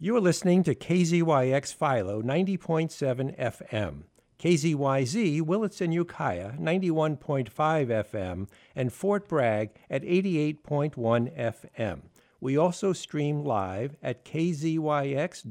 You 0.00 0.14
are 0.14 0.20
listening 0.20 0.62
to 0.62 0.76
KZYX 0.76 1.74
Philo 1.74 2.22
90.7 2.22 3.36
FM, 3.36 4.04
KZYZ 4.38 5.42
Willits 5.42 5.80
and 5.80 5.92
Ukiah 5.92 6.52
91.5 6.52 7.50
FM, 7.50 8.48
and 8.76 8.92
Fort 8.92 9.26
Bragg 9.26 9.70
at 9.90 10.04
88.1 10.04 10.94
FM. 10.94 12.02
We 12.40 12.56
also 12.56 12.92
stream 12.92 13.42
live 13.42 13.96
at 14.00 14.24
kzyx.org. 14.24 15.48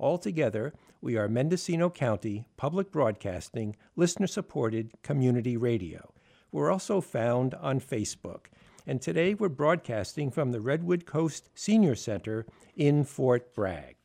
Altogether, 0.00 0.74
we 1.00 1.16
are 1.16 1.28
Mendocino 1.28 1.90
County 1.90 2.46
Public 2.56 2.90
Broadcasting, 2.90 3.76
listener 3.94 4.26
supported 4.26 4.90
community 5.04 5.56
radio. 5.56 6.12
We're 6.50 6.72
also 6.72 7.00
found 7.00 7.54
on 7.54 7.78
Facebook 7.78 8.46
and 8.88 9.02
today 9.02 9.34
we're 9.34 9.50
broadcasting 9.50 10.30
from 10.30 10.50
the 10.50 10.62
Redwood 10.62 11.04
Coast 11.04 11.50
Senior 11.54 11.94
Center 11.94 12.46
in 12.74 13.04
Fort 13.04 13.54
Bragg. 13.54 13.96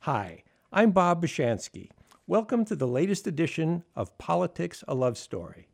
Hi, 0.00 0.44
I'm 0.70 0.90
Bob 0.90 1.22
Bashansky. 1.22 1.88
Welcome 2.26 2.66
to 2.66 2.76
the 2.76 2.86
latest 2.86 3.26
edition 3.26 3.84
of 3.96 4.18
Politics 4.18 4.84
a 4.86 4.94
Love 4.94 5.16
Story. 5.16 5.68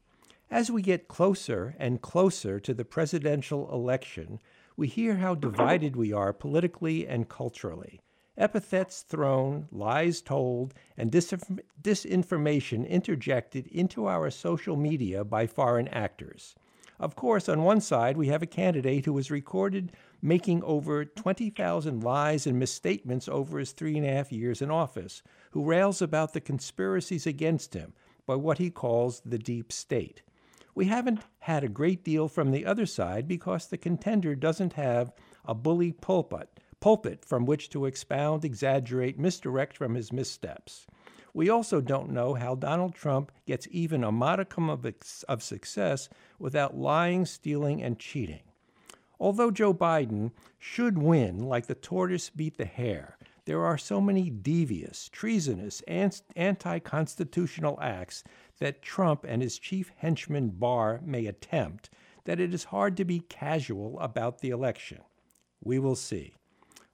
As 0.53 0.71
we 0.71 0.83
get 0.83 1.09
closer 1.09 1.75
and 1.81 2.01
closer 2.01 2.61
to 2.61 2.73
the 2.73 2.85
presidential 2.85 3.69
election, 3.73 4.39
we 4.77 4.87
hear 4.87 5.17
how 5.17 5.35
divided 5.35 5.97
we 5.97 6.13
are 6.13 6.33
politically 6.33 7.09
and 7.09 7.29
culturally. 7.29 7.99
Epithets 8.39 9.03
thrown, 9.03 9.67
lies 9.73 10.21
told, 10.21 10.75
and 10.97 11.11
disinformation 11.11 12.89
interjected 12.89 13.67
into 13.67 14.07
our 14.07 14.31
social 14.31 14.77
media 14.77 15.25
by 15.25 15.45
foreign 15.45 15.89
actors. 15.89 16.55
Of 17.01 17.17
course, 17.17 17.49
on 17.49 17.65
one 17.65 17.81
side, 17.81 18.17
we 18.17 18.29
have 18.29 18.43
a 18.43 18.47
candidate 18.47 19.05
who 19.05 19.13
was 19.13 19.31
recorded 19.31 19.93
making 20.23 20.63
over 20.63 21.05
20,000 21.05 22.03
lies 22.03 22.47
and 22.47 22.59
misstatements 22.59 23.29
over 23.29 23.59
his 23.59 23.73
three 23.73 23.97
and 23.97 24.07
a 24.07 24.13
half 24.13 24.31
years 24.31 24.63
in 24.63 24.71
office, 24.71 25.23
who 25.51 25.65
rails 25.65 26.01
about 26.01 26.33
the 26.33 26.41
conspiracies 26.41 27.27
against 27.27 27.75
him 27.75 27.95
by 28.27 28.37
what 28.37 28.59
he 28.59 28.71
calls 28.71 29.21
the 29.25 29.39
deep 29.39 29.73
state. 29.73 30.23
We 30.75 30.87
haven't 30.87 31.21
had 31.41 31.63
a 31.63 31.69
great 31.69 32.05
deal 32.05 32.29
from 32.29 32.51
the 32.51 32.67
other 32.67 32.87
side 32.87 33.29
because 33.29 33.67
the 33.67 33.79
contender 33.79 34.35
doesn't 34.35 34.73
have 34.75 35.13
a 35.45 35.55
bully 35.55 35.93
pulpit, 35.93 36.61
pulpit 36.81 37.25
from 37.25 37.45
which 37.45 37.71
to 37.71 37.87
expound, 37.87 38.45
exaggerate, 38.45 39.19
misdirect 39.19 39.77
from 39.77 39.95
his 39.95 40.13
missteps. 40.13 40.87
We 41.35 41.51
also 41.51 41.81
don't 41.81 42.13
know 42.13 42.35
how 42.35 42.55
Donald 42.55 42.95
Trump 42.95 43.33
gets 43.45 43.67
even 43.73 44.05
a 44.05 44.13
modicum 44.13 44.71
of, 44.71 44.87
of 45.29 45.43
success 45.43 46.09
without 46.39 46.77
lying, 46.77 47.27
stealing, 47.27 47.83
and 47.83 47.99
cheating. 47.99 48.45
Although 49.19 49.51
Joe 49.51 49.75
Biden 49.75 50.31
should 50.59 50.97
win 50.97 51.41
like 51.41 51.67
the 51.67 51.75
tortoise 51.75 52.31
beat 52.31 52.57
the 52.57 52.65
hare, 52.65 53.19
there 53.47 53.65
are 53.65 53.77
so 53.77 54.01
many 54.01 54.31
devious, 54.31 55.09
treasonous, 55.09 55.83
and 55.89 56.19
anti 56.37 56.79
constitutional 56.79 57.79
acts 57.83 58.23
that 58.61 58.81
Trump 58.81 59.25
and 59.29 59.43
his 59.43 59.59
chief 59.59 59.91
henchman 59.97 60.51
Barr 60.51 61.01
may 61.05 61.27
attempt 61.27 61.91
that 62.25 62.41
it 62.41 62.55
is 62.55 62.65
hard 62.65 62.97
to 62.97 63.05
be 63.05 63.21
casual 63.21 63.99
about 63.99 64.39
the 64.39 64.51
election. 64.51 65.01
We 65.63 65.81
will 65.81 65.97
see. 65.97 66.35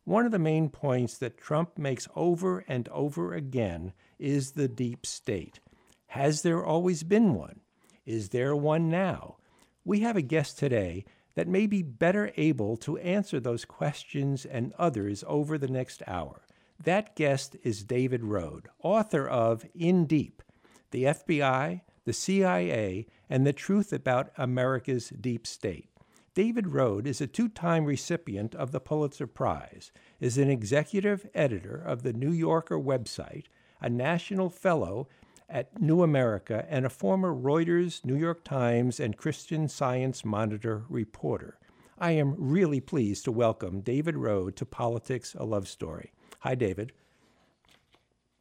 One 0.04 0.24
of 0.24 0.32
the 0.32 0.38
main 0.38 0.70
points 0.70 1.18
that 1.18 1.36
Trump 1.36 1.76
makes 1.78 2.08
over 2.16 2.64
and 2.66 2.88
over 2.88 3.34
again 3.34 3.92
is 4.20 4.52
the 4.52 4.68
deep 4.68 5.04
state. 5.04 5.60
Has 6.08 6.42
there 6.42 6.64
always 6.64 7.02
been 7.02 7.34
one? 7.34 7.60
Is 8.04 8.28
there 8.28 8.54
one 8.54 8.90
now? 8.90 9.36
We 9.84 10.00
have 10.00 10.16
a 10.16 10.22
guest 10.22 10.58
today 10.58 11.04
that 11.34 11.48
may 11.48 11.66
be 11.66 11.82
better 11.82 12.32
able 12.36 12.76
to 12.76 12.98
answer 12.98 13.40
those 13.40 13.64
questions 13.64 14.44
and 14.44 14.72
others 14.78 15.24
over 15.26 15.56
the 15.56 15.68
next 15.68 16.02
hour. 16.06 16.42
That 16.82 17.14
guest 17.14 17.56
is 17.62 17.84
David 17.84 18.22
Rohde, 18.22 18.66
author 18.82 19.28
of 19.28 19.64
In 19.74 20.06
Deep 20.06 20.42
The 20.90 21.04
FBI, 21.04 21.82
the 22.04 22.12
CIA, 22.12 23.06
and 23.28 23.46
the 23.46 23.52
Truth 23.52 23.92
About 23.92 24.30
America's 24.36 25.10
Deep 25.10 25.46
State. 25.46 25.88
David 26.34 26.66
Rohde 26.66 27.06
is 27.06 27.20
a 27.20 27.26
two 27.26 27.48
time 27.48 27.84
recipient 27.84 28.54
of 28.54 28.72
the 28.72 28.80
Pulitzer 28.80 29.26
Prize, 29.26 29.92
is 30.20 30.38
an 30.38 30.48
executive 30.48 31.28
editor 31.34 31.76
of 31.76 32.02
the 32.02 32.12
New 32.12 32.32
Yorker 32.32 32.78
website, 32.78 33.44
a 33.80 33.88
national 33.88 34.50
fellow 34.50 35.08
at 35.48 35.80
New 35.80 36.02
America, 36.02 36.64
and 36.68 36.86
a 36.86 36.90
former 36.90 37.34
Reuters, 37.34 38.04
New 38.04 38.16
York 38.16 38.44
Times, 38.44 39.00
and 39.00 39.16
Christian 39.16 39.68
Science 39.68 40.24
Monitor 40.24 40.84
reporter. 40.88 41.58
I 41.98 42.12
am 42.12 42.34
really 42.38 42.80
pleased 42.80 43.24
to 43.24 43.32
welcome 43.32 43.80
David 43.80 44.14
Rohde 44.14 44.54
to 44.56 44.64
Politics, 44.64 45.34
a 45.38 45.44
Love 45.44 45.68
Story. 45.68 46.12
Hi, 46.40 46.54
David. 46.54 46.92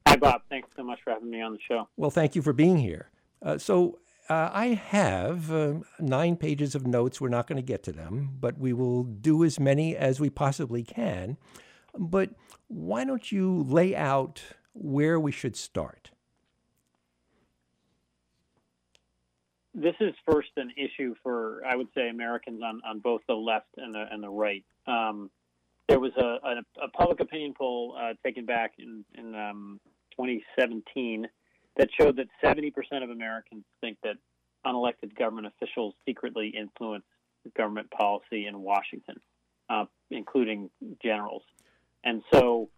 Hi, 0.07 0.15
Bob. 0.15 0.41
Thanks 0.49 0.69
so 0.77 0.83
much 0.83 0.99
for 1.03 1.11
having 1.11 1.29
me 1.29 1.41
on 1.41 1.53
the 1.53 1.59
show. 1.67 1.87
Well, 1.97 2.11
thank 2.11 2.35
you 2.35 2.41
for 2.41 2.53
being 2.53 2.77
here. 2.77 3.09
Uh, 3.41 3.57
so, 3.57 3.99
uh, 4.29 4.49
I 4.53 4.67
have 4.67 5.51
uh, 5.51 5.79
nine 5.99 6.35
pages 6.35 6.75
of 6.75 6.85
notes. 6.85 7.19
We're 7.19 7.29
not 7.29 7.47
going 7.47 7.57
to 7.57 7.63
get 7.65 7.81
to 7.83 7.91
them, 7.91 8.37
but 8.39 8.59
we 8.59 8.73
will 8.73 9.03
do 9.03 9.43
as 9.43 9.59
many 9.59 9.97
as 9.97 10.19
we 10.19 10.29
possibly 10.29 10.83
can. 10.83 11.37
But 11.97 12.29
why 12.67 13.03
don't 13.05 13.31
you 13.31 13.63
lay 13.67 13.95
out 13.95 14.43
where 14.73 15.19
we 15.19 15.31
should 15.31 15.55
start? 15.55 16.11
This 19.73 19.95
is 19.99 20.13
first 20.29 20.49
an 20.57 20.71
issue 20.77 21.15
for, 21.23 21.61
I 21.65 21.75
would 21.75 21.87
say, 21.95 22.09
Americans 22.09 22.61
on, 22.63 22.81
on 22.87 22.99
both 22.99 23.21
the 23.27 23.35
left 23.35 23.67
and 23.77 23.95
the, 23.95 24.05
and 24.11 24.21
the 24.21 24.29
right. 24.29 24.65
Um, 24.87 25.29
there 25.87 25.99
was 25.99 26.11
a, 26.17 26.21
a, 26.21 26.85
a, 26.85 26.89
public 26.89 27.19
opinion 27.19 27.53
poll 27.57 27.97
uh, 27.99 28.13
taken 28.23 28.45
back 28.45 28.73
in, 28.77 29.03
in 29.17 29.35
um, 29.35 29.79
2017 30.11 31.27
that 31.77 31.89
showed 31.99 32.17
that 32.17 32.27
70% 32.43 32.71
of 33.03 33.09
Americans 33.09 33.63
think 33.81 33.97
that 34.03 34.15
unelected 34.65 35.15
government 35.17 35.47
officials 35.47 35.93
secretly 36.05 36.53
influence 36.57 37.05
government 37.55 37.89
policy 37.91 38.45
in 38.45 38.59
Washington, 38.59 39.15
uh, 39.69 39.85
including 40.11 40.69
generals. 41.01 41.43
And 42.03 42.21
so 42.33 42.69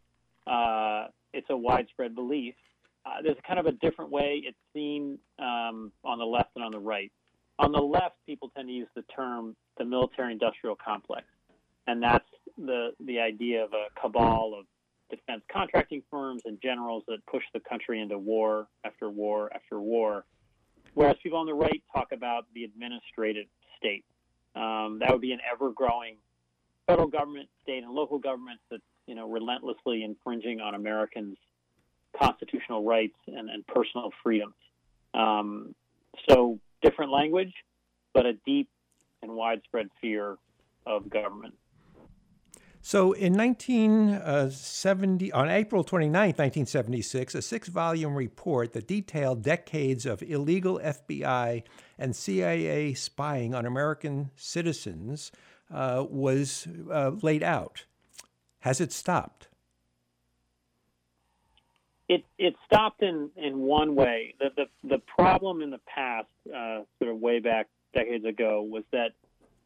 uh, 0.47 1.07
it's 1.33 1.47
a 1.49 1.57
widespread 1.57 2.15
belief. 2.15 2.55
Uh, 3.05 3.21
there's 3.23 3.37
kind 3.47 3.59
of 3.59 3.65
a 3.65 3.71
different 3.71 4.11
way 4.11 4.43
it's 4.45 4.57
seen 4.73 5.17
um, 5.39 5.91
on 6.03 6.19
the 6.19 6.25
left 6.25 6.49
and 6.55 6.63
on 6.63 6.71
the 6.71 6.79
right. 6.79 7.11
On 7.59 7.71
the 7.71 7.79
left, 7.79 8.15
people 8.25 8.51
tend 8.55 8.67
to 8.67 8.73
use 8.73 8.87
the 8.95 9.03
term 9.15 9.55
the 9.77 9.85
military 9.85 10.31
industrial 10.33 10.75
complex, 10.75 11.25
and 11.87 12.01
that's 12.01 12.25
the, 12.57 12.91
the 13.05 13.19
idea 13.19 13.63
of 13.63 13.71
a 13.73 13.85
cabal 13.99 14.53
of 14.59 14.65
defense 15.09 15.41
contracting 15.51 16.01
firms 16.09 16.43
and 16.45 16.59
generals 16.61 17.03
that 17.07 17.25
push 17.25 17.43
the 17.53 17.59
country 17.59 18.01
into 18.01 18.17
war 18.17 18.67
after 18.83 19.09
war 19.09 19.49
after 19.53 19.79
war. 19.79 20.25
Whereas 20.93 21.15
people 21.23 21.39
on 21.39 21.45
the 21.45 21.53
right 21.53 21.81
talk 21.93 22.11
about 22.11 22.45
the 22.53 22.63
administrative 22.63 23.45
state. 23.77 24.05
Um, 24.55 24.99
that 24.99 25.11
would 25.11 25.21
be 25.21 25.31
an 25.31 25.39
ever-growing 25.51 26.17
federal 26.87 27.07
government, 27.07 27.47
state, 27.63 27.83
and 27.83 27.93
local 27.93 28.19
governments 28.19 28.63
that 28.69 28.81
you 29.11 29.17
know 29.17 29.29
relentlessly 29.29 30.05
infringing 30.05 30.61
on 30.61 30.73
Americans' 30.73 31.35
constitutional 32.17 32.85
rights 32.85 33.17
and, 33.27 33.49
and 33.49 33.67
personal 33.67 34.09
freedoms. 34.23 34.55
Um, 35.13 35.75
so 36.29 36.61
different 36.81 37.11
language, 37.11 37.51
but 38.13 38.25
a 38.25 38.35
deep 38.45 38.69
and 39.21 39.33
widespread 39.33 39.89
fear 39.99 40.37
of 40.85 41.09
government. 41.09 41.55
So 42.81 43.11
in 43.11 43.33
1970, 43.33 45.33
on 45.33 45.49
April 45.49 45.83
29, 45.83 46.13
1976, 46.13 47.35
a 47.35 47.41
six 47.41 47.67
volume 47.67 48.15
report 48.15 48.71
that 48.71 48.87
detailed 48.87 49.43
decades 49.43 50.05
of 50.05 50.23
illegal 50.23 50.79
FBI 50.81 51.63
and 51.99 52.15
CIA 52.15 52.93
spying 52.93 53.53
on 53.53 53.65
American 53.65 54.31
citizens 54.37 55.33
uh, 55.69 56.05
was 56.09 56.65
uh, 56.89 57.11
laid 57.21 57.43
out. 57.43 57.83
Has 58.61 58.79
it 58.79 58.91
stopped? 58.91 59.47
It, 62.07 62.23
it 62.37 62.55
stopped 62.65 63.01
in, 63.01 63.29
in 63.35 63.59
one 63.59 63.95
way. 63.95 64.35
The, 64.39 64.49
the, 64.55 64.87
the 64.87 64.97
problem 64.99 65.61
in 65.61 65.69
the 65.69 65.79
past, 65.87 66.27
uh, 66.47 66.81
sort 66.99 67.11
of 67.11 67.19
way 67.19 67.39
back 67.39 67.67
decades 67.93 68.25
ago, 68.25 68.61
was 68.61 68.83
that 68.91 69.11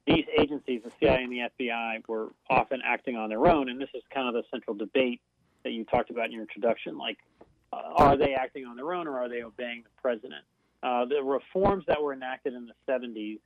these 0.05 0.25
agencies, 0.39 0.81
the 0.83 0.91
CIA 0.99 1.23
and 1.23 1.31
the 1.31 1.49
FBI, 1.59 2.07
were 2.07 2.31
often 2.49 2.81
acting 2.85 3.15
on 3.15 3.29
their 3.29 3.47
own, 3.47 3.69
and 3.69 3.81
this 3.81 3.89
is 3.93 4.03
kind 4.13 4.27
of 4.27 4.33
the 4.33 4.43
central 4.51 4.75
debate 4.75 5.21
that 5.63 5.71
you 5.71 5.83
talked 5.83 6.11
about 6.11 6.25
in 6.25 6.31
your 6.31 6.41
introduction. 6.41 6.97
Like, 6.97 7.17
uh, 7.73 7.81
are 7.95 8.15
they 8.15 8.33
acting 8.33 8.65
on 8.65 8.75
their 8.75 8.93
own, 8.93 9.07
or 9.07 9.19
are 9.19 9.27
they 9.27 9.41
obeying 9.41 9.83
the 9.83 10.01
president? 10.01 10.45
Uh, 10.83 11.05
the 11.05 11.21
reforms 11.23 11.83
that 11.87 12.01
were 12.01 12.13
enacted 12.13 12.53
in 12.53 12.67
the 12.67 12.73
70s 12.87 13.39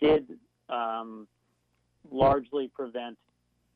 did 0.00 0.38
um, 0.68 1.26
largely 2.10 2.68
prevent 2.68 3.16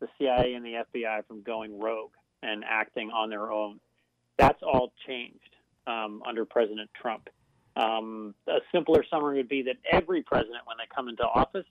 the 0.02 0.08
CIA 0.18 0.54
and 0.54 0.64
the 0.64 0.84
FBI 0.92 1.24
from 1.26 1.42
going 1.42 1.78
rogue 1.78 2.10
and 2.42 2.64
acting 2.68 3.10
on 3.10 3.30
their 3.30 3.52
own. 3.52 3.78
That's 4.36 4.60
all 4.62 4.92
changed 5.06 5.38
um, 5.86 6.22
under 6.26 6.44
President 6.44 6.90
Trump. 7.00 7.28
Um, 7.76 8.34
a 8.48 8.58
simpler 8.72 9.04
summary 9.08 9.36
would 9.38 9.48
be 9.48 9.62
that 9.62 9.76
every 9.90 10.22
president, 10.22 10.58
when 10.66 10.76
they 10.76 10.92
come 10.92 11.08
into 11.08 11.22
office, 11.22 11.64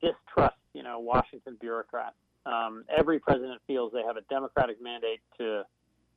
distrust, 0.00 0.56
you 0.72 0.82
know, 0.82 1.00
Washington 1.00 1.56
bureaucrats. 1.60 2.14
Um, 2.46 2.84
every 2.96 3.18
president 3.18 3.60
feels 3.66 3.92
they 3.92 4.02
have 4.06 4.16
a 4.16 4.22
democratic 4.30 4.80
mandate 4.80 5.20
to 5.38 5.64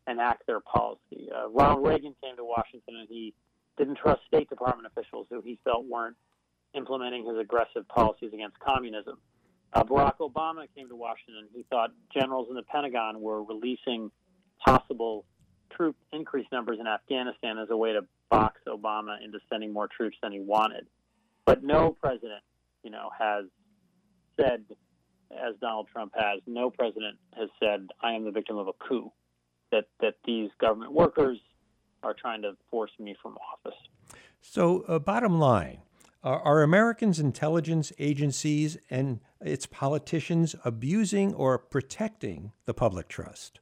enact 0.07 0.45
their 0.45 0.59
policy. 0.59 1.29
Uh, 1.35 1.49
Ronald 1.49 1.85
Reagan 1.85 2.13
came 2.23 2.35
to 2.37 2.45
Washington 2.45 2.95
and 2.99 3.07
he 3.09 3.33
didn't 3.77 3.97
trust 3.97 4.21
State 4.27 4.49
Department 4.49 4.85
officials 4.85 5.25
who 5.31 5.41
he 5.41 5.57
felt 5.63 5.85
weren't 5.85 6.15
implementing 6.75 7.25
his 7.25 7.37
aggressive 7.39 7.87
policies 7.87 8.31
against 8.33 8.59
communism. 8.59 9.17
Uh, 9.73 9.83
Barack 9.83 10.17
Obama 10.19 10.65
came 10.75 10.89
to 10.89 10.95
Washington. 10.95 11.47
He 11.53 11.63
thought 11.69 11.91
generals 12.13 12.47
in 12.49 12.55
the 12.55 12.63
Pentagon 12.63 13.21
were 13.21 13.43
releasing 13.43 14.11
possible 14.65 15.25
troop 15.71 15.95
increase 16.11 16.47
numbers 16.51 16.77
in 16.79 16.87
Afghanistan 16.87 17.57
as 17.57 17.69
a 17.69 17.77
way 17.77 17.93
to 17.93 18.01
box 18.29 18.59
Obama 18.67 19.23
into 19.23 19.39
sending 19.49 19.71
more 19.71 19.87
troops 19.87 20.17
than 20.21 20.31
he 20.31 20.39
wanted. 20.39 20.87
But 21.45 21.63
no 21.63 21.95
president, 22.01 22.41
you 22.83 22.91
know, 22.91 23.09
has 23.17 23.45
said, 24.39 24.65
as 25.31 25.55
Donald 25.61 25.87
Trump 25.91 26.13
has, 26.15 26.41
no 26.47 26.69
president 26.69 27.17
has 27.37 27.49
said, 27.59 27.87
I 28.01 28.13
am 28.13 28.25
the 28.25 28.31
victim 28.31 28.57
of 28.57 28.67
a 28.67 28.73
coup, 28.73 29.11
that, 29.71 29.85
that 30.01 30.15
these 30.25 30.49
government 30.59 30.93
workers 30.93 31.37
are 32.01 32.13
trying 32.13 32.41
to 32.41 32.53
force 32.71 32.91
me 32.99 33.15
from 33.21 33.37
office. 33.53 33.77
So, 34.41 34.81
uh, 34.87 34.99
bottom 34.99 35.39
line, 35.39 35.79
are, 36.23 36.61
Americans' 36.61 37.19
intelligence 37.19 37.93
agencies 37.97 38.77
and 38.89 39.19
its 39.41 39.65
politicians 39.65 40.55
abusing 40.65 41.33
or 41.33 41.57
protecting 41.57 42.51
the 42.65 42.73
public 42.73 43.07
trust? 43.07 43.59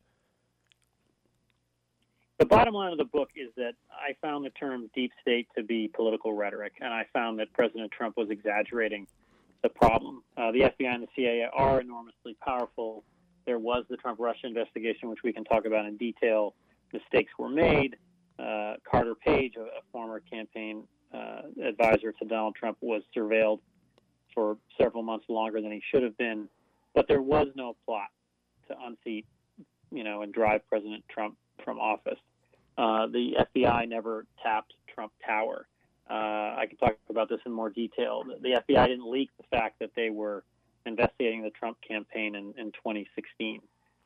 The 2.40 2.46
bottom 2.46 2.74
line 2.74 2.92
of 2.92 2.98
the 2.98 3.06
book 3.06 3.30
is 3.36 3.50
that 3.58 3.74
I 3.92 4.14
found 4.22 4.46
the 4.46 4.52
term 4.52 4.90
deep 4.94 5.12
state 5.22 5.48
to 5.58 5.64
be 5.64 5.88
political 5.88 6.34
rhetoric, 6.34 6.74
and 6.82 6.94
I 6.94 7.06
found 7.14 7.40
that 7.40 7.52
President 7.54 7.92
Trump 7.92 8.16
was 8.16 8.30
exaggerating 8.30 9.08
the 9.64 9.70
problem. 9.70 10.24
Uh, 10.36 10.52
the 10.52 10.62
FBI 10.62 10.94
and 10.94 11.04
the 11.04 11.08
CIA 11.16 11.48
are 11.52 11.82
enormously 11.82 12.36
powerful. 12.44 13.04
There 13.46 13.58
was 13.58 13.86
the 13.90 13.98
Trump 13.98 14.20
Russia 14.20 14.46
investigation, 14.46 15.10
which 15.10 15.24
we 15.24 15.34
can 15.34 15.46
talk 15.46 15.66
about 15.66 15.86
in 15.86 15.98
detail. 15.98 16.54
Mistakes 16.94 17.32
were 17.40 17.50
made. 17.50 17.98
Uh, 18.38 18.76
Carter 18.90 19.16
Page, 19.16 19.56
a, 19.58 19.62
a 19.62 19.82
former 19.92 20.20
campaign 20.20 20.84
uh, 21.14 21.42
advisor 21.64 22.12
to 22.12 22.26
Donald 22.26 22.56
Trump, 22.56 22.78
was 22.82 23.04
surveilled 23.16 23.60
for 24.34 24.58
several 24.80 25.04
months 25.04 25.26
longer 25.30 25.62
than 25.62 25.72
he 25.72 25.82
should 25.92 26.04
have 26.04 26.18
been. 26.18 26.48
But 26.94 27.08
there 27.08 27.22
was 27.22 27.48
no 27.56 27.76
plot 27.86 28.10
to 28.68 28.76
unseat, 28.86 29.26
you 29.92 30.04
know, 30.04 30.22
and 30.22 30.34
drive 30.34 30.68
President 30.68 31.04
Trump 31.10 31.38
from 31.64 31.80
office. 31.80 32.20
Uh, 32.78 33.08
the 33.08 33.38
FBI 33.56 33.88
never 33.88 34.26
tapped 34.44 34.74
Trump 34.94 35.12
Tower. 35.26 35.68
Uh, 36.10 36.14
I 36.14 36.66
can 36.70 36.78
talk 36.78 36.98
about 37.10 37.30
this 37.30 37.40
in 37.46 37.52
more 37.52 37.70
detail. 37.70 38.24
The 38.42 38.62
FBI 38.68 38.88
didn't 38.88 39.10
leak 39.10 39.30
the 39.38 39.44
fact 39.50 39.80
that 39.80 39.92
they 39.96 40.10
were 40.10 40.44
investigating 40.86 41.44
the 41.44 41.50
Trump 41.50 41.78
campaign 41.86 42.36
in, 42.36 42.54
in 42.58 42.72
2016. 42.72 43.62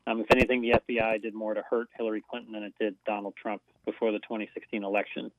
Um, 0.08 0.22
if 0.22 0.28
anything, 0.32 0.62
the 0.62 0.72
FBI 0.72 1.22
did 1.22 1.34
more 1.34 1.54
to 1.54 1.62
hurt 1.70 1.90
Hillary 1.96 2.24
Clinton 2.28 2.54
than 2.54 2.64
it 2.64 2.74
did 2.80 2.96
Donald 3.06 3.36
Trump 3.36 3.62
before 3.86 4.12
the 4.12 4.20
2016 4.20 4.84
election. 4.84 5.32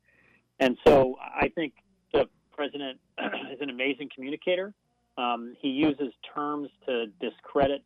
And 0.60 0.76
so 0.86 1.16
I 1.20 1.48
think 1.48 1.74
the 2.12 2.28
president 2.52 3.00
is 3.52 3.60
an 3.60 3.70
amazing 3.70 4.10
communicator. 4.14 4.72
Um, 5.18 5.54
he 5.60 5.68
uses 5.68 6.12
terms 6.34 6.68
to 6.86 7.06
discredit 7.20 7.82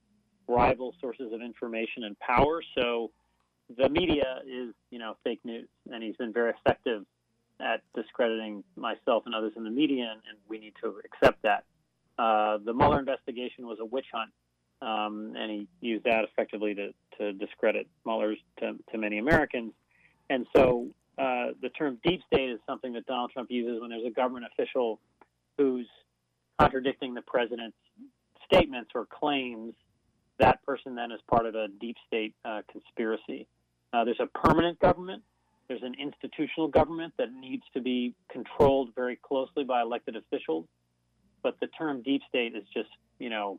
rival 0.49 0.95
sources 1.01 1.33
of 1.33 1.41
information 1.41 2.05
and 2.05 2.19
power. 2.19 2.63
So 2.79 3.11
the 3.77 3.89
media 3.89 4.41
is, 4.47 4.75
you 4.91 4.99
know, 4.99 5.17
fake 5.25 5.41
news, 5.45 5.69
and 5.91 6.03
he's 6.03 6.17
been 6.17 6.33
very 6.33 6.53
effective 6.53 7.05
at 7.61 7.83
discrediting 7.95 8.63
myself 8.77 9.25
and 9.27 9.35
others 9.35 9.53
in 9.57 9.65
the 9.65 9.71
media, 9.71 10.05
and, 10.13 10.21
and 10.29 10.39
we 10.49 10.59
need 10.59 10.75
to 10.83 11.01
accept 11.05 11.43
that. 11.43 11.65
Uh, 12.19 12.59
the 12.65 12.73
Mueller 12.73 12.99
investigation 12.99 13.67
was 13.67 13.79
a 13.81 13.85
witch 13.85 14.07
hunt, 14.13 14.31
um, 14.83 15.35
and 15.37 15.51
he 15.51 15.69
used 15.81 16.05
that 16.05 16.25
effectively 16.25 16.75
to, 16.75 16.93
to 17.19 17.33
discredit 17.33 17.89
Mueller's 18.05 18.39
to, 18.61 18.75
to 18.93 18.99
many 18.99 19.19
Americans. 19.19 19.73
And 20.29 20.47
so 20.55 20.89
uh, 21.19 21.49
the 21.63 21.71
term 21.71 21.99
deep 22.05 22.21
state 22.33 22.51
is 22.51 22.61
something 22.67 22.93
that 22.93 23.07
Donald 23.07 23.31
Trump 23.33 23.51
uses 23.51 23.81
when 23.81 23.91
there's 23.91 24.07
a 24.07 24.11
government 24.11 24.47
official 24.53 25.01
who's 25.57 25.89
contradicting 26.61 27.15
the 27.15 27.23
president's 27.23 27.77
statements 28.45 28.91
or 28.95 29.07
claims. 29.07 29.75
That 30.39 30.63
person 30.65 30.95
then 30.95 31.13
is 31.13 31.21
part 31.29 31.47
of 31.47 31.55
a 31.55 31.69
deep 31.81 31.97
state 32.07 32.35
uh, 32.45 32.61
conspiracy. 32.71 33.47
Uh, 33.93 34.05
there's 34.05 34.21
a 34.21 34.27
permanent 34.27 34.79
government. 34.79 35.23
There's 35.69 35.83
an 35.83 35.95
institutional 35.99 36.69
government 36.69 37.15
that 37.19 37.33
needs 37.33 37.65
to 37.75 37.81
be 37.81 38.15
controlled 38.31 38.91
very 38.95 39.17
closely 39.17 39.65
by 39.65 39.81
elected 39.81 40.17
officials. 40.17 40.67
But 41.43 41.59
the 41.61 41.67
term 41.69 42.03
deep 42.03 42.23
state 42.29 42.55
is 42.55 42.65
just, 42.75 42.91
you 43.19 43.31
know, 43.31 43.59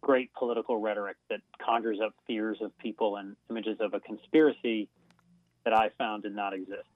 great 0.00 0.32
political 0.34 0.78
rhetoric 0.78 1.16
that 1.28 1.40
conjures 1.64 1.98
up 2.04 2.14
fears 2.26 2.58
of 2.60 2.76
people 2.78 3.16
and 3.16 3.36
images 3.50 3.76
of 3.80 3.94
a 3.94 4.00
conspiracy 4.00 4.88
that 5.64 5.72
I 5.72 5.90
found 5.90 6.22
did 6.22 6.34
not 6.34 6.52
exist. 6.52 6.88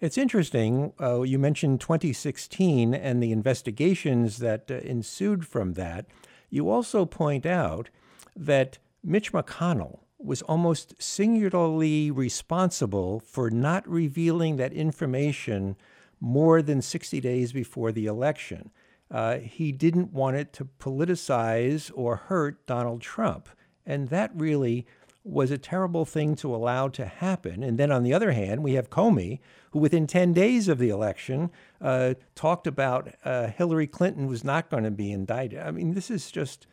It's 0.00 0.18
interesting. 0.18 0.92
Uh, 1.00 1.22
you 1.22 1.38
mentioned 1.38 1.80
2016 1.80 2.94
and 2.94 3.22
the 3.22 3.32
investigations 3.32 4.38
that 4.38 4.70
uh, 4.70 4.74
ensued 4.74 5.46
from 5.46 5.72
that. 5.74 6.06
You 6.50 6.68
also 6.68 7.06
point 7.06 7.46
out 7.46 7.88
that 8.34 8.78
Mitch 9.02 9.32
McConnell 9.32 10.00
was 10.18 10.42
almost 10.42 10.94
singularly 10.98 12.10
responsible 12.10 13.20
for 13.20 13.50
not 13.50 13.88
revealing 13.88 14.56
that 14.56 14.72
information 14.72 15.76
more 16.20 16.62
than 16.62 16.82
60 16.82 17.20
days 17.20 17.52
before 17.52 17.92
the 17.92 18.06
election. 18.06 18.70
Uh, 19.10 19.38
he 19.38 19.72
didn't 19.72 20.12
want 20.12 20.36
it 20.36 20.52
to 20.54 20.64
politicize 20.64 21.90
or 21.94 22.16
hurt 22.16 22.66
Donald 22.66 23.00
Trump. 23.00 23.48
And 23.84 24.08
that 24.08 24.30
really 24.34 24.86
was 25.26 25.50
a 25.50 25.58
terrible 25.58 26.04
thing 26.04 26.36
to 26.36 26.54
allow 26.54 26.86
to 26.86 27.04
happen. 27.04 27.64
And 27.64 27.78
then 27.78 27.90
on 27.90 28.04
the 28.04 28.14
other 28.14 28.30
hand, 28.30 28.62
we 28.62 28.74
have 28.74 28.90
Comey, 28.90 29.40
who 29.72 29.80
within 29.80 30.06
10 30.06 30.32
days 30.32 30.68
of 30.68 30.78
the 30.78 30.88
election 30.88 31.50
uh, 31.80 32.14
talked 32.36 32.66
about 32.66 33.12
uh, 33.24 33.48
Hillary 33.48 33.88
Clinton 33.88 34.28
was 34.28 34.44
not 34.44 34.70
going 34.70 34.84
to 34.84 34.90
be 34.90 35.10
indicted. 35.10 35.58
I 35.58 35.72
mean, 35.72 35.94
this 35.94 36.10
is 36.10 36.30
just 36.30 36.68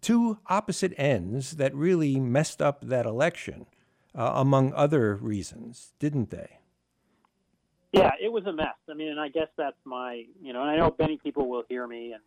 two 0.00 0.38
opposite 0.48 0.92
ends 0.96 1.52
that 1.52 1.74
really 1.74 2.18
messed 2.18 2.60
up 2.60 2.84
that 2.84 3.06
election, 3.06 3.66
uh, 4.14 4.32
among 4.34 4.72
other 4.72 5.14
reasons, 5.14 5.92
didn't 6.00 6.30
they? 6.30 6.58
Yeah, 7.92 8.10
it 8.20 8.32
was 8.32 8.44
a 8.46 8.52
mess. 8.52 8.74
I 8.90 8.94
mean, 8.94 9.08
and 9.08 9.20
I 9.20 9.28
guess 9.28 9.48
that's 9.56 9.76
my, 9.84 10.24
you 10.42 10.52
know, 10.52 10.62
and 10.62 10.70
I 10.70 10.76
know 10.76 10.96
many 10.98 11.16
people 11.16 11.48
will 11.48 11.62
hear 11.68 11.86
me, 11.86 12.12
and 12.12 12.22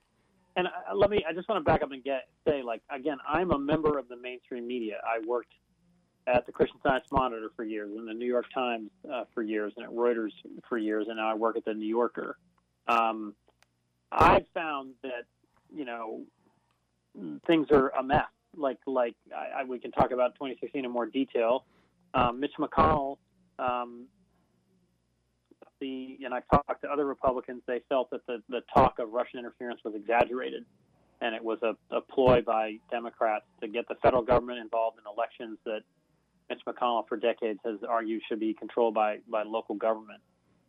and 0.57 0.67
uh, 0.67 0.95
let 0.95 1.09
me, 1.09 1.23
I 1.29 1.33
just 1.33 1.47
want 1.47 1.63
to 1.63 1.63
back 1.63 1.83
up 1.83 1.91
and 1.91 2.03
get 2.03 2.27
say, 2.45 2.63
like, 2.63 2.81
again, 2.89 3.17
I'm 3.29 3.51
a 3.51 3.59
member 3.59 3.97
of 3.97 4.09
the 4.09 4.17
mainstream 4.17 4.67
media. 4.67 4.95
I 5.05 5.25
worked 5.25 5.53
at 6.25 6.45
the 6.47 6.51
Christian 6.51 6.79
Science 6.83 7.05
Monitor 7.11 7.51
for 7.55 7.63
years, 7.63 7.91
and 7.95 8.07
the 8.07 8.13
New 8.13 8.25
York 8.25 8.45
Times 8.53 8.89
uh, 9.09 9.23
for 9.33 9.43
years, 9.43 9.71
and 9.77 9.85
at 9.85 9.91
Reuters 9.91 10.31
for 10.67 10.77
years, 10.77 11.05
and 11.07 11.17
now 11.17 11.29
I 11.29 11.35
work 11.35 11.57
at 11.57 11.63
the 11.63 11.75
New 11.75 11.87
Yorker. 11.87 12.37
Um, 12.87 13.35
I've 14.11 14.45
found 14.53 14.95
that, 15.03 15.25
you 15.73 15.85
know, 15.85 16.23
things 17.45 17.67
are 17.71 17.89
a 17.89 18.03
mess. 18.03 18.25
Like 18.55 18.79
like 18.87 19.15
I, 19.35 19.61
I, 19.61 19.63
we 19.65 19.77
can 19.77 19.91
talk 19.91 20.11
about 20.11 20.33
2016 20.35 20.83
in 20.83 20.89
more 20.89 21.05
detail. 21.05 21.65
Um, 22.15 22.39
Mitch 22.39 22.53
McConnell, 22.57 23.17
um, 23.59 24.07
the 25.79 26.17
and 26.23 26.33
I 26.33 26.41
talked 26.51 26.81
to 26.81 26.89
other 26.89 27.05
Republicans. 27.05 27.61
They 27.67 27.81
felt 27.89 28.09
that 28.11 28.25
the 28.27 28.41
the 28.49 28.61
talk 28.73 28.99
of 28.99 29.11
Russian 29.11 29.39
interference 29.39 29.81
was 29.83 29.95
exaggerated, 29.95 30.65
and 31.21 31.35
it 31.35 31.43
was 31.43 31.59
a, 31.63 31.75
a 31.95 32.01
ploy 32.01 32.41
by 32.41 32.77
Democrats 32.89 33.45
to 33.61 33.67
get 33.67 33.87
the 33.87 33.95
federal 33.95 34.23
government 34.23 34.59
involved 34.59 34.97
in 34.99 35.03
elections 35.11 35.57
that 35.65 35.81
Mitch 36.49 36.61
McConnell 36.67 37.07
for 37.07 37.17
decades 37.17 37.59
has 37.65 37.79
argued 37.87 38.21
should 38.27 38.39
be 38.39 38.53
controlled 38.53 38.93
by 38.93 39.19
by 39.29 39.43
local 39.43 39.75
government. 39.75 40.21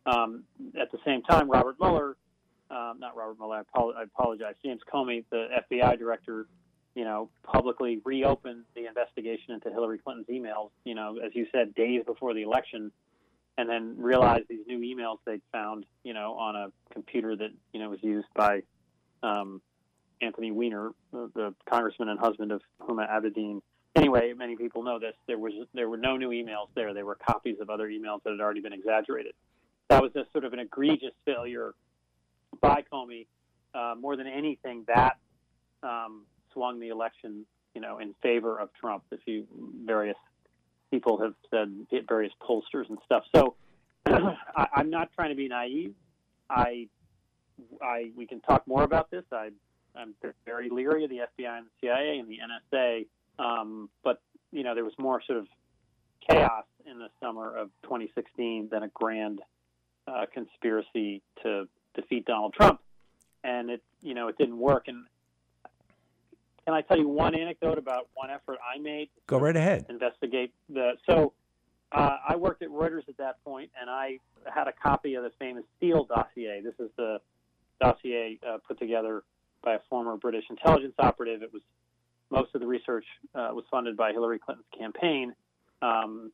Um, 0.05 0.43
at 0.79 0.91
the 0.91 0.99
same 1.05 1.21
time, 1.23 1.49
Robert 1.49 1.75
Mueller 1.79 2.15
um, 2.71 2.97
not 2.99 3.15
Robert 3.15 3.37
Mueller, 3.39 3.65
I, 3.75 4.03
apologize, 4.03 4.55
James 4.63 4.81
Comey, 4.91 5.25
the 5.31 5.47
FBI 5.69 5.97
director, 5.97 6.45
you 6.95 7.03
know, 7.03 7.29
publicly 7.43 7.99
reopened 8.05 8.63
the 8.75 8.85
investigation 8.85 9.53
into 9.53 9.69
Hillary 9.69 9.97
Clinton's 9.97 10.27
emails, 10.27 10.69
you 10.83 10.95
know, 10.95 11.17
as 11.23 11.31
you 11.33 11.47
said, 11.51 11.73
days 11.75 12.03
before 12.05 12.33
the 12.33 12.43
election, 12.43 12.91
and 13.59 13.69
then 13.69 13.95
realized 13.97 14.45
these 14.47 14.65
new 14.67 14.79
emails 14.79 15.17
they'd 15.25 15.41
found, 15.51 15.85
you 16.05 16.13
know, 16.13 16.35
on 16.35 16.55
a 16.55 16.71
computer 16.93 17.35
that, 17.35 17.49
you 17.73 17.81
know, 17.81 17.89
was 17.89 18.01
used 18.01 18.29
by 18.33 18.61
um, 19.21 19.61
Anthony 20.21 20.49
Weiner, 20.49 20.91
the, 21.11 21.29
the 21.35 21.53
congressman 21.69 22.07
and 22.07 22.17
husband 22.17 22.53
of 22.53 22.61
Huma 22.81 23.09
Abedin. 23.11 23.59
Anyway, 23.97 24.31
many 24.31 24.55
people 24.55 24.81
know 24.81 24.97
this. 24.97 25.13
There 25.27 25.37
was 25.37 25.51
there 25.73 25.89
were 25.89 25.97
no 25.97 26.15
new 26.15 26.29
emails 26.29 26.69
there. 26.73 26.93
They 26.93 27.03
were 27.03 27.15
copies 27.15 27.57
of 27.59 27.69
other 27.69 27.89
emails 27.89 28.23
that 28.23 28.29
had 28.31 28.39
already 28.39 28.61
been 28.61 28.71
exaggerated. 28.71 29.33
That 29.89 30.01
was 30.01 30.13
just 30.13 30.31
sort 30.31 30.45
of 30.45 30.53
an 30.53 30.59
egregious 30.59 31.13
failure 31.25 31.73
by 32.61 32.85
Comey, 32.89 33.27
uh, 33.73 33.95
more 33.99 34.15
than 34.15 34.27
anything, 34.27 34.85
that 34.87 35.17
um, 35.83 36.23
swung 36.53 36.79
the 36.79 36.89
election, 36.89 37.45
you 37.75 37.81
know, 37.81 37.99
in 37.99 38.15
favor 38.23 38.57
of 38.57 38.69
Trump. 38.79 39.03
If 39.11 39.19
you 39.25 39.47
various 39.83 40.15
people 40.91 41.21
have 41.21 41.33
said 41.49 41.87
various 42.07 42.33
pollsters 42.41 42.89
and 42.89 42.97
stuff. 43.05 43.23
So 43.35 43.55
I, 44.05 44.67
I'm 44.75 44.89
not 44.89 45.09
trying 45.13 45.29
to 45.29 45.35
be 45.35 45.47
naive. 45.47 45.93
I, 46.49 46.87
I 47.81 48.11
we 48.15 48.25
can 48.25 48.39
talk 48.41 48.67
more 48.67 48.83
about 48.83 49.11
this. 49.11 49.23
I 49.31 49.49
I'm 49.95 50.13
very 50.45 50.69
leery 50.69 51.03
of 51.03 51.09
the 51.09 51.17
FBI 51.17 51.57
and 51.57 51.65
the 51.65 51.71
CIA 51.81 52.19
and 52.19 52.29
the 52.29 52.37
NSA. 52.77 53.05
Um, 53.37 53.89
but 54.03 54.21
you 54.51 54.63
know, 54.63 54.75
there 54.75 54.83
was 54.83 54.93
more 54.97 55.21
sort 55.25 55.39
of 55.39 55.47
chaos 56.27 56.65
in 56.85 56.99
the 56.99 57.09
summer 57.21 57.55
of 57.55 57.69
2016 57.83 58.69
than 58.71 58.83
a 58.83 58.87
grand 58.89 59.41
uh, 60.07 60.25
conspiracy 60.33 61.21
to 61.43 61.67
defeat 61.95 62.25
Donald 62.25 62.53
Trump, 62.53 62.79
and 63.43 63.69
it 63.69 63.83
you 64.01 64.13
know 64.13 64.27
it 64.27 64.37
didn't 64.37 64.57
work. 64.57 64.87
And 64.87 65.05
can 66.69 66.77
I 66.77 66.81
tell 66.81 66.99
you 66.99 67.07
one 67.07 67.33
anecdote 67.33 67.79
about 67.79 68.09
one 68.13 68.29
effort 68.29 68.59
I 68.63 68.77
made? 68.79 69.09
Go 69.25 69.39
right 69.39 69.55
ahead. 69.55 69.87
Investigate 69.89 70.53
the 70.69 70.91
so. 71.09 71.33
Uh, 71.91 72.17
I 72.27 72.35
worked 72.35 72.61
at 72.61 72.69
Reuters 72.69 73.09
at 73.09 73.17
that 73.17 73.43
point, 73.43 73.71
and 73.81 73.89
I 73.89 74.19
had 74.45 74.67
a 74.67 74.71
copy 74.71 75.15
of 75.15 75.23
the 75.23 75.31
famous 75.39 75.63
Steele 75.77 76.03
dossier. 76.03 76.61
This 76.63 76.75
is 76.77 76.91
the 76.95 77.17
dossier 77.81 78.37
uh, 78.47 78.59
put 78.67 78.77
together 78.77 79.23
by 79.63 79.73
a 79.73 79.79
former 79.89 80.15
British 80.15 80.43
intelligence 80.51 80.93
operative. 80.99 81.41
It 81.41 81.51
was 81.51 81.63
most 82.29 82.53
of 82.53 82.61
the 82.61 82.67
research 82.67 83.05
uh, 83.33 83.49
was 83.53 83.65
funded 83.71 83.97
by 83.97 84.11
Hillary 84.11 84.37
Clinton's 84.37 84.67
campaign, 84.77 85.33
um, 85.81 86.31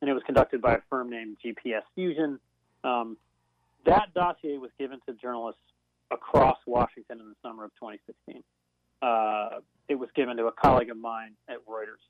and 0.00 0.10
it 0.10 0.14
was 0.14 0.24
conducted 0.26 0.60
by 0.60 0.74
a 0.74 0.78
firm 0.90 1.10
named 1.10 1.36
GPS 1.46 1.82
Fusion. 1.94 2.40
Um, 2.82 3.16
that 3.86 4.12
dossier 4.14 4.58
was 4.58 4.72
given 4.80 4.98
to 5.06 5.12
journalists 5.12 5.62
across 6.10 6.58
Washington 6.66 7.20
in 7.20 7.28
the 7.28 7.36
summer 7.40 7.66
of 7.66 7.70
2016. 7.76 8.42
Uh, 9.04 9.60
it 9.88 9.96
was 9.96 10.08
given 10.16 10.36
to 10.38 10.46
a 10.46 10.52
colleague 10.52 10.88
of 10.88 10.96
mine 10.96 11.32
at 11.46 11.56
Reuters, 11.66 12.00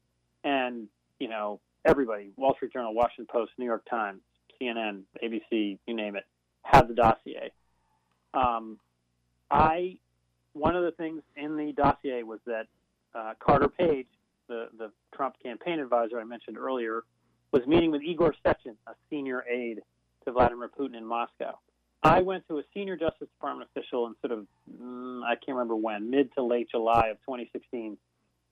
and 0.45 0.87
you 1.19 1.29
know 1.29 1.59
everybody, 1.85 2.31
Wall 2.37 2.55
Street 2.55 2.73
Journal, 2.73 2.95
Washington 2.95 3.27
Post, 3.27 3.51
New 3.59 3.65
York 3.65 3.85
Times, 3.91 4.21
CNN, 4.61 5.03
ABC, 5.23 5.79
you 5.87 5.95
name 5.95 6.15
it, 6.15 6.25
had 6.63 6.87
the 6.87 6.95
dossier. 6.95 7.51
Um, 8.33 8.79
I 9.51 9.99
one 10.53 10.77
of 10.77 10.85
the 10.85 10.93
things 10.93 11.23
in 11.37 11.57
the 11.57 11.73
dossier 11.73 12.23
was 12.23 12.39
that 12.47 12.67
uh, 13.13 13.35
Carter 13.45 13.69
Page, 13.69 14.07
the 14.47 14.69
the 14.79 14.93
Trump 15.17 15.35
campaign 15.43 15.81
advisor 15.81 16.21
I 16.21 16.25
mentioned 16.25 16.57
earlier, 16.57 17.03
was 17.51 17.67
meeting 17.67 17.91
with 17.91 18.03
Igor 18.03 18.37
Sechin, 18.47 18.77
a 18.87 18.93
senior 19.11 19.45
aide 19.51 19.83
to 20.27 20.33
Vladimir 20.33 20.69
Putin 20.69 20.97
in 20.97 21.05
Moscow. 21.05 21.59
I 22.05 22.21
went 22.21 22.47
to 22.49 22.59
a 22.59 22.63
senior 22.75 22.97
Justice 22.97 23.29
Department 23.29 23.71
official 23.75 24.07
in 24.07 24.15
sort 24.21 24.39
of 24.39 24.47
mm, 24.71 25.23
I 25.25 25.37
can't 25.37 25.57
remember 25.57 25.75
when, 25.75 26.11
mid 26.11 26.33
to 26.35 26.43
late 26.43 26.69
July 26.71 27.09
of 27.11 27.17
2016, 27.21 27.97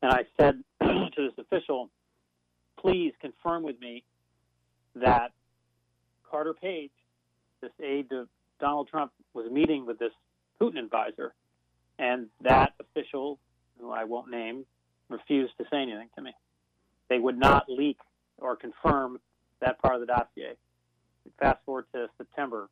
and 0.00 0.12
I 0.12 0.24
said 0.40 0.62
to 0.80 1.10
this 1.16 1.32
official, 1.38 1.90
"Please 2.80 3.12
confirm 3.20 3.62
with 3.62 3.78
me 3.78 4.04
that 4.94 5.32
Carter 6.28 6.54
Page, 6.54 6.90
this 7.60 7.72
aide 7.82 8.08
to 8.08 8.26
Donald 8.58 8.88
Trump, 8.88 9.12
was 9.34 9.50
meeting 9.52 9.84
with 9.84 9.98
this 9.98 10.12
Putin 10.58 10.78
advisor, 10.78 11.34
and 11.98 12.28
that 12.40 12.72
official, 12.80 13.38
who 13.78 13.90
I 13.90 14.04
won't 14.04 14.30
name, 14.30 14.64
refused 15.10 15.52
to 15.58 15.64
say 15.70 15.82
anything 15.82 16.08
to 16.16 16.22
me. 16.22 16.32
They 17.10 17.18
would 17.18 17.38
not 17.38 17.68
leak 17.68 17.98
or 18.38 18.56
confirm 18.56 19.20
that 19.60 19.80
part 19.82 19.96
of 19.96 20.00
the 20.00 20.06
dossier. 20.06 20.56
Fast 21.38 21.58
forward 21.66 21.84
to 21.92 22.08
September, 22.16 22.68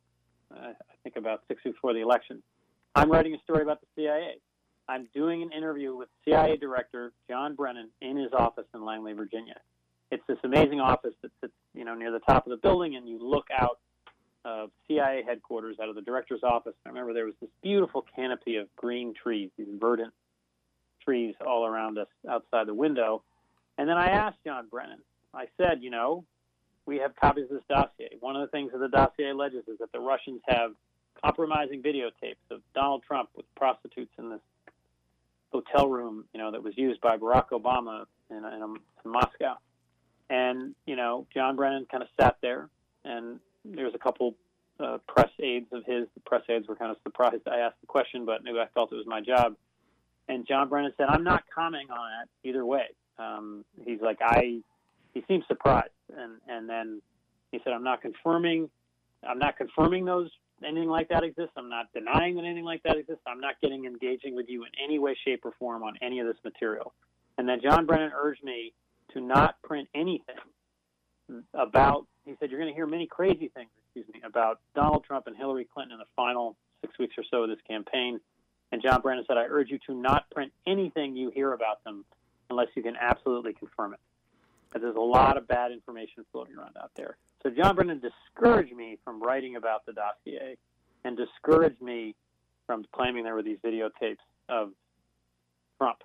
uh, 0.51 0.69
I 0.69 0.93
think 1.03 1.15
about 1.15 1.41
six 1.47 1.63
weeks 1.63 1.77
before 1.77 1.93
the 1.93 1.99
election. 2.11 2.43
I'm 2.93 3.09
writing 3.09 3.33
a 3.33 3.39
story 3.39 3.61
about 3.61 3.79
the 3.79 3.87
CIA. 3.95 4.35
I'm 4.89 5.07
doing 5.15 5.43
an 5.43 5.51
interview 5.53 5.95
with 5.95 6.09
CIA 6.25 6.57
Director 6.57 7.13
John 7.29 7.55
Brennan 7.55 7.89
in 8.01 8.17
his 8.17 8.33
office 8.33 8.65
in 8.73 8.83
Langley, 8.83 9.13
Virginia. 9.13 9.55
It's 10.11 10.23
this 10.27 10.39
amazing 10.43 10.81
office 10.81 11.13
that 11.21 11.31
sits, 11.39 11.53
you 11.73 11.85
know, 11.85 11.95
near 11.95 12.11
the 12.11 12.19
top 12.19 12.45
of 12.45 12.49
the 12.49 12.57
building, 12.57 12.97
and 12.97 13.07
you 13.07 13.17
look 13.21 13.45
out 13.57 13.79
of 14.43 14.71
CIA 14.87 15.23
headquarters 15.25 15.77
out 15.81 15.87
of 15.87 15.95
the 15.95 16.01
director's 16.01 16.41
office. 16.43 16.73
I 16.85 16.89
remember 16.89 17.13
there 17.13 17.25
was 17.25 17.35
this 17.39 17.49
beautiful 17.63 18.05
canopy 18.13 18.57
of 18.57 18.67
green 18.75 19.13
trees, 19.13 19.51
these 19.57 19.67
verdant 19.79 20.13
trees 21.05 21.35
all 21.45 21.65
around 21.65 21.97
us 21.97 22.07
outside 22.29 22.67
the 22.67 22.73
window. 22.73 23.23
And 23.77 23.87
then 23.87 23.97
I 23.97 24.09
asked 24.09 24.39
John 24.45 24.67
Brennan, 24.69 24.99
I 25.33 25.45
said, 25.55 25.77
you 25.81 25.91
know, 25.91 26.25
we 26.85 26.97
have 26.97 27.15
copies 27.15 27.45
of 27.45 27.51
this 27.51 27.63
dossier. 27.69 28.17
One 28.19 28.35
of 28.35 28.41
the 28.41 28.51
things 28.51 28.73
that 28.73 28.79
the 28.79 28.89
dossier 28.89 29.29
alleges 29.29 29.63
is 29.69 29.77
that 29.79 29.93
the 29.93 30.01
Russians 30.01 30.41
have 30.49 30.71
compromising 31.23 31.81
videotapes 31.81 32.35
of 32.49 32.61
Donald 32.73 33.03
Trump 33.07 33.29
with 33.35 33.45
prostitutes 33.55 34.11
in 34.17 34.29
this 34.29 34.41
hotel 35.51 35.87
room, 35.87 36.25
you 36.33 36.39
know, 36.39 36.51
that 36.51 36.63
was 36.63 36.77
used 36.77 37.01
by 37.01 37.17
Barack 37.17 37.49
Obama 37.49 38.05
in, 38.29 38.37
in, 38.37 38.77
in 39.05 39.11
Moscow. 39.11 39.57
And, 40.29 40.75
you 40.85 40.95
know, 40.95 41.27
John 41.33 41.55
Brennan 41.55 41.85
kind 41.91 42.03
of 42.03 42.09
sat 42.19 42.37
there 42.41 42.69
and 43.03 43.39
there 43.65 43.85
was 43.85 43.93
a 43.95 43.99
couple 43.99 44.35
uh, 44.79 44.97
press 45.07 45.29
aides 45.39 45.67
of 45.71 45.85
his. 45.85 46.07
The 46.15 46.21
press 46.25 46.41
aides 46.49 46.67
were 46.67 46.75
kind 46.75 46.91
of 46.91 46.97
surprised 47.03 47.47
I 47.47 47.59
asked 47.59 47.81
the 47.81 47.87
question, 47.87 48.25
but 48.25 48.43
maybe 48.43 48.59
I 48.59 48.67
felt 48.73 48.91
it 48.91 48.95
was 48.95 49.05
my 49.05 49.21
job. 49.21 49.55
And 50.27 50.47
John 50.47 50.69
Brennan 50.69 50.93
said, 50.97 51.07
"I'm 51.09 51.23
not 51.23 51.43
commenting 51.53 51.91
on 51.91 51.97
that 51.97 52.49
either 52.49 52.65
way." 52.65 52.85
Um, 53.17 53.65
he's 53.85 54.01
like, 54.01 54.19
I. 54.21 54.61
He 55.13 55.23
seemed 55.27 55.43
surprised, 55.47 55.91
and 56.15 56.33
and 56.47 56.69
then 56.69 57.01
he 57.51 57.59
said, 57.63 57.73
"I'm 57.73 57.83
not 57.83 58.01
confirming. 58.01 58.69
I'm 59.27 59.39
not 59.39 59.57
confirming 59.57 60.05
those 60.05 60.29
anything 60.63 60.89
like 60.89 61.09
that 61.09 61.23
exists. 61.23 61.53
I'm 61.57 61.69
not 61.69 61.87
denying 61.93 62.35
that 62.35 62.45
anything 62.45 62.65
like 62.65 62.83
that 62.83 62.97
exists. 62.97 63.23
I'm 63.27 63.39
not 63.39 63.59
getting 63.61 63.85
engaging 63.85 64.35
with 64.35 64.47
you 64.49 64.63
in 64.63 64.71
any 64.83 64.99
way, 64.99 65.15
shape, 65.25 65.45
or 65.45 65.53
form 65.59 65.83
on 65.83 65.97
any 66.01 66.19
of 66.19 66.27
this 66.27 66.37
material." 66.43 66.93
And 67.37 67.47
then 67.47 67.59
John 67.61 67.85
Brennan 67.85 68.11
urged 68.15 68.43
me 68.43 68.73
to 69.13 69.21
not 69.21 69.61
print 69.61 69.89
anything 69.93 70.35
about 71.53 72.07
he 72.25 72.35
said, 72.39 72.51
You're 72.51 72.59
going 72.59 72.71
to 72.71 72.75
hear 72.75 72.87
many 72.87 73.07
crazy 73.07 73.49
things, 73.53 73.69
excuse 73.83 74.05
me, 74.13 74.21
about 74.25 74.59
Donald 74.75 75.03
Trump 75.05 75.27
and 75.27 75.35
Hillary 75.35 75.67
Clinton 75.71 75.93
in 75.93 75.99
the 75.99 76.05
final 76.15 76.55
six 76.81 76.97
weeks 76.99 77.15
or 77.17 77.23
so 77.29 77.43
of 77.43 77.49
this 77.49 77.59
campaign. 77.67 78.19
And 78.71 78.81
John 78.81 79.01
Brennan 79.01 79.25
said, 79.27 79.37
I 79.37 79.45
urge 79.45 79.69
you 79.69 79.79
to 79.87 79.93
not 79.93 80.29
print 80.31 80.51
anything 80.65 81.15
you 81.15 81.29
hear 81.29 81.53
about 81.53 81.83
them 81.83 82.05
unless 82.49 82.67
you 82.75 82.83
can 82.83 82.95
absolutely 82.95 83.53
confirm 83.53 83.93
it. 83.93 83.99
Because 84.69 84.83
there's 84.83 84.95
a 84.95 84.99
lot 84.99 85.37
of 85.37 85.47
bad 85.47 85.71
information 85.71 86.25
floating 86.31 86.55
around 86.55 86.77
out 86.81 86.91
there. 86.95 87.17
So 87.43 87.49
John 87.49 87.75
Brennan 87.75 88.01
discouraged 88.01 88.75
me 88.75 88.97
from 89.03 89.21
writing 89.21 89.55
about 89.55 89.85
the 89.85 89.93
dossier 89.93 90.57
and 91.03 91.17
discouraged 91.17 91.81
me 91.81 92.15
from 92.67 92.85
claiming 92.93 93.23
there 93.23 93.33
were 93.33 93.43
these 93.43 93.57
videotapes 93.65 94.17
of 94.47 94.69
Trump. 95.79 96.03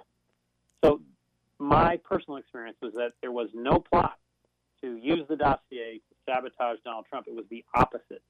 So 0.82 1.00
my 1.58 1.98
personal 1.98 2.38
experience 2.38 2.78
was 2.80 2.94
that 2.94 3.12
there 3.20 3.32
was 3.32 3.48
no 3.54 3.78
plot 3.78 4.18
to 4.82 4.96
use 4.96 5.26
the 5.28 5.36
dossier 5.36 5.98
to 5.98 6.14
sabotage 6.24 6.78
Donald 6.84 7.06
Trump. 7.08 7.26
It 7.28 7.34
was 7.34 7.44
the 7.50 7.64
opposite 7.74 8.22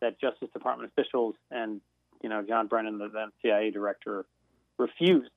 that 0.00 0.18
Justice 0.18 0.48
Department 0.52 0.90
officials 0.90 1.34
and 1.50 1.80
you 2.22 2.28
know 2.28 2.42
John 2.42 2.66
Brennan, 2.66 2.98
the 2.98 3.08
then 3.08 3.28
CIA 3.42 3.70
director, 3.70 4.24
refused 4.78 5.30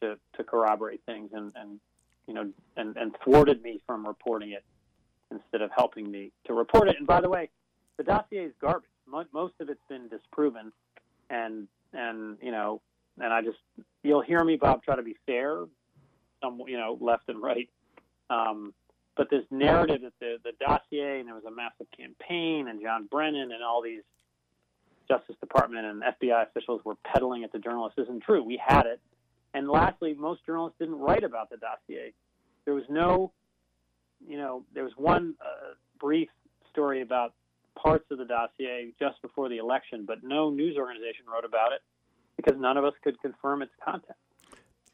to, 0.00 0.16
to 0.36 0.44
corroborate 0.44 1.00
things 1.06 1.30
and, 1.32 1.52
and 1.56 1.80
you 2.26 2.34
know 2.34 2.50
and, 2.76 2.96
and 2.96 3.14
thwarted 3.24 3.62
me 3.62 3.80
from 3.86 4.06
reporting 4.06 4.52
it 4.52 4.64
instead 5.34 5.62
of 5.62 5.70
helping 5.76 6.10
me 6.10 6.32
to 6.46 6.54
report 6.54 6.88
it. 6.88 6.96
And 6.98 7.06
by 7.06 7.20
the 7.20 7.28
way, 7.28 7.50
the 7.96 8.04
dossier 8.04 8.44
is 8.44 8.52
garbage. 8.60 8.88
Most 9.06 9.54
of 9.60 9.68
it's 9.68 9.80
been 9.88 10.08
disproven, 10.08 10.72
and 11.30 11.68
and 11.92 12.38
you 12.40 12.50
know, 12.50 12.80
and 13.20 13.32
I 13.32 13.42
just 13.42 13.58
you'll 14.02 14.22
hear 14.22 14.42
me, 14.42 14.56
Bob, 14.56 14.82
try 14.82 14.96
to 14.96 15.02
be 15.02 15.16
fair, 15.26 15.64
some 16.42 16.62
you 16.66 16.78
know, 16.78 16.98
left 17.00 17.28
and 17.28 17.42
right. 17.42 17.68
Um, 18.30 18.72
but 19.16 19.30
this 19.30 19.44
narrative 19.50 20.02
that 20.02 20.12
the, 20.20 20.36
the 20.42 20.52
dossier 20.58 21.20
and 21.20 21.28
there 21.28 21.34
was 21.34 21.44
a 21.44 21.50
massive 21.50 21.86
campaign 21.96 22.68
and 22.68 22.82
John 22.82 23.06
Brennan 23.10 23.52
and 23.52 23.62
all 23.62 23.82
these 23.82 24.02
Justice 25.08 25.36
Department 25.40 25.86
and 25.86 26.02
FBI 26.02 26.48
officials 26.48 26.80
were 26.84 26.96
peddling 27.04 27.42
it 27.42 27.52
to 27.52 27.58
journalists 27.58 27.98
isn't 27.98 28.22
true. 28.22 28.42
We 28.42 28.60
had 28.64 28.86
it. 28.86 29.00
And 29.52 29.68
lastly, 29.68 30.14
most 30.18 30.44
journalists 30.44 30.78
didn't 30.80 30.98
write 30.98 31.22
about 31.22 31.50
the 31.50 31.58
dossier. 31.58 32.12
There 32.64 32.74
was 32.74 32.84
no, 32.88 33.32
you 34.26 34.36
know, 34.38 34.64
there 34.74 34.84
was 34.84 34.92
one 34.96 35.34
uh, 35.40 35.74
brief 35.98 36.28
story 36.70 37.02
about 37.02 37.34
parts 37.80 38.04
of 38.10 38.18
the 38.18 38.24
dossier 38.24 38.92
just 38.98 39.20
before 39.22 39.48
the 39.48 39.58
election, 39.58 40.04
but 40.06 40.22
no 40.22 40.50
news 40.50 40.76
organization 40.76 41.24
wrote 41.32 41.44
about 41.44 41.72
it 41.72 41.80
because 42.36 42.60
none 42.60 42.76
of 42.76 42.84
us 42.84 42.94
could 43.02 43.20
confirm 43.20 43.62
its 43.62 43.72
content. 43.84 44.16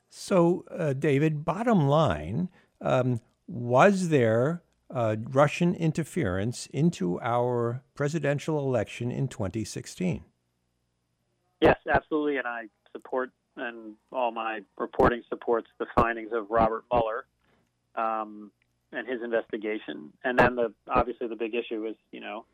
So, 0.08 0.64
uh, 0.70 0.92
David, 0.92 1.44
bottom 1.44 1.88
line, 1.88 2.48
um, 2.80 3.20
was 3.46 4.08
there 4.08 4.62
uh, 4.92 5.16
Russian 5.30 5.74
interference 5.74 6.66
into 6.66 7.20
our 7.20 7.82
presidential 7.94 8.58
election 8.58 9.10
in 9.10 9.28
2016? 9.28 10.24
Yes, 11.60 11.76
absolutely, 11.92 12.38
and 12.38 12.46
I 12.46 12.64
support 12.92 13.30
and 13.56 13.94
all 14.12 14.32
my 14.32 14.60
reporting 14.78 15.22
supports 15.28 15.68
the 15.78 15.86
findings 15.94 16.32
of 16.32 16.50
Robert 16.50 16.84
Mueller 16.90 17.26
um, 17.94 18.50
and 18.92 19.06
his 19.06 19.22
investigation. 19.22 20.12
And 20.24 20.38
then 20.38 20.56
the 20.56 20.72
obviously 20.88 21.28
the 21.28 21.36
big 21.36 21.54
issue 21.54 21.86
is 21.86 21.96
you 22.12 22.20
know 22.20 22.44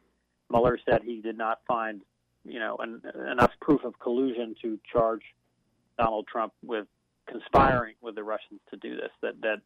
Mueller 0.50 0.78
said 0.88 1.02
he 1.04 1.20
did 1.20 1.38
not 1.38 1.60
find 1.66 2.02
you 2.44 2.58
know 2.58 2.76
an, 2.78 3.02
enough 3.30 3.52
proof 3.60 3.84
of 3.84 3.98
collusion 3.98 4.54
to 4.62 4.78
charge 4.90 5.22
Donald 5.98 6.26
Trump 6.26 6.52
with 6.64 6.86
conspiring 7.26 7.94
with 8.00 8.14
the 8.14 8.22
Russians 8.22 8.60
to 8.70 8.76
do 8.76 8.96
this. 8.96 9.10
That 9.22 9.40
that 9.42 9.60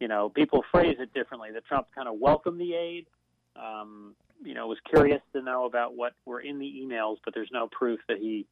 you 0.00 0.08
know, 0.08 0.30
people 0.30 0.64
phrase 0.72 0.96
it 0.98 1.12
differently. 1.12 1.50
That 1.52 1.66
Trump 1.66 1.86
kind 1.94 2.08
of 2.08 2.18
welcomed 2.18 2.58
the 2.58 2.74
aid, 2.74 3.06
um, 3.54 4.16
you 4.42 4.54
know, 4.54 4.66
was 4.66 4.78
curious 4.88 5.20
to 5.34 5.42
know 5.42 5.66
about 5.66 5.94
what 5.94 6.14
were 6.24 6.40
in 6.40 6.58
the 6.58 6.64
emails, 6.64 7.18
but 7.24 7.34
there's 7.34 7.50
no 7.52 7.68
proof 7.70 8.00
that 8.08 8.18
he 8.18 8.46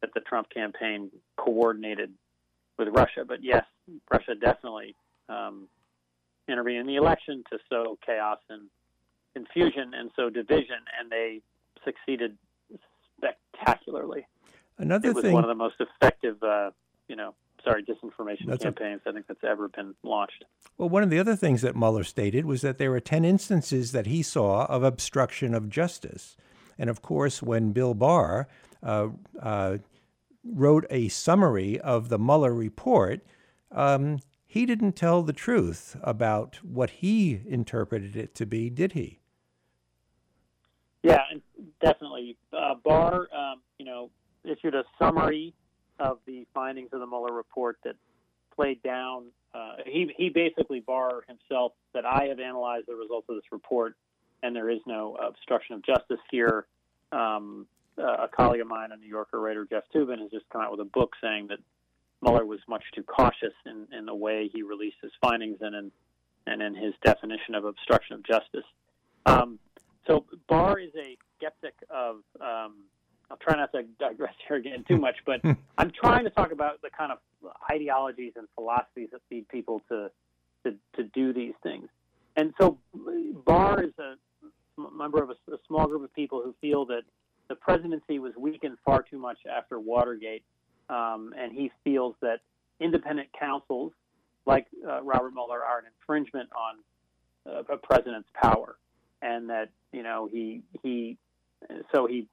that 0.00 0.10
the 0.14 0.20
Trump 0.20 0.48
campaign 0.50 1.10
coordinated 1.36 2.12
with 2.78 2.88
Russia. 2.88 3.24
But 3.26 3.42
yes, 3.42 3.64
Russia 4.10 4.34
definitely 4.34 4.96
um, 5.28 5.68
intervened 6.48 6.80
in 6.80 6.86
the 6.86 6.96
election 6.96 7.44
to 7.50 7.58
sow 7.68 7.98
chaos 8.04 8.38
and 8.48 8.68
confusion 9.34 9.92
and 9.94 10.10
sow 10.16 10.30
division, 10.30 10.76
and 10.98 11.10
they 11.10 11.40
succeeded 11.84 12.36
spectacularly. 13.16 14.26
Another 14.78 15.10
it 15.10 15.14
was 15.14 15.24
thing, 15.24 15.32
one 15.32 15.44
of 15.44 15.48
the 15.48 15.54
most 15.54 15.76
effective, 15.80 16.42
uh, 16.42 16.70
you 17.08 17.16
know, 17.16 17.34
sorry, 17.64 17.82
disinformation 17.82 18.60
campaigns 18.60 19.00
I 19.06 19.12
think 19.12 19.26
that's 19.26 19.44
ever 19.44 19.68
been 19.68 19.94
launched. 20.02 20.44
well, 20.78 20.88
one 20.88 21.02
of 21.02 21.10
the 21.10 21.18
other 21.18 21.36
things 21.36 21.62
that 21.62 21.74
Mueller 21.74 22.04
stated 22.04 22.44
was 22.44 22.62
that 22.62 22.78
there 22.78 22.90
were 22.90 23.00
10 23.00 23.24
instances 23.24 23.92
that 23.92 24.06
he 24.06 24.22
saw 24.22 24.66
of 24.66 24.82
obstruction 24.82 25.54
of 25.54 25.68
justice. 25.68 26.36
And 26.78 26.90
of 26.90 27.02
course, 27.02 27.42
when 27.42 27.72
Bill 27.72 27.94
Barr 27.94 28.48
uh, 28.82 29.08
uh, 29.40 29.78
wrote 30.44 30.84
a 30.90 31.08
summary 31.08 31.80
of 31.80 32.08
the 32.08 32.18
Mueller 32.18 32.52
report, 32.52 33.24
um, 33.72 34.18
he 34.56 34.64
didn't 34.64 34.96
tell 34.96 35.22
the 35.22 35.34
truth 35.34 35.96
about 36.02 36.56
what 36.64 36.88
he 36.88 37.42
interpreted 37.46 38.16
it 38.16 38.34
to 38.34 38.46
be, 38.46 38.70
did 38.70 38.92
he? 38.92 39.20
Yeah, 41.02 41.20
definitely. 41.82 42.38
Uh, 42.54 42.74
Barr, 42.82 43.28
um, 43.36 43.60
you 43.78 43.84
know, 43.84 44.10
issued 44.44 44.74
a 44.74 44.84
summary 44.98 45.52
of 45.98 46.20
the 46.26 46.46
findings 46.54 46.88
of 46.94 47.00
the 47.00 47.06
Mueller 47.06 47.34
report 47.34 47.76
that 47.84 47.96
played 48.54 48.82
down. 48.82 49.26
Uh, 49.54 49.76
he 49.84 50.10
he 50.16 50.30
basically 50.30 50.80
Barr 50.80 51.22
himself 51.28 51.72
said, 51.92 52.06
"I 52.06 52.28
have 52.28 52.40
analyzed 52.40 52.86
the 52.88 52.94
results 52.94 53.28
of 53.28 53.36
this 53.36 53.52
report, 53.52 53.94
and 54.42 54.56
there 54.56 54.70
is 54.70 54.80
no 54.86 55.16
obstruction 55.16 55.74
of 55.74 55.82
justice 55.84 56.20
here." 56.30 56.66
Um, 57.12 57.66
uh, 57.98 58.24
a 58.24 58.28
colleague 58.28 58.62
of 58.62 58.68
mine, 58.68 58.90
a 58.90 58.96
New 58.96 59.06
Yorker 59.06 59.38
writer, 59.38 59.66
Jeff 59.68 59.84
Toobin, 59.94 60.18
has 60.20 60.30
just 60.30 60.48
come 60.50 60.62
out 60.62 60.70
with 60.70 60.80
a 60.80 60.84
book 60.84 61.12
saying 61.22 61.48
that 61.48 61.58
Mueller 62.22 62.46
was 62.46 62.60
much 62.68 62.84
too 62.94 63.02
cautious 63.02 63.52
in, 63.64 63.86
in 63.96 64.06
the 64.06 64.14
way 64.14 64.50
he 64.52 64.62
released 64.62 64.96
his 65.02 65.12
findings 65.20 65.58
and 65.60 65.74
in 65.74 65.92
and 66.48 66.62
in 66.62 66.74
his 66.76 66.94
definition 67.04 67.56
of 67.56 67.64
obstruction 67.64 68.14
of 68.14 68.22
justice. 68.24 68.64
Um, 69.26 69.58
so 70.06 70.24
Barr 70.48 70.78
is 70.78 70.92
a 70.96 71.16
skeptic 71.36 71.74
of. 71.90 72.16
Um, 72.40 72.84
I'll 73.28 73.36
try 73.38 73.56
not 73.56 73.72
to 73.72 73.82
digress 73.98 74.34
here 74.46 74.56
again 74.56 74.84
too 74.86 74.98
much, 74.98 75.16
but 75.26 75.40
I'm 75.78 75.90
trying 75.90 76.22
to 76.24 76.30
talk 76.30 76.52
about 76.52 76.80
the 76.80 76.90
kind 76.96 77.10
of 77.10 77.18
ideologies 77.68 78.34
and 78.36 78.46
philosophies 78.54 79.08
that 79.10 79.20
lead 79.32 79.48
people 79.48 79.82
to 79.88 80.10
to, 80.64 80.74
to 80.94 81.04
do 81.12 81.32
these 81.32 81.54
things. 81.62 81.88
And 82.36 82.52
so 82.60 82.78
Barr 83.44 83.82
is 83.82 83.92
a 83.98 84.14
member 84.92 85.22
of 85.22 85.30
a, 85.30 85.52
a 85.52 85.58
small 85.66 85.86
group 85.86 86.04
of 86.04 86.12
people 86.14 86.42
who 86.42 86.54
feel 86.60 86.84
that 86.86 87.02
the 87.48 87.54
presidency 87.54 88.18
was 88.18 88.32
weakened 88.36 88.76
far 88.84 89.02
too 89.02 89.18
much 89.18 89.38
after 89.50 89.78
Watergate, 89.78 90.44
um, 90.88 91.32
and 91.38 91.52
he 91.52 91.70
feels 91.84 92.14
that 92.22 92.40
independent 92.80 93.28
counsels 93.38 93.92
like 94.46 94.66
uh, 94.88 95.02
Robert 95.02 95.32
Mueller 95.34 95.62
are 95.62 95.78
an 95.80 95.84
infringement 96.00 96.48
on 96.54 97.52
uh, 97.52 97.74
a 97.74 97.76
president's 97.76 98.28
power, 98.40 98.76
and 99.22 99.50
that 99.50 99.70
you 99.92 100.02
know 100.02 100.28
he 100.30 100.62
he 100.82 101.18
so 101.94 102.06
he 102.06 102.28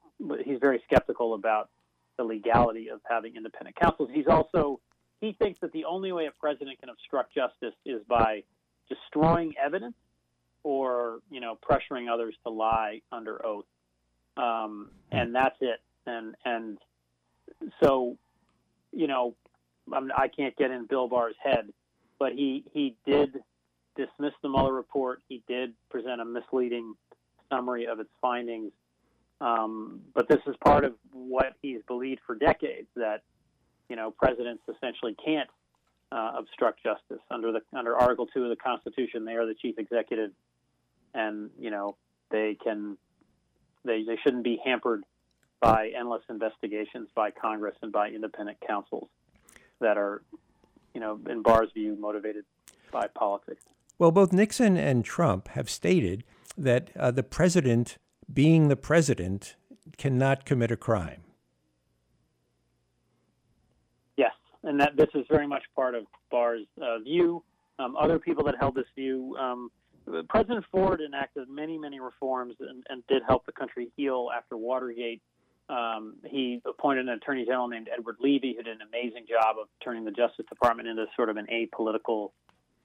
he's 0.45 0.59
very 0.59 0.81
skeptical 0.85 1.33
about 1.33 1.69
the 2.17 2.23
legality 2.23 2.89
of 2.89 3.01
having 3.09 3.35
independent 3.35 3.75
counsels. 3.75 4.09
He's 4.13 4.27
also 4.27 4.79
he 5.19 5.33
thinks 5.33 5.59
that 5.61 5.71
the 5.71 5.85
only 5.85 6.11
way 6.11 6.27
a 6.27 6.31
president 6.31 6.79
can 6.79 6.89
obstruct 6.89 7.33
justice 7.33 7.75
is 7.85 8.01
by 8.07 8.43
destroying 8.89 9.53
evidence 9.63 9.95
or 10.63 11.19
you 11.29 11.41
know 11.41 11.57
pressuring 11.67 12.13
others 12.13 12.35
to 12.45 12.51
lie 12.51 13.01
under 13.11 13.43
oath, 13.45 13.65
um, 14.37 14.91
and 15.11 15.33
that's 15.33 15.57
it. 15.61 15.81
And 16.05 16.35
and 16.45 16.77
so 17.81 18.17
you 18.95 19.07
know 19.07 19.35
I'm, 19.91 20.11
I 20.15 20.27
can't 20.27 20.55
get 20.55 20.71
in 20.71 20.85
Bill 20.85 21.07
Barr's 21.07 21.35
head, 21.43 21.69
but 22.19 22.33
he 22.33 22.63
he 22.73 22.95
did 23.05 23.39
dismiss 23.95 24.33
the 24.41 24.49
Mueller 24.49 24.73
report. 24.73 25.21
He 25.27 25.41
did 25.47 25.73
present 25.89 26.21
a 26.21 26.25
misleading 26.25 26.95
summary 27.49 27.85
of 27.85 27.99
its 27.99 28.09
findings. 28.21 28.71
Um, 29.41 30.01
but 30.13 30.27
this 30.29 30.39
is 30.47 30.55
part 30.63 30.85
of 30.85 30.93
what 31.11 31.53
he's 31.61 31.81
believed 31.87 32.21
for 32.25 32.35
decades 32.35 32.87
that 32.95 33.23
you 33.89 33.95
know 33.95 34.11
presidents 34.11 34.63
essentially 34.73 35.15
can't 35.23 35.49
uh, 36.11 36.33
obstruct 36.37 36.81
justice 36.83 37.23
under 37.29 37.51
the 37.51 37.61
under 37.77 37.95
Article 37.97 38.27
Two 38.27 38.43
of 38.43 38.49
the 38.49 38.55
Constitution. 38.55 39.25
They 39.25 39.33
are 39.33 39.45
the 39.45 39.55
chief 39.55 39.77
executive, 39.77 40.31
and 41.13 41.49
you 41.59 41.71
know 41.71 41.97
they 42.31 42.57
can 42.63 42.97
they 43.83 44.03
they 44.03 44.17
shouldn't 44.23 44.43
be 44.43 44.59
hampered 44.63 45.03
by 45.63 45.91
endless 45.97 46.21
investigations 46.29 47.07
by 47.15 47.31
Congress 47.31 47.75
and 47.81 47.91
by 47.91 48.09
independent 48.09 48.57
counsels 48.67 49.07
that 49.79 49.97
are 49.97 50.21
you 50.93 50.99
know 50.99 51.19
in 51.29 51.41
Barr's 51.41 51.69
view 51.73 51.95
motivated 51.99 52.43
by 52.91 53.07
politics. 53.07 53.63
Well, 53.97 54.11
both 54.11 54.33
Nixon 54.33 54.75
and 54.75 55.05
Trump 55.05 55.47
have 55.49 55.69
stated 55.69 56.25
that 56.57 56.89
uh, 56.97 57.11
the 57.11 57.23
president, 57.23 57.97
being 58.31 58.67
the 58.67 58.75
president, 58.75 59.55
cannot 59.97 60.45
commit 60.45 60.71
a 60.71 60.75
crime. 60.75 61.23
Yes, 64.17 64.33
and 64.63 64.79
that 64.81 64.97
this 64.97 65.09
is 65.15 65.25
very 65.29 65.47
much 65.47 65.63
part 65.75 65.95
of 65.95 66.03
Barr's 66.29 66.65
uh, 66.81 66.99
view. 66.99 67.43
Um, 67.79 67.95
other 67.95 68.19
people 68.19 68.43
that 68.45 68.55
held 68.59 68.75
this 68.75 68.85
view, 68.95 69.35
um, 69.39 69.71
President 70.29 70.65
Ford 70.71 71.01
enacted 71.01 71.49
many, 71.49 71.77
many 71.77 71.99
reforms 71.99 72.55
and, 72.59 72.83
and, 72.89 73.03
did 73.07 73.23
help 73.27 73.45
the 73.45 73.51
country 73.51 73.89
heal 73.95 74.29
after 74.35 74.57
Watergate. 74.57 75.21
Um, 75.73 76.17
he 76.25 76.61
appointed 76.65 77.07
an 77.07 77.15
attorney 77.15 77.45
general 77.45 77.67
named 77.67 77.89
Edward 77.91 78.17
Levi, 78.19 78.53
who 78.55 78.61
did 78.61 78.75
an 78.79 78.87
amazing 78.87 79.25
job 79.27 79.55
of 79.59 79.67
turning 79.83 80.05
the 80.05 80.11
Justice 80.11 80.45
Department 80.47 80.87
into 80.87 81.05
sort 81.15 81.29
of 81.29 81.37
an 81.37 81.47
apolitical 81.51 82.31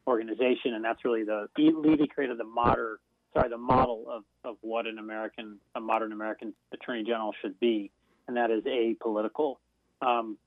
organization, 0.06 0.72
and 0.74 0.82
that's 0.82 1.04
really 1.04 1.22
the 1.22 1.48
Levi 1.58 2.06
created 2.06 2.38
the 2.38 2.44
modern, 2.44 2.96
sorry, 3.34 3.50
the 3.50 3.58
model 3.58 4.06
of, 4.08 4.22
of 4.42 4.56
what 4.62 4.86
an 4.86 4.98
American, 4.98 5.58
a 5.74 5.80
modern 5.80 6.12
American 6.12 6.54
attorney 6.72 7.04
general 7.04 7.34
should 7.42 7.60
be, 7.60 7.90
and 8.26 8.36
that 8.38 8.50
is 8.50 8.64
apolitical. 8.64 9.56
Um, 10.00 10.38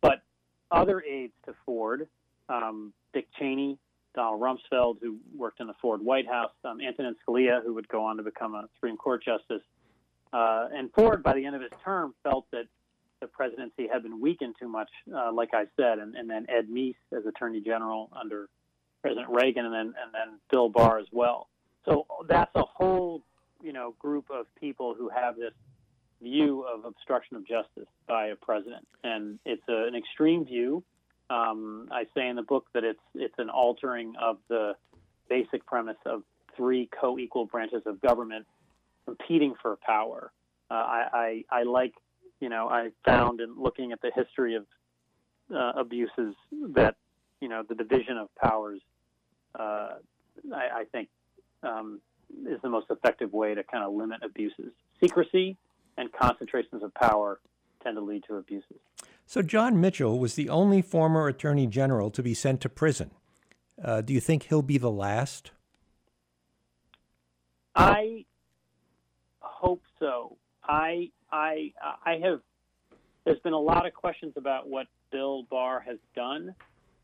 but 0.00 0.22
other 0.70 1.02
aides 1.02 1.34
to 1.44 1.54
Ford, 1.66 2.08
um, 2.48 2.94
Dick 3.12 3.26
Cheney, 3.38 3.76
Donald 4.14 4.40
Rumsfeld, 4.40 4.96
who 5.02 5.18
worked 5.36 5.60
in 5.60 5.66
the 5.66 5.74
Ford 5.82 6.00
White 6.00 6.26
House, 6.26 6.52
um, 6.64 6.80
Antonin 6.80 7.16
Scalia, 7.28 7.62
who 7.62 7.74
would 7.74 7.88
go 7.88 8.02
on 8.02 8.16
to 8.16 8.22
become 8.22 8.54
a 8.54 8.66
Supreme 8.76 8.96
Court 8.96 9.22
justice, 9.22 9.62
uh, 10.32 10.68
and 10.72 10.92
Ford, 10.92 11.22
by 11.22 11.34
the 11.34 11.44
end 11.44 11.56
of 11.56 11.62
his 11.62 11.72
term, 11.84 12.14
felt 12.22 12.46
that 12.52 12.64
the 13.20 13.26
presidency 13.26 13.86
had 13.92 14.02
been 14.02 14.20
weakened 14.20 14.54
too 14.58 14.68
much, 14.68 14.88
uh, 15.14 15.32
like 15.32 15.50
I 15.52 15.64
said, 15.76 15.98
and, 15.98 16.14
and 16.14 16.28
then 16.28 16.46
Ed 16.48 16.68
Meese 16.68 16.94
as 17.16 17.26
Attorney 17.26 17.60
General 17.60 18.10
under 18.18 18.48
President 19.02 19.28
Reagan, 19.30 19.64
and 19.64 19.74
then 19.74 19.80
and 19.80 20.12
then 20.12 20.38
Bill 20.50 20.68
Barr 20.68 20.98
as 20.98 21.06
well. 21.12 21.48
So 21.84 22.06
that's 22.28 22.54
a 22.54 22.62
whole 22.62 23.22
you 23.62 23.72
know 23.72 23.94
group 23.98 24.26
of 24.30 24.46
people 24.58 24.94
who 24.96 25.08
have 25.08 25.36
this 25.36 25.52
view 26.22 26.64
of 26.64 26.84
obstruction 26.84 27.36
of 27.36 27.46
justice 27.46 27.88
by 28.06 28.26
a 28.26 28.36
president, 28.36 28.86
and 29.02 29.38
it's 29.44 29.62
a, 29.68 29.86
an 29.86 29.94
extreme 29.94 30.44
view. 30.44 30.82
Um, 31.28 31.88
I 31.90 32.04
say 32.14 32.28
in 32.28 32.36
the 32.36 32.42
book 32.42 32.66
that 32.74 32.84
it's 32.84 33.00
it's 33.14 33.38
an 33.38 33.50
altering 33.50 34.14
of 34.20 34.38
the 34.48 34.74
basic 35.28 35.64
premise 35.66 35.96
of 36.06 36.22
three 36.56 36.88
co-equal 37.00 37.46
branches 37.46 37.82
of 37.86 38.00
government 38.00 38.46
competing 39.16 39.54
for 39.60 39.76
power. 39.76 40.32
Uh, 40.70 40.74
I, 40.74 41.44
I 41.50 41.60
I 41.60 41.62
like 41.64 41.94
you 42.40 42.48
know 42.48 42.68
I 42.68 42.90
found 43.04 43.40
in 43.40 43.54
looking 43.56 43.92
at 43.92 44.00
the 44.00 44.10
history 44.14 44.54
of 44.54 44.66
uh, 45.54 45.72
abuses 45.80 46.34
that 46.74 46.96
you 47.40 47.48
know 47.48 47.62
the 47.68 47.74
division 47.74 48.16
of 48.16 48.28
powers 48.36 48.80
uh, 49.58 49.94
I, 50.54 50.80
I, 50.80 50.84
think 50.92 51.08
um, 51.62 52.00
is 52.46 52.60
the 52.62 52.68
most 52.68 52.86
effective 52.90 53.32
way 53.32 53.54
to 53.54 53.64
kind 53.64 53.84
of 53.84 53.92
limit 53.92 54.20
abuses. 54.22 54.72
Secrecy 55.02 55.56
and 55.96 56.12
concentrations 56.12 56.82
of 56.82 56.94
power 56.94 57.40
tend 57.82 57.96
to 57.96 58.00
lead 58.00 58.24
to 58.28 58.36
abuses. 58.36 58.78
So, 59.26 59.42
John 59.42 59.80
Mitchell 59.80 60.18
was 60.18 60.34
the 60.34 60.48
only 60.48 60.82
former 60.82 61.26
attorney 61.26 61.66
general 61.66 62.10
to 62.10 62.22
be 62.22 62.34
sent 62.34 62.60
to 62.62 62.68
prison. 62.68 63.10
Uh, 63.82 64.00
do 64.00 64.12
you 64.12 64.20
think 64.20 64.44
he'll 64.44 64.62
be 64.62 64.78
the 64.78 64.90
last? 64.90 65.52
I 67.74 68.09
so. 70.00 70.36
I 70.64 71.10
I 71.30 71.72
I 72.04 72.18
have. 72.22 72.40
There's 73.24 73.38
been 73.40 73.52
a 73.52 73.60
lot 73.60 73.86
of 73.86 73.94
questions 73.94 74.32
about 74.36 74.68
what 74.68 74.86
Bill 75.12 75.44
Barr 75.44 75.80
has 75.80 75.98
done. 76.14 76.54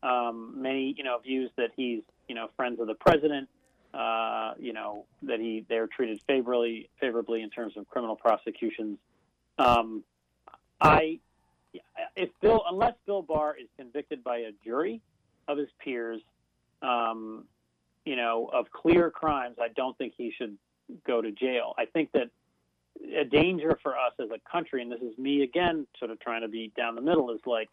Um, 0.03 0.61
many, 0.61 0.93
you 0.97 1.03
know, 1.03 1.19
views 1.19 1.49
that 1.57 1.71
he's, 1.75 2.01
you 2.27 2.35
know, 2.35 2.49
friends 2.55 2.79
of 2.79 2.87
the 2.87 2.95
president. 2.95 3.49
Uh, 3.93 4.53
you 4.59 4.73
know, 4.73 5.05
that 5.23 5.39
he 5.39 5.65
they're 5.69 5.87
treated 5.87 6.19
favorably 6.27 6.89
favorably 6.99 7.41
in 7.41 7.49
terms 7.49 7.77
of 7.77 7.87
criminal 7.87 8.15
prosecutions. 8.15 8.99
Um, 9.57 10.03
I, 10.79 11.19
if 12.15 12.29
Bill, 12.41 12.63
unless 12.69 12.93
Bill 13.05 13.23
Barr 13.23 13.55
is 13.59 13.67
convicted 13.77 14.23
by 14.23 14.39
a 14.39 14.51
jury 14.63 15.01
of 15.47 15.57
his 15.57 15.69
peers, 15.79 16.21
um, 16.81 17.45
you 18.05 18.15
know, 18.15 18.49
of 18.53 18.71
clear 18.71 19.09
crimes, 19.09 19.55
I 19.59 19.69
don't 19.69 19.97
think 19.97 20.13
he 20.15 20.31
should 20.37 20.57
go 21.05 21.21
to 21.21 21.31
jail. 21.31 21.73
I 21.77 21.85
think 21.85 22.11
that 22.11 22.29
a 23.19 23.23
danger 23.23 23.77
for 23.81 23.93
us 23.93 24.13
as 24.19 24.29
a 24.31 24.39
country, 24.49 24.81
and 24.81 24.91
this 24.91 25.01
is 25.01 25.17
me 25.17 25.43
again, 25.43 25.87
sort 25.99 26.11
of 26.11 26.19
trying 26.19 26.41
to 26.41 26.47
be 26.47 26.71
down 26.75 26.95
the 26.95 27.01
middle, 27.01 27.31
is 27.31 27.39
like, 27.45 27.69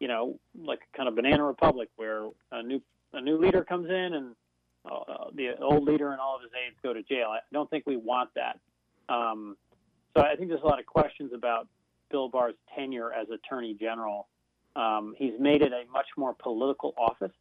you 0.00 0.08
know, 0.08 0.38
like 0.64 0.80
a 0.92 0.96
kind 0.96 1.08
of 1.08 1.14
banana 1.14 1.44
republic 1.44 1.88
where 1.96 2.28
a 2.52 2.62
new 2.62 2.80
a 3.12 3.20
new 3.20 3.38
leader 3.38 3.64
comes 3.64 3.88
in 3.88 4.14
and 4.14 4.34
uh, 4.84 5.30
the 5.34 5.56
old 5.60 5.84
leader 5.84 6.12
and 6.12 6.20
all 6.20 6.36
of 6.36 6.42
his 6.42 6.50
aides 6.54 6.76
go 6.82 6.92
to 6.92 7.02
jail. 7.02 7.28
I 7.30 7.38
don't 7.52 7.68
think 7.70 7.84
we 7.86 7.96
want 7.96 8.30
that. 8.34 8.58
Um, 9.08 9.56
so 10.14 10.22
I 10.22 10.36
think 10.36 10.48
there's 10.48 10.62
a 10.62 10.66
lot 10.66 10.78
of 10.78 10.86
questions 10.86 11.32
about 11.34 11.66
Bill 12.10 12.28
Barr's 12.28 12.54
tenure 12.74 13.12
as 13.12 13.28
Attorney 13.30 13.74
General. 13.74 14.28
Um, 14.76 15.14
he's 15.16 15.32
made 15.38 15.62
it 15.62 15.72
a 15.72 15.90
much 15.90 16.06
more 16.16 16.34
political 16.34 16.94
office. 16.98 17.32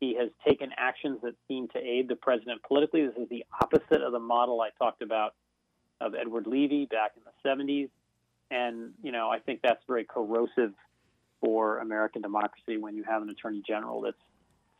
He 0.00 0.16
has 0.16 0.28
taken 0.46 0.70
actions 0.76 1.18
that 1.22 1.34
seem 1.48 1.68
to 1.68 1.78
aid 1.78 2.08
the 2.08 2.16
president 2.16 2.62
politically. 2.62 3.06
This 3.06 3.16
is 3.16 3.28
the 3.28 3.44
opposite 3.60 4.02
of 4.02 4.12
the 4.12 4.18
model 4.18 4.60
I 4.60 4.70
talked 4.78 5.02
about 5.02 5.34
of 6.00 6.14
Edward 6.14 6.46
Levi 6.46 6.86
back 6.86 7.12
in 7.16 7.22
the 7.24 7.48
70s. 7.48 7.88
And, 8.50 8.92
you 9.02 9.12
know, 9.12 9.28
I 9.28 9.38
think 9.38 9.60
that's 9.62 9.82
very 9.86 10.04
corrosive 10.04 10.72
for 11.40 11.78
American 11.78 12.22
democracy 12.22 12.76
when 12.78 12.96
you 12.96 13.04
have 13.04 13.22
an 13.22 13.30
attorney 13.30 13.62
general 13.66 14.02
that 14.02 14.14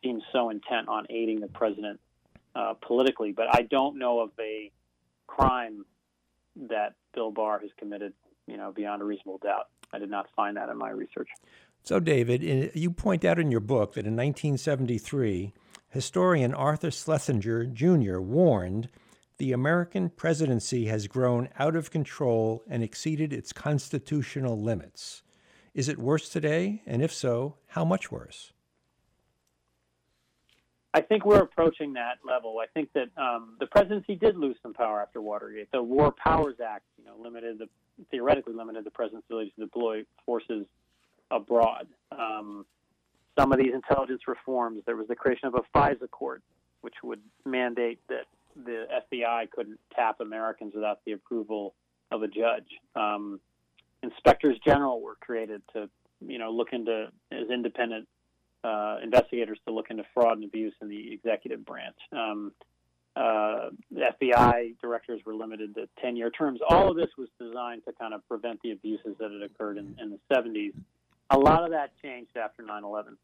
seems 0.03 0.23
so 0.33 0.51
intent 0.51 0.89
on 0.89 1.07
aiding 1.11 1.41
the 1.41 1.49
president 1.49 2.01
uh, 2.55 2.75
politically. 2.81 3.33
But 3.33 3.47
I 3.55 3.63
don't 3.63 3.99
know 3.99 4.21
of 4.21 4.31
a 4.39 4.71
crime 5.27 5.85
that 6.69 6.95
Bill 7.15 7.31
Barr 7.31 7.59
has 7.61 7.71
committed, 7.79 8.13
you 8.47 8.57
know, 8.57 8.73
beyond 8.73 9.03
a 9.03 9.05
reasonable 9.05 9.39
doubt. 9.39 9.69
I 9.93 9.99
did 9.99 10.11
not 10.11 10.29
find 10.35 10.57
that 10.57 10.69
in 10.69 10.77
my 10.77 10.91
research. 10.91 11.29
So, 11.83 12.01
David, 12.01 12.73
you 12.75 12.91
point 12.91 13.25
out 13.25 13.39
in 13.39 13.51
your 13.51 13.61
book 13.61 13.95
that 13.95 14.07
in 14.07 14.17
1973, 14.17 15.53
historian 15.91 16.53
Arthur 16.53 16.91
Schlesinger 16.91 17.65
Jr. 17.67 18.19
warned 18.19 18.89
the 19.39 19.53
American 19.53 20.09
presidency 20.09 20.87
has 20.87 21.07
grown 21.07 21.49
out 21.59 21.77
of 21.77 21.91
control 21.91 22.65
and 22.69 22.83
exceeded 22.83 23.33
its 23.33 23.53
constitutional 23.53 24.61
limits. 24.61 25.23
Is 25.75 25.89
it 25.89 25.99
worse 25.99 26.29
today? 26.29 26.83
And 26.87 27.03
if 27.03 27.13
so, 27.13 27.57
how 27.69 27.85
much 27.85 28.11
worse? 28.11 28.53
I 30.95 31.03
think 31.03 31.27
we're 31.27 31.43
approaching 31.43 31.93
that 31.93 32.19
level. 32.25 32.57
I 32.63 32.67
think 32.73 32.89
that 32.95 33.09
um, 33.19 33.57
the 33.61 33.67
presidency 33.67 34.15
did 34.15 34.39
lose 34.39 34.57
some 34.63 34.73
power 34.73 35.03
after 35.03 35.21
Watergate. 35.21 35.71
The 35.71 35.83
War 35.83 36.11
Powers 36.13 36.57
Act, 36.67 36.85
you 36.99 37.05
know, 37.05 37.17
limited 37.23 37.59
the 37.59 37.69
theoretically 38.11 38.55
limited 38.55 38.85
the 38.85 38.91
president's 38.91 39.27
ability 39.29 39.53
to 39.59 39.65
deploy 39.65 40.05
forces 40.25 40.67
abroad. 41.31 41.87
Um, 42.13 42.65
some 43.39 43.53
of 43.53 43.59
these 43.59 43.75
intelligence 43.75 44.23
reforms, 44.27 44.83
there 44.87 44.97
was 44.97 45.09
the 45.09 45.15
creation 45.15 45.49
of 45.49 45.55
a 45.55 45.79
FISA 45.79 46.11
court, 46.11 46.43
which 46.81 46.95
would 47.03 47.21
mandate 47.45 47.99
that 48.09 48.25
the 48.65 48.87
FBI 49.13 49.51
couldn't 49.51 49.79
tap 49.95 50.21
Americans 50.21 50.73
without 50.75 51.01
the 51.05 51.13
approval 51.13 51.75
of 52.11 52.23
a 52.23 52.29
judge. 52.29 52.69
Um, 52.95 53.41
inspectors 54.03 54.57
general 54.65 55.01
were 55.01 55.17
created 55.17 55.63
to, 55.75 55.89
you 56.21 56.39
know, 56.39 56.51
look 56.51 56.69
into 56.73 57.09
as 57.33 57.51
independent 57.53 58.09
uh, 58.65 58.97
investigators 59.03 59.59
to 59.67 59.75
look 59.75 59.91
into 59.91 60.05
fraud 60.15 60.39
and 60.39 60.45
abuse 60.45 60.75
in 60.81 60.89
the 60.89 61.13
executive 61.13 61.65
branch. 61.65 61.97
Um, 62.13 62.53
uh, 63.15 63.71
FBI 63.95 64.79
directors 64.81 65.23
were 65.25 65.35
limited 65.35 65.75
to 65.77 65.89
10-year 66.05 66.31
terms. 66.31 66.61
All 66.69 66.91
of 66.91 66.97
this 66.97 67.09
was 67.17 67.29
designed 67.41 67.85
to 67.87 67.93
kind 67.93 68.13
of 68.13 68.27
prevent 68.29 68.61
the 68.63 68.73
abuses 68.73 69.17
that 69.19 69.31
had 69.31 69.43
occurred 69.43 69.79
in, 69.79 69.97
in 70.01 70.11
the 70.11 70.35
70s. 70.35 70.75
A 71.31 71.39
lot 71.39 71.65
of 71.65 71.71
that 71.71 71.93
changed 72.03 72.37
after 72.37 72.63
9/11. 72.63 73.17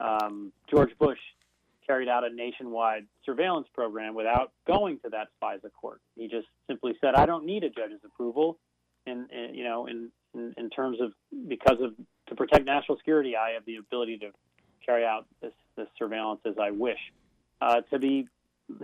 Um, 0.00 0.52
George 0.68 0.96
Bush 0.98 1.18
carried 1.86 2.08
out 2.08 2.24
a 2.24 2.30
nationwide 2.30 3.06
surveillance 3.24 3.68
program 3.74 4.14
without 4.14 4.52
going 4.66 4.98
to 5.00 5.10
that 5.10 5.28
FISA 5.42 5.70
court. 5.80 6.00
He 6.16 6.28
just 6.28 6.48
simply 6.66 6.94
said, 7.00 7.14
"I 7.14 7.26
don't 7.26 7.44
need 7.44 7.64
a 7.64 7.70
judge's 7.70 8.00
approval." 8.04 8.58
And, 9.06 9.28
you 9.54 9.62
know, 9.62 9.86
in, 9.86 10.10
in, 10.34 10.52
in 10.56 10.68
terms 10.70 11.00
of 11.00 11.12
because 11.48 11.80
of 11.80 11.94
to 12.28 12.34
protect 12.34 12.64
national 12.64 12.98
security, 12.98 13.36
I 13.36 13.50
have 13.50 13.64
the 13.64 13.76
ability 13.76 14.18
to 14.18 14.30
carry 14.84 15.04
out 15.04 15.26
this, 15.40 15.52
this 15.76 15.86
surveillance 15.98 16.40
as 16.44 16.54
I 16.60 16.70
wish. 16.70 16.98
Uh, 17.60 17.80
to 17.90 17.98
be, 17.98 18.26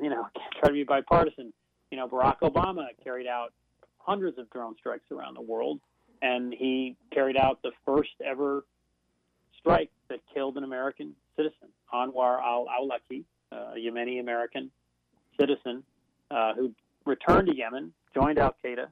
you 0.00 0.10
know, 0.10 0.26
try 0.60 0.68
to 0.68 0.72
be 0.72 0.84
bipartisan. 0.84 1.52
You 1.90 1.98
know, 1.98 2.08
Barack 2.08 2.40
Obama 2.42 2.86
carried 3.02 3.26
out 3.26 3.52
hundreds 3.98 4.38
of 4.38 4.48
drone 4.50 4.74
strikes 4.78 5.10
around 5.10 5.34
the 5.34 5.42
world, 5.42 5.80
and 6.22 6.52
he 6.52 6.96
carried 7.12 7.36
out 7.36 7.60
the 7.62 7.72
first 7.84 8.10
ever 8.24 8.64
strike 9.62 9.90
that 10.08 10.20
killed 10.34 10.56
an 10.56 10.64
American 10.64 11.14
citizen, 11.36 11.68
Anwar 11.92 12.40
al-Awlaki, 12.42 13.24
a 13.50 13.74
Yemeni 13.76 14.20
American 14.20 14.70
citizen 15.38 15.82
uh, 16.30 16.54
who 16.54 16.72
returned 17.06 17.48
to 17.48 17.56
Yemen, 17.56 17.92
joined 18.14 18.38
Al 18.38 18.54
Qaeda, 18.64 18.88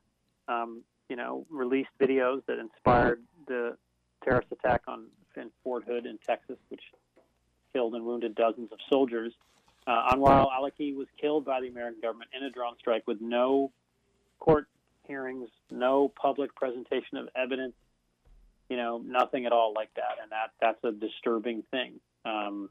um, 0.49 0.83
you 1.09 1.17
know, 1.17 1.45
released 1.51 1.91
videos 2.01 2.45
that 2.47 2.59
inspired 2.59 3.21
the 3.47 3.77
terrorist 4.25 4.49
attack 4.53 4.83
on 4.87 5.07
in 5.37 5.51
Fort 5.63 5.85
Hood 5.85 6.07
in 6.07 6.19
Texas, 6.27 6.57
which 6.69 6.83
killed 7.73 7.95
and 7.95 8.05
wounded 8.05 8.35
dozens 8.35 8.73
of 8.73 8.79
soldiers. 8.89 9.33
Uh, 9.87 10.13
Anwar 10.13 10.31
al-Awlaki 10.31 10.95
was 10.95 11.07
killed 11.21 11.45
by 11.45 11.61
the 11.61 11.69
American 11.69 12.01
government 12.01 12.31
in 12.37 12.45
a 12.45 12.51
drone 12.51 12.75
strike 12.79 13.07
with 13.07 13.21
no 13.21 13.71
court 14.39 14.67
hearings, 15.07 15.49
no 15.71 16.09
public 16.09 16.55
presentation 16.55 17.17
of 17.17 17.29
evidence, 17.35 17.75
you 18.71 18.77
know, 18.77 19.03
nothing 19.05 19.45
at 19.45 19.53
all 19.53 19.75
like 19.75 19.93
that, 19.97 20.17
and 20.23 20.31
that 20.31 20.53
that's 20.61 20.83
a 20.85 20.93
disturbing 20.93 21.65
thing. 21.71 21.95
Um, 22.25 22.71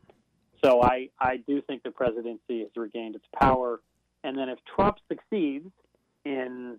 so 0.63 0.81
I 0.81 1.09
I 1.19 1.37
do 1.37 1.61
think 1.61 1.83
the 1.83 1.91
presidency 1.91 2.61
has 2.61 2.69
regained 2.75 3.15
its 3.15 3.25
power, 3.39 3.81
and 4.23 4.37
then 4.37 4.49
if 4.49 4.57
Trump 4.75 4.97
succeeds 5.07 5.69
in 6.25 6.77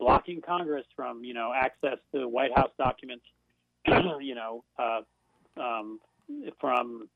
blocking 0.00 0.40
Congress 0.40 0.86
from 0.96 1.22
you 1.22 1.34
know 1.34 1.52
access 1.54 1.98
to 2.14 2.26
White 2.26 2.56
House 2.56 2.70
documents, 2.78 3.24
you 3.86 4.34
know, 4.34 4.64
uh, 4.78 5.02
um, 5.60 6.00
from 6.58 7.08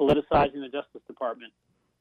politicizing 0.00 0.60
the 0.60 0.68
Justice 0.72 1.02
Department, 1.06 1.52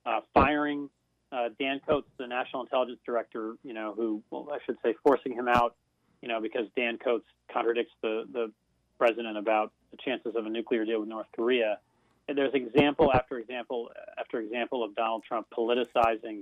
uh, 0.05 0.21
firing 0.33 0.89
uh, 1.31 1.49
Dan 1.59 1.81
Coats, 1.87 2.07
the 2.17 2.27
National 2.27 2.63
Intelligence 2.63 2.99
Director, 3.05 3.55
you 3.63 3.73
know, 3.73 3.93
who, 3.95 4.23
well, 4.31 4.47
I 4.51 4.59
should 4.65 4.77
say, 4.83 4.95
forcing 5.03 5.33
him 5.33 5.47
out, 5.47 5.75
you 6.21 6.27
know, 6.27 6.41
because 6.41 6.67
Dan 6.75 6.97
Coats 6.97 7.25
contradicts 7.51 7.93
the, 8.01 8.25
the 8.31 8.51
president 8.97 9.37
about 9.37 9.71
the 9.91 9.97
chances 9.97 10.35
of 10.35 10.45
a 10.45 10.49
nuclear 10.49 10.85
deal 10.85 10.99
with 10.99 11.09
North 11.09 11.27
Korea. 11.35 11.79
And 12.27 12.37
there's 12.37 12.53
example 12.53 13.11
after 13.13 13.37
example 13.37 13.89
after 14.19 14.39
example 14.39 14.83
of 14.83 14.95
Donald 14.95 15.23
Trump 15.27 15.47
politicizing 15.55 16.41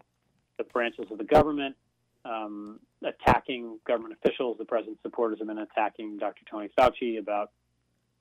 the 0.58 0.64
branches 0.64 1.06
of 1.12 1.18
the 1.18 1.24
government, 1.24 1.76
um, 2.24 2.80
attacking 3.04 3.80
government 3.86 4.18
officials. 4.24 4.58
The 4.58 4.66
president's 4.66 5.02
supporters 5.04 5.40
have 5.40 5.48
been 5.48 5.60
attacking 5.60 6.18
Dr. 6.18 6.42
Tony 6.50 6.70
Fauci 6.78 7.20
about 7.20 7.52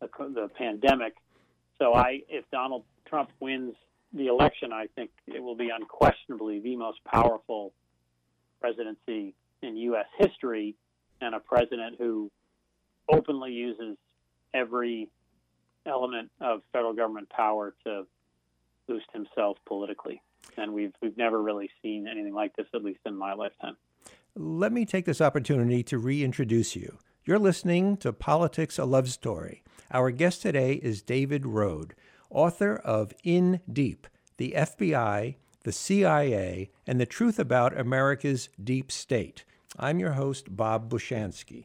the, 0.01 0.09
the 0.35 0.51
pandemic. 0.59 1.15
So 1.79 1.95
I, 1.95 2.23
if 2.29 2.45
Donald 2.51 2.85
Trump 3.07 3.31
wins 3.41 3.75
the 4.13 4.27
election, 4.27 4.73
I 4.73 4.87
think 4.95 5.11
it 5.27 5.43
will 5.43 5.57
be 5.57 5.71
unquestionably 5.71 6.61
the 6.61 6.77
most 6.77 6.99
powerful 7.05 7.73
presidency 8.61 9.35
in 9.63 9.77
U.S. 9.77 10.07
history, 10.19 10.77
and 11.25 11.35
a 11.35 11.41
president 11.41 11.97
who 11.99 12.31
openly 13.09 13.51
uses 13.51 13.97
every 14.53 15.09
element 15.87 16.31
of 16.41 16.61
federal 16.73 16.93
government 16.93 17.29
power 17.31 17.75
to 17.85 18.07
boost 18.87 19.07
himself 19.13 19.57
politically. 19.67 20.23
And 20.57 20.73
we've 20.73 20.93
we've 21.01 21.17
never 21.17 21.43
really 21.43 21.71
seen 21.83 22.07
anything 22.07 22.35
like 22.35 22.55
this, 22.57 22.67
at 22.75 22.85
least 22.85 23.01
in 23.07 23.17
my 23.17 23.33
lifetime. 23.33 23.77
Let 24.37 24.73
me 24.73 24.85
take 24.85 25.07
this 25.07 25.21
opportunity 25.21 25.83
to 25.85 25.99
reintroduce 25.99 26.77
you. 26.77 26.99
You're 27.25 27.39
listening 27.39 27.97
to 27.99 28.13
Politics 28.13 28.79
a 28.79 28.85
Love 28.85 29.09
Story. 29.09 29.63
Our 29.91 30.11
guest 30.11 30.43
today 30.43 30.75
is 30.75 31.03
David 31.03 31.45
Rohde, 31.45 31.93
author 32.29 32.77
of 32.77 33.13
In 33.23 33.61
Deep 33.73 34.07
The 34.37 34.55
FBI, 34.57 35.37
the 35.63 35.73
CIA, 35.73 36.71
and 36.87 37.01
the 37.01 37.07
Truth 37.07 37.39
About 37.39 37.79
America's 37.79 38.51
Deep 38.63 38.93
State. 38.93 39.45
I'm 39.79 39.99
your 39.99 40.13
host, 40.13 40.57
Bob 40.57 40.91
Bushansky. 40.91 41.65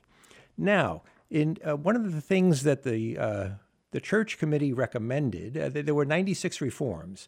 Now, 0.57 1.03
in 1.29 1.57
uh, 1.65 1.75
one 1.75 1.95
of 1.95 2.11
the 2.11 2.21
things 2.21 2.63
that 2.63 2.83
the 2.83 3.17
uh, 3.17 3.49
the 3.91 4.01
church 4.01 4.37
committee 4.37 4.73
recommended, 4.73 5.57
uh, 5.57 5.69
there 5.69 5.95
were 5.95 6.05
96 6.05 6.61
reforms, 6.61 7.27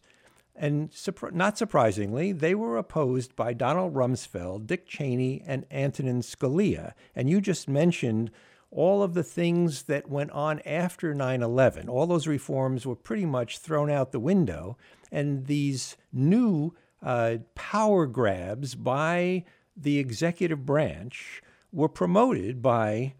and 0.54 0.90
not 1.32 1.58
surprisingly, 1.58 2.32
they 2.32 2.54
were 2.54 2.76
opposed 2.76 3.34
by 3.34 3.52
Donald 3.52 3.94
Rumsfeld, 3.94 4.66
Dick 4.66 4.86
Cheney, 4.86 5.42
and 5.46 5.66
Antonin 5.70 6.20
Scalia. 6.20 6.92
And 7.16 7.28
you 7.28 7.40
just 7.40 7.68
mentioned 7.68 8.30
all 8.70 9.02
of 9.02 9.14
the 9.14 9.22
things 9.22 9.84
that 9.84 10.08
went 10.08 10.30
on 10.30 10.60
after 10.60 11.14
9 11.14 11.42
11, 11.42 11.88
all 11.88 12.06
those 12.06 12.26
reforms 12.26 12.86
were 12.86 12.96
pretty 12.96 13.26
much 13.26 13.58
thrown 13.58 13.90
out 13.90 14.12
the 14.12 14.20
window. 14.20 14.76
And 15.10 15.46
these 15.46 15.96
new 16.12 16.74
uh, 17.02 17.38
power 17.54 18.06
grabs 18.06 18.74
by 18.74 19.44
the 19.76 19.98
executive 19.98 20.64
branch 20.66 21.42
were 21.72 21.88
promoted 21.88 22.60
by 22.60 23.14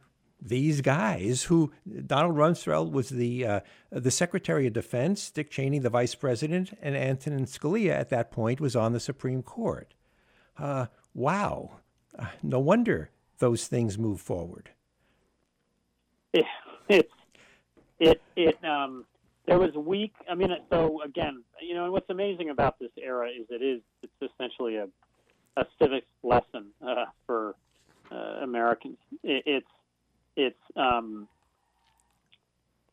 these 0.44 0.80
guys 0.80 1.44
who 1.44 1.72
Donald 2.06 2.36
Rumsfeld 2.36 2.90
was 2.90 3.10
the 3.10 3.46
uh, 3.46 3.60
the 3.90 4.10
Secretary 4.10 4.66
of 4.66 4.72
Defense, 4.72 5.30
Dick 5.30 5.50
Cheney 5.50 5.78
the 5.78 5.90
Vice 5.90 6.14
President, 6.14 6.76
and 6.82 6.96
Antonin 6.96 7.46
Scalia 7.46 7.92
at 7.92 8.10
that 8.10 8.30
point 8.30 8.60
was 8.60 8.74
on 8.74 8.92
the 8.92 9.00
Supreme 9.00 9.42
Court. 9.42 9.94
Uh, 10.58 10.86
wow, 11.14 11.78
Uh, 12.18 12.26
no 12.42 12.58
wonder 12.58 13.10
those 13.38 13.66
things 13.66 13.96
move 13.96 14.20
forward. 14.20 14.70
It, 16.32 16.44
it, 16.88 17.10
it, 17.98 18.20
it 18.36 18.64
um, 18.64 19.06
there 19.46 19.58
was 19.58 19.72
weak. 19.74 20.12
I 20.30 20.34
mean, 20.34 20.50
so 20.70 21.02
again, 21.02 21.42
you 21.60 21.74
know, 21.74 21.90
what's 21.90 22.10
amazing 22.10 22.50
about 22.50 22.78
this 22.78 22.90
era 22.96 23.28
is 23.28 23.46
it 23.48 23.62
is 23.62 23.80
it's 24.02 24.32
essentially 24.32 24.76
a 24.76 24.88
a 25.56 25.64
civics 25.78 26.06
lesson 26.22 26.66
uh, 26.86 27.06
for 27.26 27.54
uh, 28.10 28.40
Americans. 28.42 28.98
It, 29.22 29.42
it's 29.46 29.66
it's 30.36 30.76
um, 30.76 31.28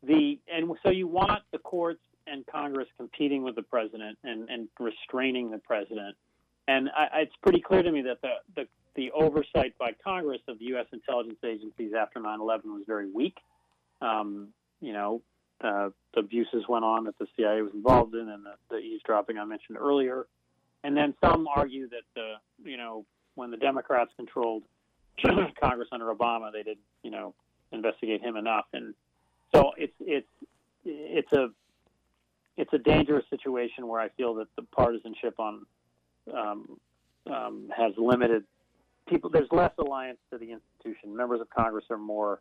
the 0.04 0.40
and 0.52 0.72
so 0.84 0.90
you 0.90 1.08
want 1.08 1.44
the 1.52 1.58
courts 1.58 2.02
and 2.28 2.46
Congress 2.46 2.88
competing 2.98 3.44
with 3.44 3.56
the 3.56 3.64
president 3.64 4.18
and, 4.24 4.50
and 4.50 4.68
restraining 4.80 5.52
the 5.52 5.58
president. 5.58 6.16
And 6.68 6.90
I, 6.90 7.22
it's 7.22 7.36
pretty 7.42 7.62
clear 7.62 7.82
to 7.82 7.92
me 7.92 8.04
that 8.04 8.22
the, 8.22 8.34
the 8.56 8.68
the 8.96 9.12
oversight 9.12 9.78
by 9.78 9.92
Congress 10.04 10.42
of 10.48 10.60
the 10.60 10.66
U.S. 10.66 10.86
intelligence 10.92 11.40
agencies 11.44 11.94
after 11.98 12.20
9/11 12.20 12.66
was 12.66 12.84
very 12.86 13.10
weak. 13.10 13.38
Um, 14.02 14.50
you 14.82 14.94
know, 14.94 15.22
uh, 15.62 15.90
the 16.14 16.22
abuses 16.22 16.64
went 16.68 16.86
on 16.86 17.06
that 17.06 17.18
the 17.18 17.28
CIA 17.36 17.62
was 17.62 17.74
involved 17.74 18.14
in, 18.16 18.30
and 18.30 18.46
the, 18.46 18.54
the 18.70 18.78
eavesdropping 18.78 19.38
I 19.38 19.46
mentioned 19.46 19.78
earlier. 19.78 20.28
And 20.84 20.96
then 20.96 21.14
some 21.24 21.48
argue 21.48 21.90
that 21.90 22.04
the, 22.16 22.34
you 22.64 22.78
know, 22.78 23.06
when 23.36 23.52
the 23.52 23.58
Democrats 23.58 24.12
controlled 24.16 24.64
Congress 25.62 25.90
under 25.92 26.14
Obama, 26.14 26.52
they 26.52 26.64
didn't 26.64 26.80
you 27.04 27.12
know, 27.12 27.34
investigate 27.72 28.22
him 28.22 28.36
enough. 28.36 28.66
And 28.74 28.94
so 29.54 29.72
it's 29.78 29.94
it's 30.00 30.28
it's 30.86 31.32
a 31.34 31.50
it's 32.58 32.74
a 32.74 32.78
dangerous 32.78 33.26
situation 33.30 33.88
where 33.88 34.02
I 34.02 34.10
feel 34.10 34.36
that 34.36 34.48
the 34.56 34.64
partisanship 34.64 35.40
on 35.40 35.66
um, 36.34 36.80
um, 37.30 37.72
has 37.76 37.94
limited 37.98 38.44
people. 39.08 39.30
There's 39.30 39.52
less 39.52 39.72
alliance 39.78 40.20
to 40.32 40.38
the 40.38 40.52
institution. 40.52 41.16
Members 41.16 41.42
of 41.42 41.50
Congress 41.50 41.86
are 41.90 41.98
more, 41.98 42.40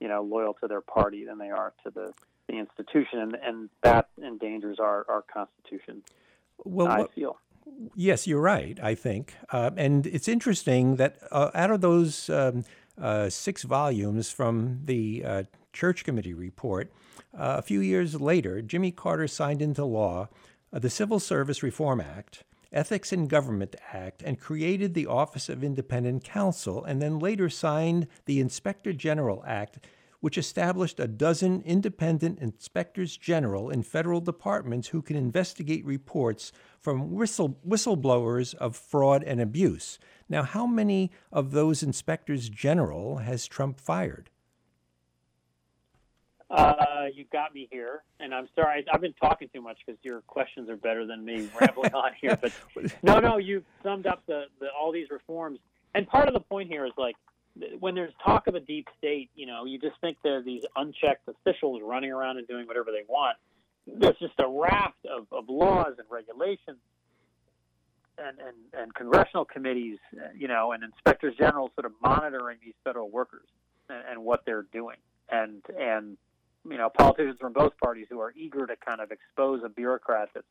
you 0.00 0.08
know, 0.08 0.22
loyal 0.22 0.54
to 0.54 0.68
their 0.68 0.80
party 0.80 1.24
than 1.24 1.38
they 1.38 1.50
are 1.50 1.72
to 1.84 1.90
the 1.90 2.12
the 2.48 2.58
institution, 2.58 3.18
and, 3.18 3.34
and 3.34 3.70
that 3.82 4.08
endangers 4.22 4.78
our, 4.78 5.04
our 5.08 5.22
Constitution. 5.22 6.02
Well, 6.64 6.86
I 6.86 7.06
feel. 7.12 7.38
Yes, 7.94 8.26
you're 8.26 8.40
right, 8.40 8.78
I 8.82 8.94
think. 8.94 9.34
Uh, 9.50 9.70
and 9.76 10.06
it's 10.06 10.28
interesting 10.28 10.96
that 10.96 11.18
uh, 11.30 11.50
out 11.54 11.70
of 11.70 11.80
those 11.80 12.30
um, 12.30 12.64
uh, 13.00 13.28
six 13.28 13.62
volumes 13.62 14.30
from 14.30 14.80
the 14.84 15.24
uh, 15.24 15.42
Church 15.72 16.04
Committee 16.04 16.34
report, 16.34 16.92
uh, 17.34 17.56
a 17.58 17.62
few 17.62 17.80
years 17.80 18.20
later, 18.20 18.62
Jimmy 18.62 18.92
Carter 18.92 19.28
signed 19.28 19.60
into 19.60 19.84
law 19.84 20.28
uh, 20.72 20.78
the 20.78 20.90
Civil 20.90 21.20
Service 21.20 21.62
Reform 21.62 22.00
Act, 22.00 22.44
Ethics 22.72 23.12
in 23.12 23.28
Government 23.28 23.76
Act, 23.92 24.22
and 24.22 24.40
created 24.40 24.94
the 24.94 25.06
Office 25.06 25.48
of 25.48 25.62
Independent 25.62 26.24
Counsel, 26.24 26.84
and 26.84 27.00
then 27.00 27.18
later 27.18 27.48
signed 27.48 28.06
the 28.24 28.40
Inspector 28.40 28.92
General 28.94 29.44
Act 29.46 29.78
which 30.26 30.36
established 30.36 30.98
a 30.98 31.06
dozen 31.06 31.62
independent 31.64 32.40
inspectors 32.40 33.16
general 33.16 33.70
in 33.70 33.80
federal 33.80 34.20
departments 34.20 34.88
who 34.88 35.00
can 35.00 35.14
investigate 35.14 35.84
reports 35.84 36.50
from 36.80 37.12
whistle, 37.12 37.60
whistleblowers 37.64 38.52
of 38.56 38.74
fraud 38.74 39.22
and 39.22 39.40
abuse. 39.40 40.00
Now, 40.28 40.42
how 40.42 40.66
many 40.66 41.12
of 41.30 41.52
those 41.52 41.80
inspectors 41.80 42.48
general 42.48 43.18
has 43.18 43.46
Trump 43.46 43.78
fired? 43.78 44.28
Uh, 46.50 47.04
you 47.14 47.24
got 47.32 47.54
me 47.54 47.68
here, 47.70 48.02
and 48.18 48.34
I'm 48.34 48.48
sorry. 48.56 48.84
I've 48.92 49.00
been 49.00 49.14
talking 49.22 49.48
too 49.54 49.62
much 49.62 49.78
because 49.86 50.00
your 50.02 50.22
questions 50.22 50.68
are 50.68 50.76
better 50.76 51.06
than 51.06 51.24
me 51.24 51.48
rambling 51.60 51.94
on 51.94 52.10
here. 52.20 52.36
But 52.36 52.50
no, 53.04 53.20
no, 53.20 53.36
you've 53.36 53.64
summed 53.84 54.08
up 54.08 54.24
the, 54.26 54.46
the 54.58 54.66
all 54.76 54.90
these 54.90 55.08
reforms, 55.08 55.60
and 55.94 56.04
part 56.08 56.26
of 56.26 56.34
the 56.34 56.40
point 56.40 56.68
here 56.68 56.84
is 56.84 56.92
like 56.98 57.14
when 57.78 57.94
there's 57.94 58.12
talk 58.24 58.46
of 58.46 58.54
a 58.54 58.60
deep 58.60 58.88
state, 58.98 59.30
you 59.34 59.46
know, 59.46 59.64
you 59.64 59.78
just 59.78 60.00
think 60.00 60.18
there 60.22 60.38
are 60.38 60.42
these 60.42 60.64
unchecked 60.76 61.28
officials 61.28 61.80
running 61.82 62.10
around 62.10 62.38
and 62.38 62.46
doing 62.46 62.66
whatever 62.66 62.90
they 62.90 63.04
want. 63.08 63.36
There's 63.86 64.18
just 64.18 64.38
a 64.38 64.48
raft 64.48 65.06
of, 65.06 65.26
of 65.32 65.48
laws 65.48 65.94
and 65.98 66.06
regulations 66.10 66.78
and, 68.18 68.38
and, 68.38 68.56
and 68.82 68.94
congressional 68.94 69.44
committees, 69.44 69.98
you 70.36 70.48
know, 70.48 70.72
and 70.72 70.82
inspectors 70.82 71.34
general 71.38 71.70
sort 71.74 71.86
of 71.86 71.92
monitoring 72.02 72.58
these 72.64 72.74
federal 72.84 73.10
workers 73.10 73.46
and, 73.88 74.02
and 74.10 74.24
what 74.24 74.44
they're 74.44 74.66
doing. 74.72 74.96
And, 75.28 75.62
and, 75.78 76.16
you 76.68 76.76
know, 76.76 76.88
politicians 76.88 77.38
from 77.40 77.52
both 77.52 77.72
parties 77.82 78.06
who 78.10 78.20
are 78.20 78.32
eager 78.36 78.66
to 78.66 78.74
kind 78.76 79.00
of 79.00 79.12
expose 79.12 79.62
a 79.64 79.68
bureaucrat 79.68 80.30
that's 80.34 80.46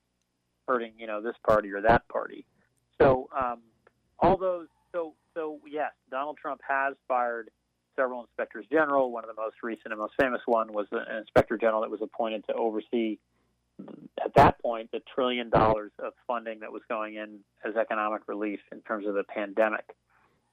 hurting, 0.67 0.93
you 0.97 1.07
know, 1.07 1.21
this 1.21 1.35
party 1.45 1.71
or 1.71 1.81
that 1.81 2.07
party. 2.07 2.45
So, 2.99 3.29
um, 3.37 3.59
all 4.19 4.37
those, 4.37 4.67
so 4.93 5.13
so 5.35 5.59
yes, 5.69 5.91
Donald 6.09 6.37
Trump 6.41 6.61
has 6.67 6.95
fired 7.07 7.49
several 7.95 8.21
inspectors 8.21 8.65
general. 8.71 9.11
One 9.11 9.23
of 9.23 9.35
the 9.35 9.39
most 9.39 9.57
recent 9.61 9.87
and 9.87 9.97
most 9.97 10.13
famous 10.19 10.41
one 10.45 10.73
was 10.73 10.87
an 10.91 11.17
inspector 11.17 11.57
general 11.57 11.81
that 11.81 11.91
was 11.91 12.01
appointed 12.01 12.45
to 12.47 12.53
oversee, 12.53 13.17
at 14.23 14.33
that 14.35 14.59
point, 14.61 14.91
the 14.91 15.01
trillion 15.13 15.49
dollars 15.49 15.91
of 15.99 16.13
funding 16.27 16.59
that 16.61 16.71
was 16.71 16.81
going 16.89 17.15
in 17.15 17.39
as 17.63 17.75
economic 17.75 18.23
relief 18.27 18.59
in 18.71 18.81
terms 18.81 19.05
of 19.05 19.13
the 19.13 19.23
pandemic. 19.23 19.85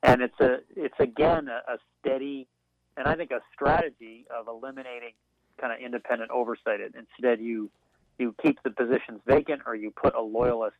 And 0.03 0.21
it's 0.21 0.39
a 0.41 0.59
it's 0.77 0.99
again 0.99 1.49
a, 1.49 1.73
a 1.73 1.79
steady, 2.01 2.49
and 2.97 3.07
I 3.07 3.15
think 3.15 3.31
a 3.31 3.41
strategy 3.55 4.27
of 4.37 4.49
eliminating 4.49 5.13
kind 5.61 5.73
of 5.73 5.79
independent 5.81 6.31
oversight. 6.31 6.81
Instead, 6.81 7.41
you 7.41 7.71
you 8.19 8.35
keep 8.43 8.61
the 8.63 8.71
positions 8.71 9.21
vacant 9.27 9.63
or 9.67 9.75
you 9.75 9.93
put 9.93 10.15
a 10.15 10.21
loyalist 10.21 10.77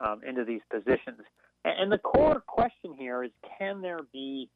um, 0.00 0.20
into 0.26 0.44
these 0.44 0.60
positions. 0.70 1.20
And 1.64 1.92
the 1.92 1.98
core 1.98 2.40
question 2.46 2.94
here 2.94 3.22
is 3.22 3.30
can 3.58 3.82
there 3.82 4.00
be 4.12 4.48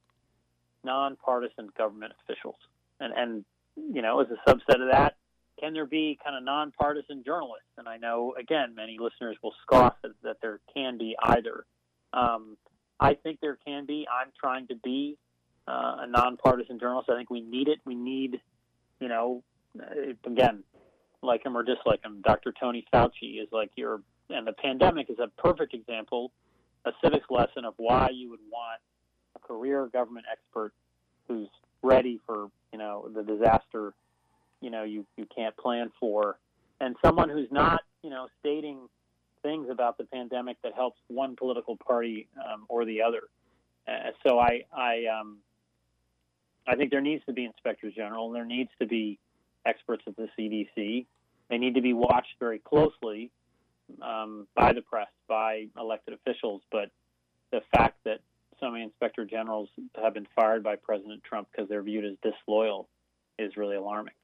nonpartisan 0.85 1.69
government 1.77 2.12
officials? 2.23 2.57
And, 3.01 3.12
and 3.14 3.45
you 3.77 4.03
know, 4.03 4.21
as 4.21 4.29
a 4.31 4.51
subset 4.51 4.81
of 4.81 4.90
that, 4.90 5.17
can 5.61 5.73
there 5.73 5.87
be 5.87 6.19
kind 6.23 6.37
of 6.37 6.43
nonpartisan 6.45 7.23
journalists? 7.25 7.69
And 7.79 7.88
I 7.88 7.97
know, 7.97 8.35
again, 8.38 8.75
many 8.75 8.97
listeners 8.99 9.37
will 9.43 9.55
scoff 9.62 9.95
at, 10.03 10.11
that 10.23 10.37
there 10.40 10.61
can 10.75 10.99
be 10.99 11.17
either. 11.23 11.64
Um, 12.12 12.57
I 12.99 13.14
think 13.14 13.40
there 13.40 13.59
can 13.64 13.87
be. 13.87 14.07
I'm 14.11 14.31
trying 14.38 14.67
to 14.69 14.77
be 14.77 15.17
uh, 15.69 15.97
a 16.01 16.07
nonpartisan 16.07 16.79
journalist. 16.79 17.09
I 17.11 17.17
think 17.17 17.31
we 17.31 17.40
need 17.40 17.69
it. 17.69 17.79
We 17.85 17.95
need, 17.95 18.40
you 19.01 19.09
know, 19.09 19.43
uh, 19.79 20.12
again, 20.27 20.64
like 21.23 21.45
him 21.45 21.57
or 21.57 21.62
dislike 21.62 22.05
him, 22.05 22.21
Dr. 22.23 22.53
Tony 22.59 22.85
Fauci 22.93 23.43
is 23.43 23.49
like 23.51 23.71
your, 23.77 24.01
and 24.31 24.47
the 24.47 24.53
pandemic 24.53 25.09
is 25.11 25.19
a 25.19 25.29
perfect 25.40 25.75
example 25.75 26.33
a 26.85 26.92
civics 27.03 27.27
lesson 27.31 27.64
of 27.64 27.75
why 27.77 28.11
you 28.12 28.31
would 28.31 28.40
want 28.51 28.81
a 29.37 29.38
career 29.38 29.88
government 29.92 30.27
expert 30.31 30.73
who's 31.29 31.49
ready 31.83 32.20
for 32.27 32.49
you 32.73 32.79
know 32.79 33.09
the 33.14 33.23
disaster 33.23 33.92
you 34.61 34.70
know 34.70 34.83
you 34.83 35.07
you 35.16 35.27
can't 35.35 35.57
plan 35.57 35.90
for 36.01 36.38
and 36.81 36.97
someone 37.05 37.29
who's 37.29 37.51
not 37.51 37.83
you 38.03 38.11
know 38.11 38.29
stating 38.40 38.88
things 39.42 39.68
about 39.70 39.99
the 39.99 40.05
pandemic 40.05 40.57
that 40.62 40.73
helps 40.75 40.99
one 41.09 41.37
political 41.37 41.77
party 41.77 42.27
um, 42.38 42.64
or 42.68 42.87
the 42.87 43.03
other. 43.03 43.25
Uh, 43.87 44.11
so 44.27 44.38
i 44.38 44.64
i 44.75 45.05
um 45.07 45.37
i 46.66 46.75
think 46.75 46.90
there 46.90 47.03
needs 47.03 47.23
to 47.27 47.35
be 47.35 47.44
inspectors 47.44 47.92
general 47.94 48.27
and 48.27 48.35
there 48.35 48.47
needs 48.47 48.70
to 48.79 48.87
be 48.87 49.18
experts 49.66 50.03
at 50.07 50.16
the 50.16 50.27
cdc 50.38 51.05
they 51.51 51.59
need 51.59 51.75
to 51.75 51.83
be 51.83 51.92
watched 51.92 52.35
very 52.40 52.59
closely 52.59 53.31
um, 54.03 54.47
by 54.55 54.73
the 54.73 54.83
press, 54.83 55.09
by 55.29 55.66
elected 55.79 56.14
officials, 56.14 56.62
but 56.70 56.90
the 57.53 57.61
fact 57.75 57.99
that 58.05 58.20
so 58.61 58.70
many 58.70 58.85
inspector 58.85 59.25
generals 59.25 59.68
have 60.01 60.14
been 60.14 60.27
fired 60.35 60.62
by 60.62 60.77
President 60.77 61.23
Trump 61.25 61.49
because 61.51 61.68
they're 61.68 61.83
viewed 61.83 62.05
as 62.05 62.16
disloyal 62.23 62.88
is 63.38 63.57
really 63.57 63.77
alarming. 63.77 64.14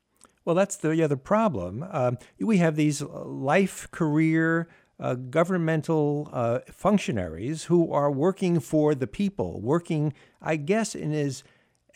Well, 0.44 0.55
that's 0.55 0.77
the 0.77 1.03
other 1.03 1.16
problem. 1.16 1.85
Um, 1.90 2.18
we 2.38 2.59
have 2.59 2.77
these 2.77 3.03
life, 3.03 3.90
career, 3.90 4.68
uh, 4.99 5.14
governmental 5.14 6.29
uh, 6.33 6.61
functionaries 6.70 7.64
who 7.64 7.92
are 7.92 8.11
working 8.11 8.61
for 8.61 8.94
the 8.94 9.07
people, 9.07 9.61
working, 9.61 10.12
I 10.40 10.57
guess, 10.57 10.94
in 10.94 11.12
as 11.12 11.42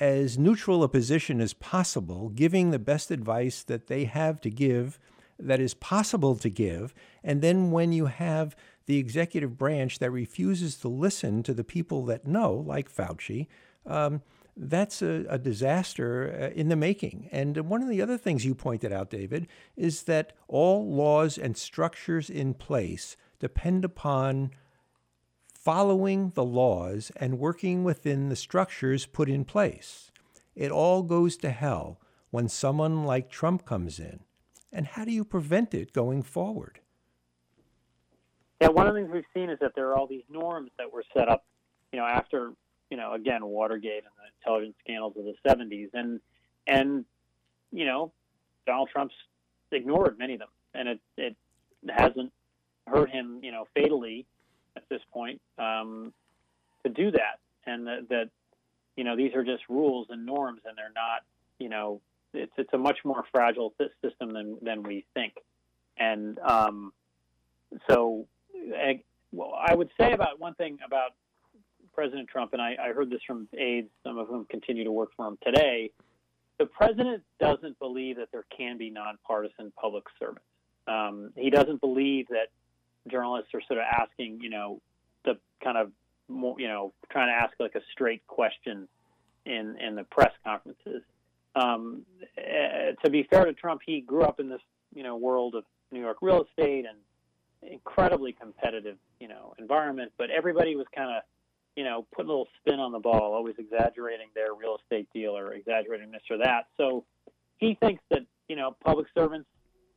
as 0.00 0.36
neutral 0.36 0.82
a 0.82 0.88
position 0.88 1.40
as 1.40 1.54
possible, 1.54 2.28
giving 2.30 2.70
the 2.70 2.80
best 2.80 3.12
advice 3.12 3.62
that 3.62 3.86
they 3.86 4.04
have 4.06 4.40
to 4.40 4.50
give 4.50 4.98
that 5.38 5.60
is 5.60 5.74
possible 5.74 6.36
to 6.36 6.48
give. 6.48 6.94
And 7.22 7.42
then 7.42 7.70
when 7.70 7.92
you 7.92 8.06
have 8.06 8.56
the 8.86 8.98
executive 8.98 9.56
branch 9.56 9.98
that 9.98 10.10
refuses 10.10 10.76
to 10.78 10.88
listen 10.88 11.42
to 11.42 11.54
the 11.54 11.64
people 11.64 12.04
that 12.06 12.26
know, 12.26 12.52
like 12.52 12.94
Fauci, 12.94 13.46
um, 13.86 14.22
that's 14.56 15.02
a, 15.02 15.26
a 15.28 15.38
disaster 15.38 16.50
uh, 16.52 16.54
in 16.54 16.68
the 16.68 16.76
making. 16.76 17.28
And 17.32 17.68
one 17.68 17.82
of 17.82 17.88
the 17.88 18.02
other 18.02 18.18
things 18.18 18.44
you 18.44 18.54
pointed 18.54 18.92
out, 18.92 19.10
David, 19.10 19.48
is 19.76 20.04
that 20.04 20.32
all 20.46 20.88
laws 20.94 21.38
and 21.38 21.56
structures 21.56 22.30
in 22.30 22.54
place 22.54 23.16
depend 23.40 23.84
upon 23.84 24.50
following 25.52 26.30
the 26.34 26.44
laws 26.44 27.10
and 27.16 27.38
working 27.38 27.84
within 27.84 28.28
the 28.28 28.36
structures 28.36 29.06
put 29.06 29.28
in 29.28 29.44
place. 29.44 30.10
It 30.54 30.70
all 30.70 31.02
goes 31.02 31.36
to 31.38 31.50
hell 31.50 32.00
when 32.30 32.48
someone 32.48 33.04
like 33.04 33.30
Trump 33.30 33.64
comes 33.64 33.98
in 33.98 34.20
and 34.74 34.86
how 34.86 35.04
do 35.04 35.12
you 35.12 35.24
prevent 35.24 35.72
it 35.72 35.92
going 35.92 36.22
forward? 36.22 36.80
Yeah, 38.60 38.68
one 38.68 38.86
of 38.86 38.94
the 38.94 39.00
things 39.00 39.12
we've 39.12 39.24
seen 39.32 39.50
is 39.50 39.58
that 39.60 39.74
there 39.74 39.88
are 39.88 39.96
all 39.96 40.06
these 40.06 40.24
norms 40.28 40.70
that 40.78 40.92
were 40.92 41.04
set 41.16 41.28
up, 41.28 41.44
you 41.92 41.98
know, 41.98 42.04
after 42.04 42.52
you 42.90 42.96
know, 42.96 43.14
again, 43.14 43.44
Watergate 43.44 44.04
and 44.04 44.12
the 44.16 44.30
intelligence 44.40 44.76
scandals 44.80 45.14
of 45.16 45.24
the 45.24 45.34
70s, 45.48 45.88
and 45.94 46.20
and 46.66 47.04
you 47.72 47.84
know, 47.84 48.12
Donald 48.66 48.88
Trump's 48.90 49.14
ignored 49.72 50.18
many 50.18 50.34
of 50.34 50.40
them, 50.40 50.48
and 50.74 50.88
it 50.88 51.00
it 51.16 51.36
hasn't 51.88 52.32
hurt 52.86 53.10
him, 53.10 53.40
you 53.42 53.52
know, 53.52 53.66
fatally 53.74 54.26
at 54.76 54.84
this 54.88 55.00
point 55.12 55.40
um, 55.58 56.12
to 56.84 56.90
do 56.90 57.10
that, 57.10 57.38
and 57.66 57.86
that, 57.86 58.08
that 58.10 58.30
you 58.96 59.04
know 59.04 59.16
these 59.16 59.34
are 59.34 59.44
just 59.44 59.62
rules 59.68 60.06
and 60.10 60.24
norms, 60.24 60.60
and 60.64 60.76
they're 60.76 60.92
not, 60.94 61.22
you 61.58 61.68
know, 61.68 62.00
it's 62.34 62.52
it's 62.56 62.72
a 62.72 62.78
much 62.78 62.98
more 63.04 63.24
fragile 63.32 63.74
system 64.02 64.32
than 64.32 64.58
than 64.62 64.82
we 64.82 65.04
think, 65.14 65.34
and 65.96 66.38
um, 66.40 66.92
so 67.88 68.26
I, 68.74 69.02
well, 69.32 69.52
I 69.60 69.74
would 69.74 69.90
say 69.98 70.12
about 70.12 70.40
one 70.40 70.54
thing 70.54 70.78
about 70.84 71.12
President 71.94 72.28
Trump, 72.28 72.52
and 72.52 72.62
I, 72.62 72.76
I 72.80 72.92
heard 72.92 73.10
this 73.10 73.20
from 73.26 73.48
aides, 73.56 73.90
some 74.02 74.18
of 74.18 74.28
whom 74.28 74.44
continue 74.46 74.84
to 74.84 74.92
work 74.92 75.10
for 75.16 75.26
him 75.26 75.38
today. 75.42 75.90
The 76.58 76.66
president 76.66 77.22
doesn't 77.40 77.78
believe 77.78 78.16
that 78.16 78.28
there 78.32 78.44
can 78.56 78.78
be 78.78 78.90
nonpartisan 78.90 79.72
public 79.80 80.04
servants. 80.18 80.44
Um, 80.86 81.32
he 81.36 81.50
doesn't 81.50 81.80
believe 81.80 82.28
that 82.28 82.48
journalists 83.10 83.50
are 83.54 83.60
sort 83.66 83.80
of 83.80 83.86
asking, 83.90 84.40
you 84.40 84.50
know, 84.50 84.80
the 85.24 85.38
kind 85.62 85.78
of 85.78 85.90
more, 86.28 86.54
you 86.58 86.68
know, 86.68 86.92
trying 87.10 87.28
to 87.28 87.34
ask 87.34 87.54
like 87.58 87.74
a 87.74 87.80
straight 87.92 88.26
question 88.26 88.88
in 89.46 89.76
in 89.80 89.94
the 89.94 90.04
press 90.04 90.32
conferences. 90.44 91.02
Um, 91.56 92.02
uh, 92.36 92.92
to 93.04 93.10
be 93.10 93.26
fair 93.30 93.44
to 93.44 93.52
Trump, 93.52 93.82
he 93.86 94.00
grew 94.00 94.22
up 94.22 94.40
in 94.40 94.48
this, 94.48 94.60
you 94.94 95.02
know, 95.02 95.16
world 95.16 95.54
of 95.54 95.64
New 95.92 96.00
York 96.00 96.18
real 96.20 96.44
estate 96.44 96.84
and 96.86 96.98
incredibly 97.62 98.32
competitive, 98.32 98.96
you 99.20 99.28
know, 99.28 99.54
environment. 99.58 100.12
But 100.18 100.30
everybody 100.30 100.76
was 100.76 100.86
kind 100.94 101.16
of, 101.16 101.22
you 101.76 101.84
know, 101.84 102.06
putting 102.14 102.28
a 102.28 102.32
little 102.32 102.48
spin 102.60 102.80
on 102.80 102.92
the 102.92 102.98
ball, 102.98 103.34
always 103.34 103.54
exaggerating 103.58 104.28
their 104.34 104.54
real 104.54 104.76
estate 104.82 105.08
deal 105.14 105.36
or 105.36 105.54
exaggerating 105.54 106.10
this 106.10 106.22
or 106.30 106.38
that. 106.38 106.66
So 106.76 107.04
he 107.58 107.76
thinks 107.80 108.02
that, 108.10 108.22
you 108.48 108.56
know, 108.56 108.76
public 108.84 109.06
servants 109.16 109.48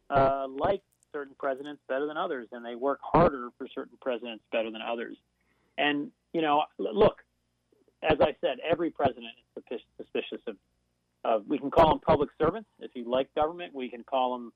uh, 0.10 0.48
like 0.48 0.82
certain 1.12 1.36
presidents 1.40 1.82
better 1.88 2.06
than 2.06 2.18
others, 2.18 2.48
and 2.52 2.66
they 2.66 2.76
work 2.76 3.00
harder 3.02 3.50
for 3.58 3.68
certain 3.74 3.98
presidents 4.02 4.44
better 4.52 4.72
than 4.72 4.82
others. 4.82 5.18
And 5.78 6.12
you 6.34 6.42
know, 6.42 6.64
look, 6.78 7.24
as 8.04 8.18
I 8.22 8.36
said, 8.42 8.58
every 8.70 8.92
president 8.92 9.34
is 9.56 9.82
suspicious 9.98 10.42
of. 10.48 10.56
Of 11.24 11.44
we 11.48 11.58
can 11.58 11.72
call 11.72 11.90
them 11.90 12.00
public 12.00 12.30
servants 12.40 12.70
if 12.80 12.92
you 12.94 13.10
like 13.10 13.34
government. 13.36 13.74
We 13.74 13.90
can 13.90 14.04
call 14.04 14.38
them 14.38 14.54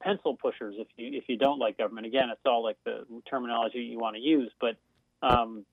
pencil 0.00 0.36
pushers 0.36 0.74
if 0.78 0.88
you 0.96 1.18
if 1.18 1.24
you 1.28 1.36
don't 1.36 1.58
like 1.58 1.78
government. 1.78 2.06
Again, 2.06 2.30
it's 2.30 2.40
all 2.44 2.62
like 2.62 2.76
the 2.84 3.04
terminology 3.28 3.80
you 3.80 3.98
want 3.98 4.16
to 4.16 4.22
use, 4.22 4.50
but 4.60 4.76
um, 5.22 5.64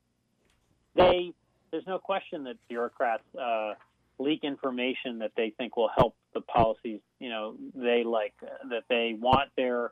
they 0.95 1.31
there's 1.71 1.87
no 1.87 1.99
question 1.99 2.43
that 2.45 2.55
bureaucrats 2.67 3.23
uh, 3.39 3.73
leak 4.19 4.43
information 4.43 5.19
that 5.19 5.31
they 5.35 5.53
think 5.57 5.75
will 5.75 5.91
help 5.95 6.15
the 6.33 6.41
policies 6.41 6.99
you 7.19 7.29
know 7.29 7.55
they 7.73 8.03
like 8.03 8.33
uh, 8.43 8.67
that 8.69 8.83
they 8.89 9.15
want 9.19 9.49
their 9.55 9.91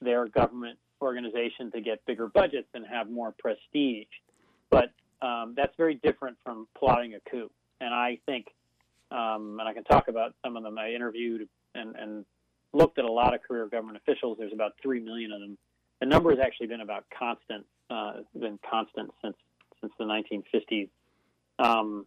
their 0.00 0.26
government 0.26 0.78
organization 1.02 1.70
to 1.72 1.80
get 1.80 2.04
bigger 2.06 2.28
budgets 2.28 2.68
and 2.74 2.86
have 2.86 3.10
more 3.10 3.34
prestige. 3.38 4.06
But 4.70 4.90
um, 5.20 5.54
that's 5.56 5.74
very 5.76 5.96
different 5.96 6.36
from 6.44 6.66
plotting 6.78 7.14
a 7.14 7.30
coup. 7.30 7.50
And 7.80 7.92
I 7.92 8.18
think, 8.26 8.46
um, 9.12 9.58
and 9.60 9.68
I 9.68 9.72
can 9.72 9.84
talk 9.84 10.08
about 10.08 10.34
some 10.44 10.56
of 10.56 10.62
them. 10.62 10.78
I 10.78 10.90
interviewed 10.90 11.48
and, 11.74 11.94
and 11.96 12.24
looked 12.72 12.98
at 12.98 13.04
a 13.04 13.12
lot 13.12 13.34
of 13.34 13.42
career 13.42 13.66
government 13.66 13.98
officials. 13.98 14.38
There's 14.38 14.52
about 14.52 14.72
three 14.82 15.00
million 15.00 15.32
of 15.32 15.40
them. 15.40 15.58
The 16.00 16.06
number 16.06 16.30
has 16.30 16.40
actually 16.40 16.68
been 16.68 16.80
about 16.80 17.04
constant, 17.16 17.66
uh, 17.90 18.20
been 18.38 18.58
constant 18.68 19.10
since 19.22 19.36
since 19.80 19.92
the 19.98 20.04
1950s. 20.04 20.88
Um, 21.58 22.06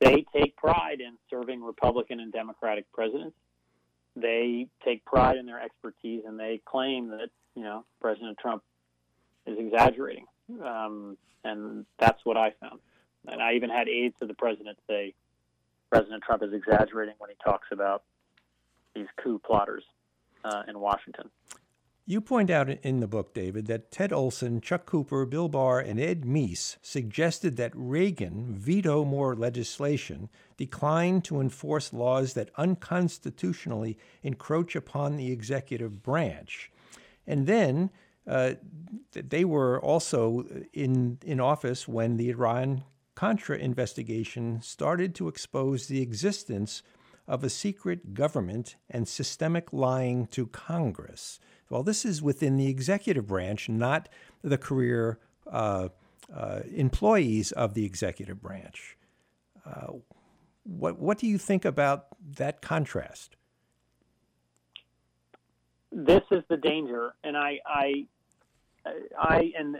they 0.00 0.24
take 0.34 0.56
pride 0.56 1.00
in 1.00 1.16
serving 1.30 1.62
Republican 1.62 2.20
and 2.20 2.32
Democratic 2.32 2.90
presidents 2.92 3.36
they 4.16 4.68
take 4.84 5.04
pride 5.04 5.36
in 5.36 5.46
their 5.46 5.60
expertise 5.60 6.22
and 6.26 6.38
they 6.38 6.60
claim 6.64 7.08
that 7.08 7.30
you 7.54 7.62
know 7.62 7.84
President 8.00 8.38
Trump 8.38 8.62
is 9.46 9.58
exaggerating, 9.58 10.26
um, 10.64 11.16
and 11.42 11.84
that's 11.98 12.24
what 12.24 12.36
I 12.36 12.52
found. 12.60 12.80
And 13.26 13.42
I 13.42 13.54
even 13.54 13.70
had 13.70 13.88
aides 13.88 14.14
to 14.20 14.26
the 14.26 14.34
president 14.34 14.78
say 14.88 15.14
President 15.94 16.24
Trump 16.24 16.42
is 16.42 16.52
exaggerating 16.52 17.14
when 17.18 17.30
he 17.30 17.36
talks 17.44 17.68
about 17.70 18.02
these 18.96 19.06
coup 19.22 19.38
plotters 19.38 19.84
uh, 20.44 20.62
in 20.66 20.80
Washington. 20.80 21.30
You 22.04 22.20
point 22.20 22.50
out 22.50 22.68
in 22.68 22.98
the 22.98 23.06
book, 23.06 23.32
David, 23.32 23.66
that 23.68 23.92
Ted 23.92 24.12
Olson, 24.12 24.60
Chuck 24.60 24.86
Cooper, 24.86 25.24
Bill 25.24 25.48
Barr, 25.48 25.78
and 25.78 26.00
Ed 26.00 26.22
Meese 26.22 26.78
suggested 26.82 27.56
that 27.58 27.70
Reagan 27.76 28.56
veto 28.56 29.04
more 29.04 29.36
legislation, 29.36 30.30
decline 30.56 31.22
to 31.22 31.40
enforce 31.40 31.92
laws 31.92 32.32
that 32.34 32.50
unconstitutionally 32.56 33.96
encroach 34.24 34.74
upon 34.74 35.16
the 35.16 35.30
executive 35.30 36.02
branch. 36.02 36.72
And 37.24 37.46
then 37.46 37.90
uh, 38.26 38.54
they 39.12 39.44
were 39.44 39.80
also 39.80 40.44
in, 40.72 41.18
in 41.24 41.38
office 41.38 41.86
when 41.86 42.16
the 42.16 42.30
Iran 42.30 42.82
Contra 43.14 43.56
investigation 43.56 44.60
started 44.60 45.14
to 45.14 45.28
expose 45.28 45.86
the 45.86 46.02
existence 46.02 46.82
of 47.26 47.44
a 47.44 47.50
secret 47.50 48.12
government 48.12 48.76
and 48.90 49.08
systemic 49.08 49.72
lying 49.72 50.26
to 50.28 50.46
Congress. 50.48 51.38
Well, 51.70 51.82
this 51.82 52.04
is 52.04 52.20
within 52.20 52.56
the 52.56 52.68
executive 52.68 53.26
branch, 53.26 53.68
not 53.68 54.08
the 54.42 54.58
career 54.58 55.18
uh, 55.46 55.88
uh, 56.34 56.60
employees 56.74 57.52
of 57.52 57.74
the 57.74 57.84
executive 57.84 58.42
branch. 58.42 58.96
Uh, 59.64 59.92
what 60.64 60.98
what 60.98 61.18
do 61.18 61.26
you 61.26 61.38
think 61.38 61.64
about 61.64 62.06
that 62.36 62.62
contrast? 62.62 63.36
This 65.92 66.22
is 66.30 66.42
the 66.48 66.56
danger, 66.56 67.14
and 67.22 67.36
I 67.36 67.60
I 67.66 68.06
I 69.18 69.52
and 69.56 69.76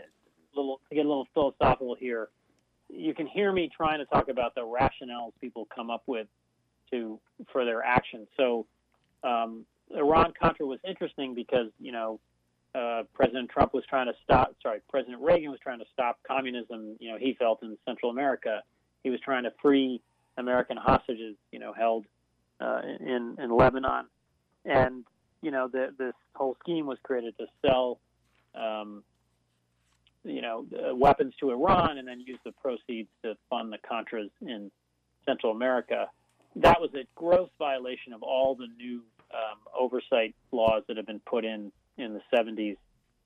little 0.55 0.79
to 0.89 0.95
get 0.95 1.05
a 1.05 1.09
little 1.09 1.27
philosophical 1.33 1.95
here. 1.95 2.29
You 2.89 3.13
can 3.13 3.27
hear 3.27 3.51
me 3.51 3.69
trying 3.75 3.99
to 3.99 4.05
talk 4.05 4.29
about 4.29 4.55
the 4.55 4.61
rationales 4.61 5.31
people 5.41 5.67
come 5.73 5.89
up 5.89 6.03
with 6.05 6.27
to 6.91 7.19
for 7.51 7.65
their 7.65 7.83
actions. 7.83 8.27
So 8.37 8.65
um, 9.23 9.65
Iran 9.91 10.33
Contra 10.39 10.65
was 10.65 10.79
interesting 10.87 11.33
because 11.33 11.67
you 11.79 11.91
know 11.91 12.19
uh, 12.73 13.03
President 13.13 13.49
Trump 13.49 13.73
was 13.73 13.83
trying 13.89 14.07
to 14.07 14.13
stop. 14.23 14.55
Sorry, 14.61 14.79
President 14.89 15.21
Reagan 15.21 15.49
was 15.49 15.59
trying 15.59 15.79
to 15.79 15.85
stop 15.93 16.19
communism. 16.27 16.95
You 16.99 17.11
know, 17.11 17.17
he 17.17 17.33
felt 17.33 17.63
in 17.63 17.77
Central 17.85 18.11
America. 18.11 18.61
He 19.03 19.09
was 19.09 19.19
trying 19.21 19.43
to 19.43 19.53
free 19.61 20.01
American 20.37 20.77
hostages. 20.77 21.35
You 21.51 21.59
know, 21.59 21.73
held 21.73 22.05
uh, 22.59 22.81
in 22.99 23.37
in 23.39 23.55
Lebanon, 23.55 24.05
and 24.65 25.05
you 25.41 25.51
know 25.51 25.67
the, 25.67 25.93
this 25.97 26.13
whole 26.35 26.57
scheme 26.61 26.85
was 26.85 26.97
created 27.03 27.35
to 27.37 27.45
sell. 27.65 27.99
Um, 28.55 29.03
you 30.25 30.41
know, 30.41 30.65
uh, 30.73 30.95
weapons 30.95 31.33
to 31.39 31.51
Iran 31.51 31.97
and 31.97 32.07
then 32.07 32.19
use 32.19 32.39
the 32.43 32.51
proceeds 32.51 33.09
to 33.23 33.35
fund 33.49 33.71
the 33.71 33.77
Contras 33.77 34.29
in 34.41 34.71
Central 35.25 35.51
America. 35.51 36.07
That 36.57 36.81
was 36.81 36.89
a 36.95 37.05
gross 37.15 37.49
violation 37.59 38.13
of 38.13 38.23
all 38.23 38.55
the 38.55 38.67
new 38.77 39.01
um, 39.31 39.59
oversight 39.77 40.35
laws 40.51 40.83
that 40.87 40.97
have 40.97 41.05
been 41.05 41.21
put 41.21 41.45
in 41.45 41.71
in 41.97 42.13
the 42.13 42.21
70s. 42.33 42.77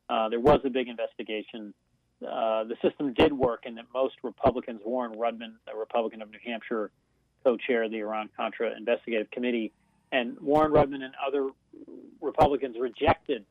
Uh, 0.09 0.29
there 0.29 0.39
was 0.39 0.59
a 0.65 0.69
big 0.69 0.88
investigation. 0.88 1.73
Uh, 2.21 2.65
the 2.65 2.75
system 2.81 3.13
did 3.13 3.31
work, 3.31 3.63
and 3.65 3.77
that 3.77 3.85
most 3.93 4.15
Republicans, 4.23 4.81
Warren 4.83 5.13
Rudman, 5.13 5.53
a 5.71 5.77
Republican 5.77 6.21
of 6.21 6.29
New 6.31 6.39
Hampshire, 6.43 6.91
co-chaired 7.43 7.91
the 7.91 7.99
Iran 7.99 8.29
Contra 8.35 8.75
Investigative 8.75 9.31
Committee, 9.31 9.71
and 10.12 10.38
Warren 10.41 10.71
Rudman 10.71 11.03
and 11.03 11.13
other 11.25 11.49
Republicans 12.19 12.75
rejected 12.79 13.45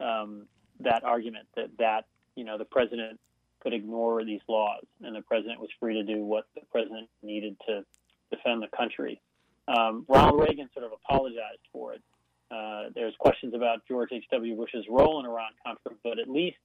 um, 0.00 0.46
that 0.80 1.04
argument 1.04 1.46
that 1.54 1.70
that 1.78 2.06
you 2.38 2.44
know 2.44 2.56
the 2.56 2.64
president 2.64 3.18
could 3.60 3.74
ignore 3.74 4.24
these 4.24 4.40
laws, 4.48 4.84
and 5.02 5.16
the 5.16 5.22
president 5.22 5.60
was 5.60 5.68
free 5.80 5.94
to 5.94 6.04
do 6.04 6.22
what 6.22 6.46
the 6.54 6.60
president 6.70 7.08
needed 7.22 7.56
to 7.66 7.84
defend 8.30 8.62
the 8.62 8.68
country. 8.76 9.20
Um, 9.66 10.06
Ronald 10.08 10.40
Reagan 10.40 10.70
sort 10.72 10.86
of 10.86 10.92
apologized 10.92 11.66
for 11.72 11.94
it. 11.94 12.02
Uh, 12.50 12.90
there's 12.94 13.14
questions 13.18 13.54
about 13.54 13.80
George 13.88 14.10
H.W. 14.12 14.56
Bush's 14.56 14.86
role 14.88 15.18
in 15.18 15.26
Iran 15.26 15.50
Contra, 15.66 15.92
but 16.04 16.20
at 16.20 16.30
least 16.30 16.56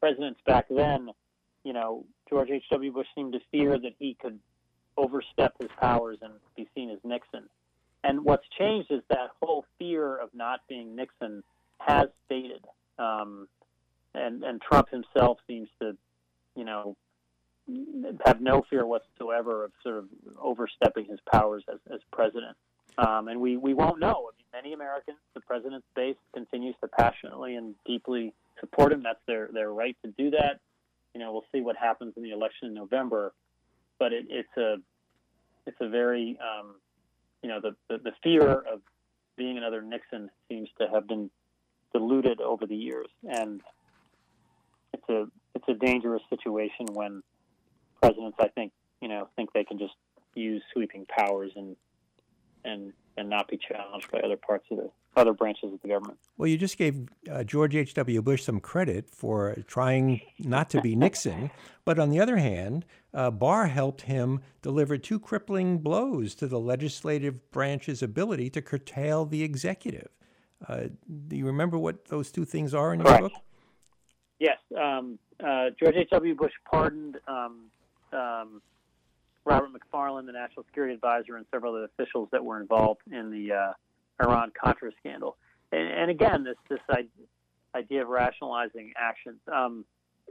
presidents 0.00 0.40
back 0.44 0.66
then, 0.68 1.10
you 1.62 1.72
know, 1.72 2.04
George 2.28 2.50
H.W. 2.50 2.92
Bush 2.92 3.06
seemed 3.14 3.32
to 3.34 3.40
fear 3.52 3.78
that 3.78 3.94
he 3.98 4.16
could 4.20 4.40
overstep 4.96 5.54
his 5.60 5.70
powers 5.80 6.18
and 6.20 6.32
be 6.56 6.68
seen 6.74 6.90
as 6.90 6.98
Nixon. 7.04 7.44
And 8.02 8.24
what's 8.24 8.44
changed 8.58 8.90
is 8.90 9.02
that 9.08 9.30
whole 9.40 9.64
fear 9.78 10.16
of 10.16 10.30
not 10.34 10.60
being 10.68 10.96
Nixon 10.96 11.44
has 11.78 12.08
faded. 12.28 12.64
Um, 12.98 13.46
and, 14.14 14.42
and 14.44 14.60
Trump 14.60 14.88
himself 14.90 15.38
seems 15.46 15.68
to, 15.80 15.96
you 16.56 16.64
know, 16.64 16.96
have 18.26 18.40
no 18.40 18.64
fear 18.68 18.84
whatsoever 18.84 19.64
of 19.64 19.72
sort 19.82 19.98
of 19.98 20.06
overstepping 20.40 21.04
his 21.06 21.20
powers 21.32 21.62
as, 21.72 21.78
as 21.92 22.00
president. 22.12 22.56
Um, 22.98 23.28
and 23.28 23.40
we, 23.40 23.56
we 23.56 23.74
won't 23.74 24.00
know. 24.00 24.30
I 24.30 24.32
mean, 24.36 24.46
many 24.52 24.72
Americans, 24.74 25.18
the 25.34 25.40
president's 25.40 25.86
base 25.94 26.16
continues 26.34 26.74
to 26.80 26.88
passionately 26.88 27.54
and 27.54 27.74
deeply 27.86 28.34
support 28.58 28.92
him. 28.92 29.02
That's 29.02 29.20
their, 29.26 29.48
their 29.52 29.72
right 29.72 29.96
to 30.04 30.10
do 30.10 30.30
that. 30.30 30.60
You 31.14 31.20
know, 31.20 31.32
we'll 31.32 31.46
see 31.52 31.60
what 31.60 31.76
happens 31.76 32.14
in 32.16 32.22
the 32.22 32.30
election 32.30 32.68
in 32.68 32.74
November. 32.74 33.32
but 34.00 34.12
it, 34.12 34.26
it's 34.28 34.56
a 34.56 34.76
it's 35.66 35.76
a 35.80 35.88
very 35.88 36.36
um, 36.40 36.74
you 37.42 37.48
know 37.48 37.60
the, 37.60 37.76
the 37.88 37.98
the 38.02 38.12
fear 38.24 38.50
of 38.50 38.80
being 39.36 39.56
another 39.56 39.82
Nixon 39.82 40.30
seems 40.48 40.68
to 40.80 40.88
have 40.92 41.06
been 41.06 41.30
diluted 41.92 42.40
over 42.40 42.66
the 42.66 42.74
years, 42.74 43.08
and 43.22 43.60
it's 44.92 45.08
a 45.08 45.26
it's 45.54 45.68
a 45.68 45.74
dangerous 45.74 46.22
situation 46.30 46.86
when 46.92 47.22
presidents, 48.00 48.36
I 48.40 48.48
think, 48.48 48.72
you 49.00 49.08
know, 49.08 49.28
think 49.36 49.52
they 49.52 49.64
can 49.64 49.78
just 49.78 49.94
use 50.34 50.62
sweeping 50.72 51.06
powers 51.06 51.50
and 51.56 51.76
and 52.64 52.92
and 53.16 53.28
not 53.28 53.48
be 53.48 53.58
challenged 53.58 54.10
by 54.10 54.20
other 54.20 54.36
parts 54.36 54.64
of 54.70 54.78
the 54.78 54.90
other 55.16 55.32
branches 55.32 55.72
of 55.72 55.82
the 55.82 55.88
government. 55.88 56.18
Well, 56.38 56.46
you 56.46 56.56
just 56.56 56.78
gave 56.78 57.08
uh, 57.30 57.42
George 57.42 57.74
H.W. 57.74 58.22
Bush 58.22 58.44
some 58.44 58.60
credit 58.60 59.10
for 59.10 59.56
trying 59.66 60.20
not 60.38 60.70
to 60.70 60.80
be 60.80 60.94
Nixon, 60.94 61.50
but 61.84 61.98
on 61.98 62.10
the 62.10 62.20
other 62.20 62.36
hand, 62.36 62.86
uh, 63.12 63.30
Barr 63.30 63.66
helped 63.66 64.02
him 64.02 64.40
deliver 64.62 64.96
two 64.96 65.18
crippling 65.18 65.78
blows 65.78 66.34
to 66.36 66.46
the 66.46 66.60
legislative 66.60 67.50
branch's 67.50 68.02
ability 68.02 68.50
to 68.50 68.62
curtail 68.62 69.24
the 69.24 69.42
executive. 69.42 70.08
Uh, 70.66 70.84
do 71.26 71.36
you 71.36 71.46
remember 71.46 71.78
what 71.78 72.06
those 72.06 72.30
two 72.30 72.44
things 72.44 72.72
are 72.72 72.92
in 72.92 73.00
your 73.00 73.08
Correct. 73.08 73.22
book? 73.22 73.32
Yes, 74.40 74.56
um, 74.76 75.18
uh, 75.38 75.66
George 75.78 75.96
H.W. 75.96 76.34
Bush 76.34 76.52
pardoned 76.68 77.18
um, 77.28 77.66
um, 78.12 78.62
Robert 79.44 79.68
McFarlane, 79.70 80.24
the 80.24 80.32
National 80.32 80.64
Security 80.64 80.94
Advisor, 80.94 81.36
and 81.36 81.44
several 81.52 81.74
other 81.74 81.84
officials 81.84 82.28
that 82.32 82.42
were 82.42 82.58
involved 82.58 83.02
in 83.12 83.30
the 83.30 83.52
uh, 83.52 83.72
Iran 84.24 84.50
Contra 84.58 84.92
scandal. 84.98 85.36
And, 85.72 85.86
and, 85.86 86.10
again, 86.10 86.42
this 86.42 86.56
this 86.70 86.80
idea 87.74 88.02
of 88.02 88.08
rationalizing 88.08 88.92
actions. 88.96 89.38
Um, 89.52 89.84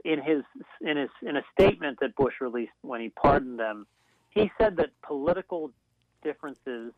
in 0.04 0.20
his 0.20 0.42
in 0.80 0.96
his 0.96 1.10
in 1.22 1.36
a 1.36 1.42
statement 1.58 1.98
that 2.00 2.16
Bush 2.16 2.34
released 2.40 2.72
when 2.82 3.00
he 3.00 3.10
pardoned 3.10 3.60
them, 3.60 3.86
he 4.30 4.50
said 4.58 4.76
that 4.78 4.90
political 5.02 5.70
differences, 6.24 6.92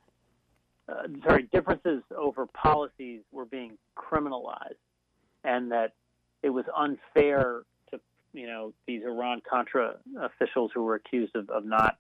uh, 0.89 1.03
sorry, 1.25 1.49
differences 1.53 2.03
over 2.17 2.47
policies 2.47 3.21
were 3.33 3.45
being 3.45 3.77
criminalized, 3.97 4.81
and 5.45 5.71
that 5.73 5.93
it 6.43 6.51
was 6.51 6.65
unfair 6.77 7.63
to 7.91 8.01
you 8.33 8.47
know 8.47 8.73
these 8.87 9.03
Iran 9.05 9.41
Contra 9.49 9.97
officials 10.21 10.71
who 10.75 10.83
were 10.83 10.97
accused 10.97 11.37
of, 11.37 11.49
of 11.51 11.65
not 11.65 11.99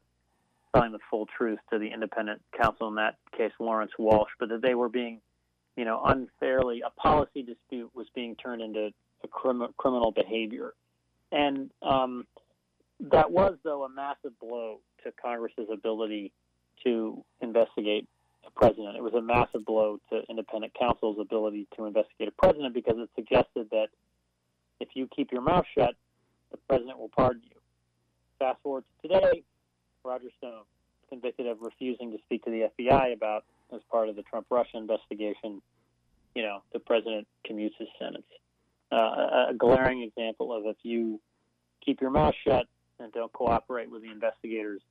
telling 0.74 0.92
the 0.92 0.98
full 1.10 1.26
truth 1.26 1.58
to 1.70 1.78
the 1.78 1.88
independent 1.88 2.40
counsel 2.58 2.88
in 2.88 2.94
that 2.96 3.16
case, 3.36 3.52
Lawrence 3.58 3.92
Walsh, 3.98 4.30
but 4.38 4.48
that 4.48 4.62
they 4.62 4.74
were 4.74 4.88
being, 4.88 5.20
you 5.76 5.84
know, 5.84 6.00
unfairly, 6.04 6.82
a 6.84 6.90
policy 6.90 7.42
dispute 7.42 7.90
was 7.94 8.06
being 8.14 8.36
turned 8.36 8.62
into 8.62 8.90
a 9.22 9.28
crim- 9.28 9.72
criminal 9.76 10.12
behavior. 10.12 10.72
And 11.30 11.70
um, 11.82 12.26
that 13.00 13.30
was, 13.30 13.56
though, 13.64 13.84
a 13.84 13.88
massive 13.88 14.38
blow 14.40 14.80
to 15.04 15.12
Congress's 15.12 15.68
ability 15.72 16.32
to 16.84 17.24
investigate 17.40 18.08
a 18.46 18.50
president. 18.50 18.96
It 18.96 19.02
was 19.02 19.14
a 19.14 19.22
massive 19.22 19.64
blow 19.64 19.98
to 20.10 20.22
independent 20.28 20.74
counsel's 20.78 21.18
ability 21.20 21.68
to 21.76 21.84
investigate 21.84 22.28
a 22.28 22.32
president 22.32 22.74
because 22.74 22.96
it 22.98 23.08
suggested 23.14 23.68
that 23.70 23.88
if 24.82 24.88
you 24.94 25.08
keep 25.14 25.32
your 25.32 25.42
mouth 25.42 25.64
shut, 25.76 25.94
the 26.50 26.58
president 26.68 26.98
will 26.98 27.08
pardon 27.08 27.42
you. 27.44 27.56
Fast 28.38 28.60
forward 28.62 28.84
to 29.00 29.08
today, 29.08 29.42
Roger 30.04 30.28
Stone, 30.38 30.64
convicted 31.08 31.46
of 31.46 31.58
refusing 31.60 32.10
to 32.10 32.18
speak 32.24 32.44
to 32.44 32.50
the 32.50 32.68
FBI 32.78 33.12
about 33.14 33.44
as 33.72 33.80
part 33.90 34.08
of 34.08 34.16
the 34.16 34.22
Trump 34.22 34.46
Russia 34.50 34.76
investigation. 34.76 35.62
You 36.34 36.42
know, 36.42 36.62
the 36.72 36.80
president 36.80 37.28
commutes 37.48 37.76
his 37.78 37.88
sentence. 37.98 38.26
Uh, 38.90 39.46
a 39.50 39.54
glaring 39.56 40.02
example 40.02 40.52
of 40.54 40.64
if 40.66 40.76
you 40.82 41.20
keep 41.84 42.00
your 42.00 42.10
mouth 42.10 42.34
shut 42.46 42.66
and 42.98 43.12
don't 43.12 43.32
cooperate 43.32 43.90
with 43.90 44.02
the 44.02 44.10
investigators, 44.10 44.82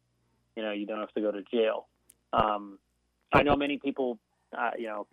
you 0.56 0.64
know, 0.64 0.72
you 0.72 0.86
don't 0.86 1.00
have 1.00 1.14
to 1.14 1.22
go 1.22 1.32
to 1.32 1.44
jail. 1.52 1.88
Um, 2.34 2.80
I 3.34 3.44
know 3.44 3.56
many 3.56 3.78
people, 3.78 4.18
uh, 4.58 4.72
you 4.78 4.88
know, 4.88 5.08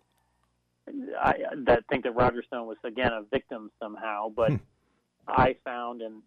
I, 1.21 1.35
that 1.65 1.85
think 1.89 2.03
that 2.03 2.15
Roger 2.15 2.43
Stone 2.43 2.67
was 2.67 2.77
again 2.83 3.11
a 3.11 3.23
victim 3.23 3.71
somehow, 3.81 4.29
but 4.29 4.51
hmm. 4.51 4.57
I 5.27 5.55
found, 5.63 6.01
and 6.01 6.21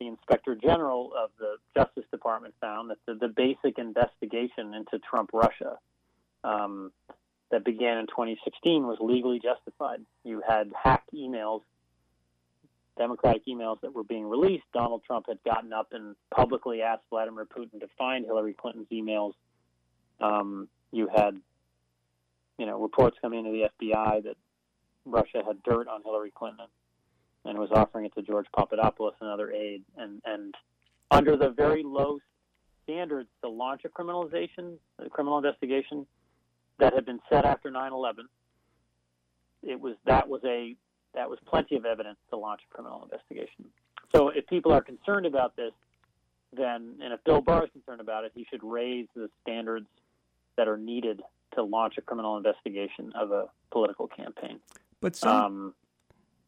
the 0.00 0.08
Inspector 0.08 0.54
General 0.56 1.12
of 1.16 1.30
the 1.38 1.56
Justice 1.76 2.04
Department 2.10 2.54
found 2.60 2.90
that 2.90 2.98
the, 3.06 3.14
the 3.14 3.28
basic 3.28 3.78
investigation 3.78 4.74
into 4.74 4.98
Trump 4.98 5.30
Russia 5.32 5.78
um, 6.42 6.92
that 7.50 7.64
began 7.64 7.98
in 7.98 8.06
2016 8.06 8.86
was 8.86 8.98
legally 9.00 9.40
justified. 9.40 10.00
You 10.24 10.42
had 10.46 10.72
hacked 10.80 11.12
emails, 11.14 11.62
Democratic 12.98 13.46
emails 13.46 13.80
that 13.82 13.94
were 13.94 14.04
being 14.04 14.28
released. 14.28 14.64
Donald 14.72 15.02
Trump 15.04 15.26
had 15.28 15.38
gotten 15.44 15.72
up 15.72 15.88
and 15.92 16.16
publicly 16.34 16.82
asked 16.82 17.04
Vladimir 17.10 17.46
Putin 17.46 17.80
to 17.80 17.88
find 17.98 18.24
Hillary 18.24 18.54
Clinton's 18.54 18.88
emails. 18.92 19.32
Um, 20.20 20.68
you 20.92 21.08
had, 21.14 21.40
you 22.58 22.66
know, 22.66 22.80
reports 22.80 23.16
coming 23.20 23.40
into 23.40 23.50
the 23.50 23.68
FBI 23.86 24.24
that 24.24 24.36
Russia 25.04 25.42
had 25.46 25.62
dirt 25.62 25.88
on 25.88 26.02
Hillary 26.02 26.32
Clinton 26.34 26.66
and 27.44 27.58
was 27.58 27.70
offering 27.72 28.06
it 28.06 28.14
to 28.14 28.22
George 28.22 28.46
Papadopoulos, 28.56 29.14
another 29.20 29.50
aide. 29.52 29.82
And, 29.96 30.22
and 30.24 30.54
under 31.10 31.36
the 31.36 31.50
very 31.50 31.82
low 31.82 32.18
standards 32.84 33.28
to 33.42 33.50
launch 33.50 33.82
a 33.84 33.88
criminalization, 33.88 34.76
a 34.98 35.10
criminal 35.10 35.38
investigation 35.38 36.06
that 36.78 36.94
had 36.94 37.04
been 37.04 37.20
set 37.30 37.44
after 37.44 37.70
9/11, 37.70 38.24
it 39.62 39.80
was 39.80 39.94
that 40.06 40.28
was 40.28 40.40
a 40.44 40.76
that 41.14 41.30
was 41.30 41.38
plenty 41.46 41.76
of 41.76 41.84
evidence 41.84 42.18
to 42.30 42.36
launch 42.36 42.60
a 42.70 42.74
criminal 42.74 43.02
investigation. 43.02 43.66
So 44.14 44.28
if 44.28 44.46
people 44.46 44.72
are 44.72 44.82
concerned 44.82 45.26
about 45.26 45.56
this, 45.56 45.72
then 46.52 46.96
and 47.02 47.12
if 47.12 47.22
Bill 47.24 47.40
Barr 47.40 47.64
is 47.64 47.70
concerned 47.72 48.00
about 48.00 48.24
it, 48.24 48.32
he 48.34 48.46
should 48.50 48.62
raise 48.62 49.06
the 49.14 49.28
standards 49.42 49.86
that 50.56 50.68
are 50.68 50.76
needed 50.76 51.22
to 51.54 51.62
launch 51.62 51.98
a 51.98 52.02
criminal 52.02 52.36
investigation 52.36 53.12
of 53.14 53.30
a 53.30 53.46
political 53.70 54.06
campaign. 54.06 54.60
But 55.00 55.16
some, 55.16 55.44
um, 55.44 55.74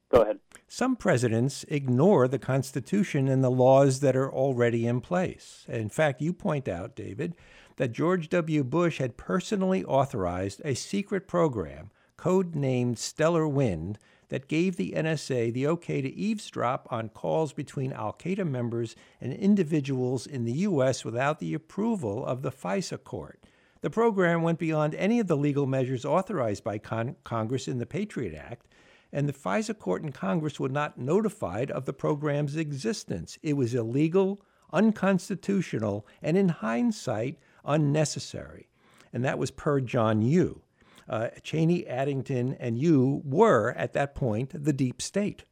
Go 0.08 0.22
ahead. 0.22 0.38
Some 0.68 0.96
presidents 0.96 1.64
ignore 1.68 2.28
the 2.28 2.38
Constitution 2.38 3.28
and 3.28 3.42
the 3.42 3.50
laws 3.50 4.00
that 4.00 4.16
are 4.16 4.32
already 4.32 4.86
in 4.86 5.00
place. 5.00 5.64
In 5.68 5.88
fact, 5.88 6.22
you 6.22 6.32
point 6.32 6.68
out, 6.68 6.94
David, 6.94 7.34
that 7.76 7.92
George 7.92 8.28
W. 8.28 8.62
Bush 8.62 8.98
had 8.98 9.16
personally 9.16 9.84
authorized 9.84 10.62
a 10.64 10.74
secret 10.74 11.26
program, 11.26 11.90
code-named 12.16 12.98
Stellar 12.98 13.48
Wind, 13.48 13.98
that 14.28 14.48
gave 14.48 14.76
the 14.76 14.92
NSA 14.96 15.52
the 15.52 15.66
okay 15.68 16.00
to 16.00 16.12
eavesdrop 16.12 16.88
on 16.90 17.08
calls 17.08 17.52
between 17.52 17.92
Al 17.92 18.12
Qaeda 18.12 18.48
members 18.48 18.96
and 19.20 19.32
individuals 19.32 20.26
in 20.26 20.44
the 20.44 20.52
U.S. 20.52 21.04
without 21.04 21.38
the 21.38 21.54
approval 21.54 22.24
of 22.26 22.42
the 22.42 22.50
FISA 22.50 23.02
court. 23.04 23.40
The 23.82 23.90
program 23.90 24.42
went 24.42 24.58
beyond 24.58 24.94
any 24.94 25.20
of 25.20 25.26
the 25.26 25.36
legal 25.36 25.66
measures 25.66 26.04
authorized 26.04 26.64
by 26.64 26.78
con- 26.78 27.16
Congress 27.24 27.68
in 27.68 27.78
the 27.78 27.86
Patriot 27.86 28.34
Act 28.34 28.66
and 29.12 29.28
the 29.28 29.32
FISA 29.32 29.78
court 29.78 30.02
and 30.02 30.12
Congress 30.12 30.58
were 30.58 30.68
not 30.68 30.98
notified 30.98 31.70
of 31.70 31.84
the 31.84 31.92
program's 31.92 32.56
existence. 32.56 33.38
It 33.42 33.54
was 33.54 33.74
illegal, 33.74 34.40
unconstitutional, 34.72 36.06
and 36.22 36.36
in 36.36 36.48
hindsight, 36.48 37.38
unnecessary. 37.64 38.68
And 39.12 39.24
that 39.24 39.38
was 39.38 39.50
per 39.50 39.80
John 39.80 40.22
Yoo. 40.22 40.62
Uh, 41.08 41.28
Cheney, 41.42 41.86
Addington, 41.86 42.54
and 42.58 42.76
Yoo 42.76 43.22
were, 43.24 43.72
at 43.76 43.92
that 43.92 44.14
point, 44.14 44.64
the 44.64 44.72
deep 44.72 45.00
state. 45.00 45.44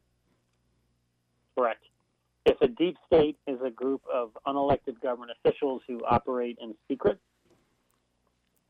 Correct. 1.57 1.85
If 2.45 2.59
a 2.61 2.67
deep 2.67 2.97
state 3.07 3.37
is 3.47 3.59
a 3.65 3.71
group 3.71 4.01
of 4.13 4.37
unelected 4.45 4.99
government 5.01 5.31
officials 5.39 5.81
who 5.87 6.01
operate 6.05 6.57
in 6.61 6.75
secret, 6.89 7.19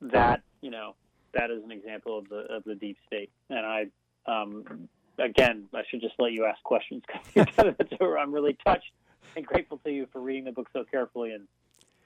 that 0.02 0.42
you 0.62 0.72
know 0.72 0.96
that 1.34 1.52
is 1.52 1.64
an 1.64 1.72
example 1.72 2.18
of 2.18 2.30
the 2.30 2.46
of 2.50 2.64
the 2.64 2.76
deep 2.76 2.98
state. 3.08 3.32
And 3.50 3.66
I 3.66 3.86
um, 4.26 4.90
again, 5.18 5.66
I 5.74 5.84
should 5.90 6.02
just 6.02 6.16
let 6.20 6.32
you 6.32 6.46
ask 6.46 6.62
questions. 6.64 7.04
Because 7.34 8.18
I'm 8.20 8.34
really 8.34 8.58
touched 8.66 8.92
and 9.36 9.46
grateful 9.46 9.78
to 9.80 9.92
you 9.92 10.08
for 10.12 10.22
reading 10.22 10.46
the 10.46 10.52
book 10.52 10.70
so 10.74 10.84
carefully 10.84 11.32
and 11.32 11.48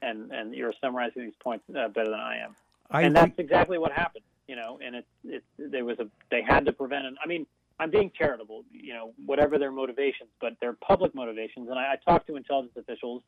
and 0.02 0.32
and 0.32 0.54
you're 0.54 0.74
summarizing 0.82 1.24
these 1.24 1.34
points 1.42 1.66
uh, 1.70 1.88
better 1.90 2.10
than 2.10 2.20
I 2.20 2.38
am. 2.38 2.56
I 2.90 3.02
and 3.04 3.16
that's 3.16 3.38
exactly 3.38 3.78
what 3.78 3.92
happened, 3.92 4.24
you 4.48 4.56
know. 4.56 4.80
And 4.84 4.96
it 4.96 5.06
it 5.24 5.44
there 5.58 5.86
was 5.86 6.00
a 6.00 6.08
they 6.32 6.42
had 6.42 6.66
to 6.66 6.74
prevent 6.74 7.06
it. 7.06 7.14
I 7.24 7.28
mean, 7.28 7.46
I'm 7.80 7.92
being 7.92 8.12
charitable, 8.18 8.64
you 8.72 8.94
know, 8.94 9.14
whatever 9.26 9.58
their 9.58 9.72
motivations, 9.72 10.30
but 10.42 10.54
their 10.60 10.74
public 10.74 11.14
motivations. 11.14 11.70
And 11.70 11.78
I, 11.78 11.94
I 11.94 11.96
talked 12.04 12.28
to 12.28 12.36
intelligence 12.36 12.76
officials, 12.78 13.24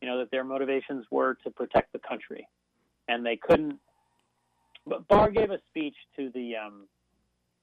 you 0.00 0.08
know, 0.08 0.18
that 0.18 0.30
their 0.30 0.44
motivations 0.44 1.06
were 1.10 1.34
to 1.44 1.50
protect 1.50 1.92
the 1.92 1.98
country, 1.98 2.46
and 3.08 3.24
they 3.24 3.36
couldn't. 3.36 3.78
But 4.86 5.06
Barr 5.08 5.30
gave 5.30 5.50
a 5.50 5.58
speech 5.68 5.94
to 6.16 6.30
the 6.34 6.56
um, 6.56 6.86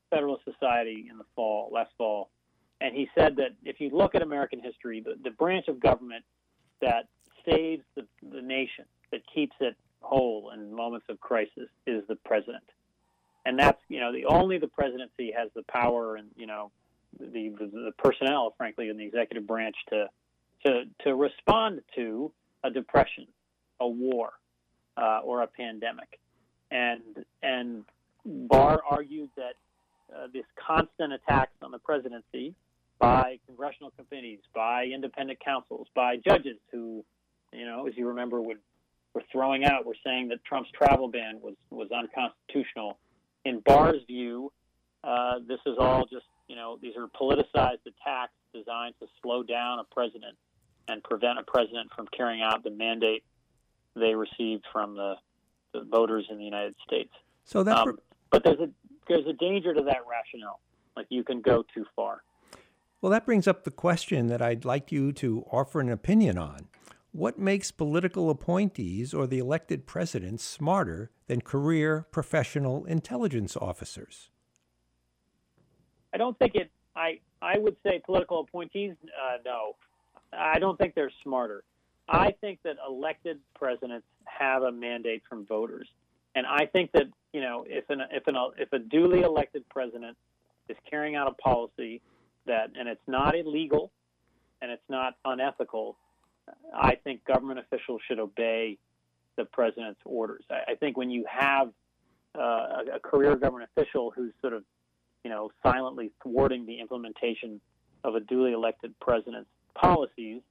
Federalist 0.10 0.44
Society 0.46 1.08
in 1.10 1.18
the 1.18 1.26
fall, 1.36 1.70
last 1.72 1.92
fall, 1.98 2.30
and 2.82 2.96
he 2.96 3.10
said 3.18 3.36
that 3.38 3.52
if 3.66 3.80
you 3.80 3.90
look 3.92 4.16
at 4.16 4.22
American 4.22 4.62
history, 4.62 5.02
the, 5.02 5.16
the 5.24 5.32
branch 5.32 5.68
of 5.68 5.80
government 5.80 6.24
that 6.82 7.08
saves 7.46 7.84
the, 7.96 8.06
the 8.32 8.42
nation, 8.42 8.86
that 9.12 9.22
keeps 9.34 9.56
it 9.60 9.76
whole 10.02 10.52
in 10.54 10.74
moments 10.74 11.08
of 11.10 11.20
crisis, 11.20 11.68
is 11.86 12.04
the 12.08 12.16
president. 12.16 12.64
And 13.46 13.60
that's 13.60 13.80
you 13.90 14.00
know 14.00 14.14
the 14.14 14.26
only 14.26 14.58
the 14.58 14.68
presidency 14.68 15.34
has 15.36 15.50
the 15.56 15.64
power 15.64 16.16
and 16.16 16.30
you 16.36 16.46
know 16.46 16.72
the, 17.20 17.50
the, 17.58 17.66
the 17.66 17.92
personnel, 17.98 18.54
frankly, 18.58 18.90
in 18.90 18.98
the 18.98 19.06
executive 19.06 19.48
branch 19.48 19.76
to 19.90 20.10
to 20.66 20.84
to 21.04 21.16
respond 21.16 21.82
to 21.96 22.32
a 22.64 22.70
depression 22.70 23.28
a 23.80 23.88
war 23.88 24.32
uh, 24.98 25.20
or 25.24 25.42
a 25.42 25.48
pandemic. 25.48 26.20
And 26.72 27.02
and 27.42 27.84
Barr 28.26 28.82
argued 28.90 29.30
that 29.36 29.54
uh, 30.16 30.28
this 30.34 30.46
constant 30.56 31.14
attacks 31.14 31.54
on 31.62 31.72
the 31.72 31.80
presidency 31.80 32.54
by 33.00 33.40
congressional 33.46 33.92
committees, 33.92 34.40
by 34.54 34.86
independent 34.86 35.40
counsels, 35.40 35.88
by 35.96 36.18
judges 36.18 36.58
who, 36.72 37.04
you 37.54 37.66
know, 37.66 37.88
as 37.88 37.94
you 37.96 38.08
remember, 38.08 38.42
would 38.42 38.58
were 39.14 39.24
throwing 39.32 39.66
out, 39.66 39.86
were 39.86 39.96
saying 40.06 40.28
that 40.30 40.44
Trump's 40.46 40.70
travel 40.72 41.08
ban 41.08 41.40
was 41.42 41.56
was 41.70 41.90
unconstitutional. 41.92 42.98
In 43.46 43.62
Barr's 43.62 44.04
view, 44.08 44.52
uh, 45.04 45.40
this 45.48 45.60
is 45.66 45.76
all 45.80 46.06
just, 46.06 46.26
you 46.48 46.56
know, 46.56 46.78
these 46.82 46.94
are 46.98 47.08
politicized 47.08 47.86
attacks 47.88 48.34
designed 48.54 48.96
to 49.00 49.08
slow 49.22 49.44
down 49.44 49.80
a 49.80 49.84
president 49.86 50.38
and 50.88 51.04
prevent 51.04 51.40
a 51.40 51.44
president 51.44 51.90
from 51.96 52.08
carrying 52.16 52.42
out 52.42 52.64
the 52.64 52.72
mandate 52.72 53.24
they 53.96 54.14
received 54.14 54.66
from 54.72 54.96
the, 54.96 55.16
the 55.74 55.82
voters 55.90 56.26
in 56.30 56.38
the 56.38 56.44
United 56.44 56.76
States. 56.86 57.12
So 57.44 57.64
that, 57.64 57.78
um, 57.78 57.98
but 58.32 58.44
there's 58.44 58.60
a 58.60 58.70
there's 59.08 59.26
a 59.28 59.34
danger 59.34 59.74
to 59.74 59.82
that 59.82 60.02
rationale. 60.10 60.60
Like 60.96 61.08
you 61.10 61.24
can 61.24 61.42
go 61.42 61.64
too 61.74 61.86
far. 61.96 62.24
Well, 63.02 63.12
that 63.12 63.26
brings 63.26 63.48
up 63.48 63.64
the 63.64 63.72
question 63.72 64.28
that 64.28 64.42
I'd 64.42 64.66
like 64.66 64.92
you 64.92 65.14
to 65.14 65.46
offer 65.52 65.80
an 65.80 65.90
opinion 65.90 66.38
on. 66.38 66.68
What 67.12 67.40
makes 67.40 67.72
political 67.72 68.30
appointees 68.30 69.14
or 69.14 69.26
the 69.26 69.40
elected 69.40 69.88
presidents 69.88 70.44
smarter 70.44 71.10
than 71.28 71.42
career 71.42 72.06
professional 72.12 72.86
intelligence 72.86 73.58
officers? 73.58 74.30
I 76.14 76.18
don't 76.18 76.38
think 76.38 76.56
it. 76.56 76.70
I 76.96 77.20
I 77.42 77.58
would 77.58 77.78
say 77.84 78.02
political 78.06 78.42
appointees. 78.42 78.96
Uh, 79.04 79.38
no, 79.46 79.76
I 80.34 80.60
don't 80.60 80.78
think 80.78 80.94
they're 80.94 81.12
smarter. 81.24 81.64
I 82.10 82.32
think 82.41 82.60
that 82.64 82.78
elected 82.88 83.39
presidents 83.55 84.07
have 84.26 84.64
a 84.64 84.72
mandate 84.72 85.22
from 85.30 85.45
voters, 85.45 85.88
and 86.36 86.45
I 86.47 86.66
think 86.66 86.91
that 86.93 87.03
you 87.34 87.41
know 87.41 87.66
if 87.68 87.89
an 87.89 88.01
if 88.12 88.26
an 88.28 88.36
if 88.57 88.74
a 88.74 88.80
duly 88.80 89.22
elected 89.22 89.64
president 89.70 90.18
is 90.68 90.78
carrying 90.89 91.16
out 91.16 91.28
a 91.28 91.34
policy 91.34 92.01
that 92.47 92.72
and 92.78 92.89
it's 92.89 93.07
not 93.07 93.36
illegal 93.36 93.91
and 94.62 94.72
it's 94.72 94.89
not 94.89 95.16
unethical, 95.24 95.97
I 96.76 96.95
think 96.95 97.24
government 97.26 97.60
officials 97.60 98.01
should 98.07 98.20
obey 98.20 98.78
the 99.38 99.45
president's 99.45 100.01
orders. 100.03 100.43
I, 100.49 100.72
I 100.72 100.76
think 100.76 100.97
when 100.97 101.12
you 101.12 101.26
have 101.30 101.70
uh, 102.36 102.41
a, 102.41 102.84
a 102.95 102.99
career 102.99 103.36
government 103.36 103.70
official 103.76 104.12
who's 104.16 104.34
sort 104.41 104.53
of 104.53 104.64
you 105.24 105.30
know 105.30 105.51
silently 105.62 106.12
thwarting 106.24 106.66
the 106.66 106.80
implementation 106.80 107.62
of 108.03 108.16
a 108.16 108.20
duly 108.20 108.53
elected 108.53 108.99
president's 108.99 109.49
policies 109.76 110.41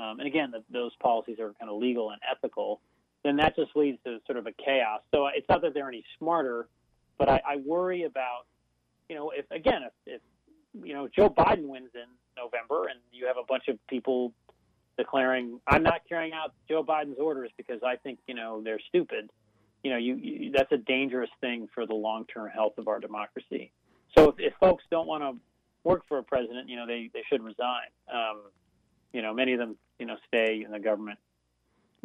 um, 0.00 0.18
and 0.18 0.26
again, 0.26 0.50
the, 0.50 0.62
those 0.72 0.92
policies 1.02 1.38
are 1.38 1.52
kind 1.58 1.70
of 1.70 1.76
legal 1.78 2.10
and 2.10 2.20
ethical, 2.30 2.80
then 3.22 3.36
that 3.36 3.54
just 3.56 3.76
leads 3.76 3.98
to 4.04 4.18
sort 4.26 4.38
of 4.38 4.46
a 4.46 4.52
chaos. 4.52 5.00
So 5.12 5.26
it's 5.26 5.48
not 5.48 5.62
that 5.62 5.74
they're 5.74 5.88
any 5.88 6.04
smarter, 6.18 6.68
but 7.18 7.28
I, 7.28 7.40
I 7.46 7.56
worry 7.56 8.04
about, 8.04 8.46
you 9.08 9.16
know, 9.16 9.30
if 9.30 9.44
again, 9.50 9.82
if, 9.84 9.92
if 10.06 10.20
you 10.84 10.94
know 10.94 11.08
Joe 11.08 11.28
Biden 11.28 11.66
wins 11.66 11.90
in 11.94 12.08
November 12.36 12.86
and 12.88 13.00
you 13.12 13.26
have 13.26 13.36
a 13.36 13.44
bunch 13.46 13.64
of 13.68 13.78
people 13.88 14.32
declaring, 14.96 15.60
"I'm 15.66 15.82
not 15.82 16.02
carrying 16.08 16.32
out 16.32 16.54
Joe 16.68 16.82
Biden's 16.82 17.18
orders 17.18 17.50
because 17.56 17.80
I 17.84 17.96
think 17.96 18.20
you 18.26 18.34
know 18.34 18.62
they're 18.62 18.80
stupid," 18.88 19.30
you 19.82 19.90
know, 19.90 19.96
you, 19.96 20.16
you 20.16 20.52
that's 20.52 20.70
a 20.72 20.76
dangerous 20.76 21.30
thing 21.40 21.68
for 21.74 21.86
the 21.86 21.94
long-term 21.94 22.50
health 22.50 22.78
of 22.78 22.88
our 22.88 23.00
democracy. 23.00 23.72
So 24.16 24.30
if, 24.30 24.34
if 24.38 24.52
folks 24.60 24.84
don't 24.90 25.06
want 25.06 25.22
to 25.22 25.36
work 25.84 26.04
for 26.08 26.18
a 26.18 26.22
president, 26.22 26.68
you 26.68 26.76
know, 26.76 26.86
they 26.86 27.10
they 27.12 27.22
should 27.28 27.42
resign. 27.42 27.88
Um, 28.12 28.42
you 29.12 29.22
know, 29.22 29.32
many 29.32 29.54
of 29.54 29.58
them, 29.58 29.76
you 30.00 30.06
know, 30.06 30.16
stay 30.26 30.62
in 30.64 30.72
the 30.72 30.80
government, 30.80 31.18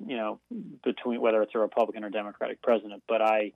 you 0.06 0.18
know, 0.18 0.40
between 0.84 1.22
whether 1.22 1.42
it's 1.42 1.56
a 1.56 1.60
Republican 1.60 2.04
or 2.04 2.10
Democratic 2.10 2.62
president. 2.62 3.02
But 3.08 3.22
I, 3.22 3.54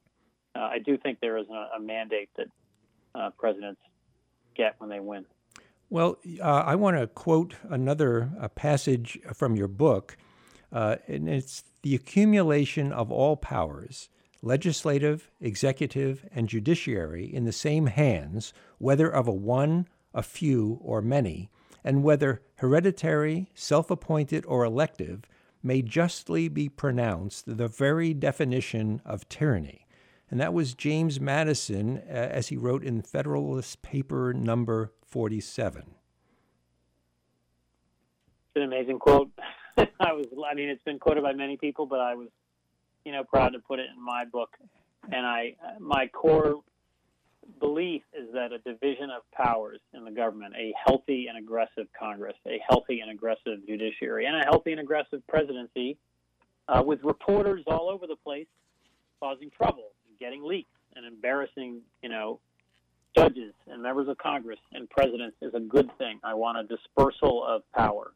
uh, 0.56 0.62
I 0.62 0.80
do 0.80 0.98
think 0.98 1.20
there 1.20 1.38
is 1.38 1.48
a, 1.50 1.78
a 1.78 1.80
mandate 1.80 2.30
that 2.38 2.48
uh, 3.14 3.30
presidents 3.38 3.82
get 4.56 4.76
when 4.80 4.90
they 4.90 5.02
win. 5.02 5.26
Well, 5.90 6.18
uh, 6.42 6.44
I 6.44 6.76
want 6.76 6.98
to 6.98 7.08
quote 7.08 7.56
another 7.70 8.32
uh, 8.40 8.48
passage 8.48 9.20
from 9.34 9.56
your 9.56 9.68
book, 9.68 10.18
uh, 10.72 10.98
and 11.08 11.28
it's 11.28 11.64
the 11.82 11.96
accumulation 11.96 12.94
of 12.94 13.12
all 13.12 13.36
powers, 13.36 14.10
legislative, 14.42 15.30
executive, 15.42 16.26
and 16.32 16.48
judiciary, 16.48 17.26
in 17.26 17.44
the 17.44 17.52
same 17.52 17.88
hands, 17.88 18.54
whether 18.78 19.10
of 19.10 19.28
a 19.28 19.34
one, 19.34 19.88
a 20.14 20.24
few, 20.24 20.80
or 20.82 21.02
many 21.02 21.50
and 21.84 22.04
whether 22.04 22.42
hereditary, 22.56 23.50
self 23.54 23.90
appointed, 23.90 24.46
or 24.46 24.64
elective 24.64 25.24
may 25.62 25.82
justly 25.82 26.48
be 26.48 26.70
pronounced 26.70 27.58
the 27.58 27.68
very 27.68 28.14
definition 28.14 29.02
of 29.06 29.28
tyranny. 29.30 29.86
And 30.32 30.40
that 30.40 30.54
was 30.54 30.74
James 30.74 31.20
Madison, 31.20 31.98
uh, 32.08 32.12
as 32.12 32.50
he 32.50 32.58
wrote 32.58 32.84
in 32.84 33.02
Federalist 33.02 33.82
Paper 33.82 34.34
number 34.34 34.92
47. 35.06 35.82
It's 35.82 35.92
an 38.56 38.62
amazing 38.64 39.00
quote. 39.00 39.32
I 39.78 40.14
was, 40.14 40.28
I 40.50 40.54
mean, 40.54 40.70
it's 40.70 40.84
been 40.84 41.00
quoted 41.00 41.24
by 41.24 41.34
many 41.34 41.58
people, 41.58 41.86
but 41.86 42.00
I 42.00 42.14
was, 42.16 42.28
you 43.06 43.12
know, 43.12 43.24
proud 43.24 43.54
to 43.54 43.60
put 43.60 43.80
it 43.80 43.88
in 43.96 44.04
my 44.04 44.26
book. 44.26 44.56
And 45.12 45.26
I, 45.26 45.56
my 45.80 46.08
core 46.08 46.62
belief 47.60 48.04
is 48.14 48.32
that 48.34 48.52
a 48.52 48.60
division 48.60 49.10
of 49.10 49.22
powers 49.32 49.80
in 49.94 50.06
the 50.06 50.12
government, 50.12 50.54
a 50.56 50.74
healthy 50.86 51.28
and 51.28 51.38
aggressive 51.38 51.88
Congress, 51.98 52.36
a 52.46 52.60
healthy 52.68 53.00
and 53.00 53.12
aggressive 53.12 53.66
judiciary, 53.68 54.26
and 54.26 54.36
a 54.36 54.46
healthy 54.46 54.72
and 54.72 54.80
aggressive 54.80 55.26
presidency 55.28 55.98
uh, 56.68 56.84
with 56.86 57.04
reporters 57.04 57.64
all 57.68 57.90
over 57.90 58.08
the 58.08 58.16
place 58.16 58.48
causing 59.20 59.50
trouble 59.52 59.92
getting 60.20 60.44
leaks 60.44 60.70
and 60.96 61.06
embarrassing, 61.06 61.82
you 62.04 62.10
know, 62.10 62.40
judges 63.18 63.54
and 63.68 63.82
members 63.82 64.08
of 64.08 64.18
Congress 64.18 64.60
and 64.74 64.90
presidents 64.90 65.36
is 65.42 65.54
a 65.54 65.60
good 65.60 65.90
thing. 65.98 66.20
I 66.24 66.34
want 66.34 66.58
a 66.58 66.64
dispersal 66.64 67.44
of 67.44 67.64
power. 67.76 68.12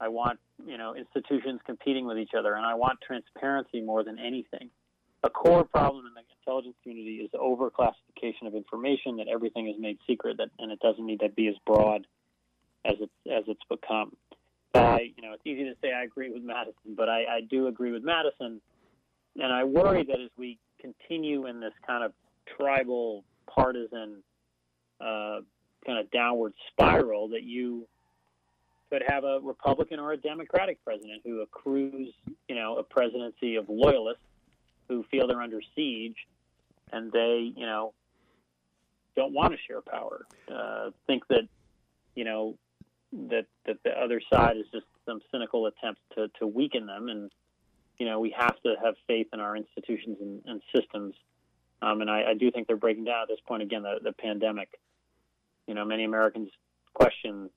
I 0.00 0.08
want, 0.08 0.38
you 0.66 0.78
know, 0.78 0.94
institutions 0.94 1.60
competing 1.64 2.06
with 2.06 2.18
each 2.18 2.32
other, 2.36 2.54
and 2.54 2.64
I 2.64 2.74
want 2.74 3.00
transparency 3.00 3.80
more 3.80 4.02
than 4.02 4.18
anything 4.18 4.70
a 5.22 5.30
core 5.30 5.64
problem 5.64 6.06
in 6.06 6.14
the 6.14 6.22
intelligence 6.40 6.74
community 6.82 7.16
is 7.16 7.30
the 7.30 7.38
overclassification 7.38 8.46
of 8.46 8.54
information 8.54 9.16
that 9.16 9.28
everything 9.28 9.68
is 9.68 9.76
made 9.78 9.98
secret 10.06 10.36
that 10.38 10.48
and 10.58 10.72
it 10.72 10.80
doesn't 10.80 11.06
need 11.06 11.20
to 11.20 11.28
be 11.28 11.48
as 11.48 11.54
broad 11.66 12.06
as 12.84 12.94
it's 13.00 13.12
as 13.30 13.44
it's 13.46 13.62
become. 13.70 14.12
You 14.74 15.22
know, 15.22 15.34
it's 15.34 15.42
easy 15.44 15.64
to 15.64 15.74
say 15.82 15.92
I 15.92 16.04
agree 16.04 16.30
with 16.30 16.42
Madison, 16.42 16.94
but 16.96 17.08
I, 17.08 17.24
I 17.24 17.40
do 17.48 17.66
agree 17.66 17.92
with 17.92 18.04
Madison, 18.04 18.60
and 19.36 19.52
I 19.52 19.64
worry 19.64 20.04
that 20.04 20.20
as 20.20 20.30
we 20.36 20.58
continue 20.80 21.46
in 21.46 21.60
this 21.60 21.72
kind 21.86 22.04
of 22.04 22.12
tribal, 22.56 23.24
partisan, 23.52 24.22
uh, 25.00 25.40
kind 25.84 25.98
of 25.98 26.10
downward 26.10 26.54
spiral, 26.70 27.28
that 27.28 27.42
you 27.42 27.86
could 28.90 29.02
have 29.06 29.24
a 29.24 29.40
Republican 29.42 29.98
or 29.98 30.12
a 30.12 30.16
Democratic 30.16 30.82
president 30.84 31.22
who 31.24 31.40
accrues, 31.40 32.12
you 32.48 32.54
know, 32.54 32.76
a 32.76 32.82
presidency 32.82 33.56
of 33.56 33.68
loyalists 33.68 34.22
who 34.92 35.04
feel 35.10 35.26
they're 35.26 35.40
under 35.40 35.60
siege 35.74 36.16
and 36.92 37.10
they, 37.12 37.52
you 37.56 37.66
know, 37.66 37.94
don't 39.16 39.32
want 39.32 39.52
to 39.52 39.58
share 39.66 39.80
power. 39.80 40.26
Uh, 40.52 40.90
think 41.06 41.26
that, 41.28 41.48
you 42.14 42.24
know, 42.24 42.56
that 43.12 43.46
that 43.66 43.76
the 43.84 43.90
other 43.90 44.20
side 44.32 44.56
is 44.56 44.64
just 44.72 44.86
some 45.06 45.20
cynical 45.30 45.66
attempt 45.66 46.00
to, 46.14 46.28
to 46.38 46.46
weaken 46.46 46.86
them, 46.86 47.08
and 47.08 47.30
you 47.98 48.06
know 48.06 48.20
we 48.20 48.34
have 48.36 48.60
to 48.62 48.74
have 48.82 48.94
faith 49.06 49.26
in 49.32 49.40
our 49.40 49.56
institutions 49.56 50.16
and, 50.20 50.42
and 50.46 50.62
systems. 50.74 51.14
Um, 51.82 52.00
and 52.00 52.08
I, 52.08 52.30
I, 52.30 52.34
do 52.34 52.50
think 52.50 52.68
they're 52.68 52.76
breaking 52.76 53.04
down 53.04 53.22
at 53.22 53.28
this 53.28 53.40
point. 53.46 53.62
Again, 53.62 53.82
the, 53.82 53.98
the 54.02 54.12
pandemic. 54.12 54.68
You 55.66 55.74
know, 55.74 55.84
many 55.84 56.04
Americans 56.04 56.48
question 56.94 57.50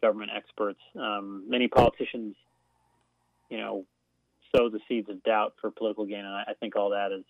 government 0.00 0.32
experts. 0.36 0.80
Um, 0.98 1.44
many 1.48 1.68
politicians, 1.68 2.34
you 3.48 3.58
know, 3.58 3.84
sow 4.54 4.68
the 4.68 4.80
seeds 4.88 5.08
of 5.08 5.22
doubt 5.22 5.54
for 5.60 5.70
political 5.70 6.06
gain, 6.06 6.20
and 6.20 6.28
I, 6.28 6.44
I 6.48 6.54
think 6.54 6.76
all 6.76 6.90
that 6.90 7.12
is 7.12 7.24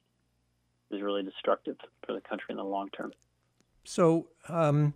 is 0.91 1.01
really 1.01 1.23
destructive 1.23 1.77
for 2.07 2.13
the 2.13 2.21
country 2.21 2.47
in 2.51 2.57
the 2.57 2.65
long 2.65 2.91
term. 2.91 3.13
So, 3.85 4.29
um, 4.49 4.95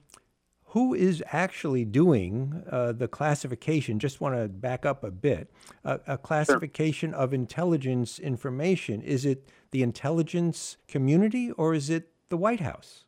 who 0.71 0.95
is 0.95 1.23
actually 1.33 1.85
doing 1.85 2.63
uh, 2.71 2.93
the 2.93 3.09
classification? 3.09 3.99
Just 3.99 4.21
want 4.21 4.35
to 4.35 4.49
back 4.49 4.85
up 4.85 5.03
a 5.03 5.11
bit. 5.11 5.51
Uh, 5.85 5.99
a 6.07 6.19
classification 6.19 7.13
sure. 7.13 7.19
of 7.19 7.33
intelligence 7.33 8.19
information. 8.19 9.01
Is 9.01 9.25
it 9.25 9.49
the 9.71 9.83
intelligence 9.83 10.77
community 10.87 11.51
or 11.53 11.73
is 11.73 11.89
it 11.89 12.11
the 12.29 12.37
White 12.37 12.61
House? 12.61 13.05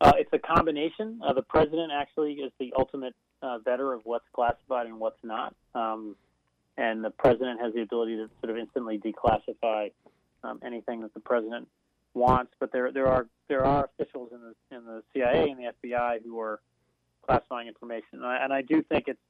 Uh, 0.00 0.12
it's 0.16 0.32
a 0.32 0.38
combination. 0.38 1.20
Uh, 1.24 1.34
the 1.34 1.42
president 1.42 1.92
actually 1.92 2.32
is 2.32 2.50
the 2.58 2.72
ultimate 2.76 3.14
uh, 3.42 3.58
vetter 3.64 3.94
of 3.94 4.00
what's 4.04 4.24
classified 4.32 4.86
and 4.86 4.98
what's 4.98 5.22
not. 5.22 5.54
Um, 5.74 6.16
and 6.80 7.04
the 7.04 7.10
president 7.10 7.60
has 7.60 7.74
the 7.74 7.82
ability 7.82 8.16
to 8.16 8.28
sort 8.40 8.50
of 8.50 8.56
instantly 8.56 8.98
declassify 8.98 9.92
um, 10.42 10.58
anything 10.64 11.02
that 11.02 11.14
the 11.14 11.20
president 11.20 11.68
wants. 12.14 12.52
But 12.58 12.72
there 12.72 12.90
there 12.92 13.06
are 13.06 13.26
there 13.48 13.64
are 13.64 13.88
officials 13.92 14.30
in 14.32 14.40
the 14.40 14.76
in 14.76 14.84
the 14.84 15.02
CIA 15.12 15.50
and 15.50 15.58
the 15.58 15.72
FBI 15.82 16.24
who 16.24 16.40
are 16.40 16.60
classifying 17.26 17.68
information, 17.68 18.18
and 18.18 18.26
I, 18.26 18.42
and 18.42 18.52
I 18.52 18.62
do 18.62 18.82
think 18.82 19.04
it's 19.06 19.20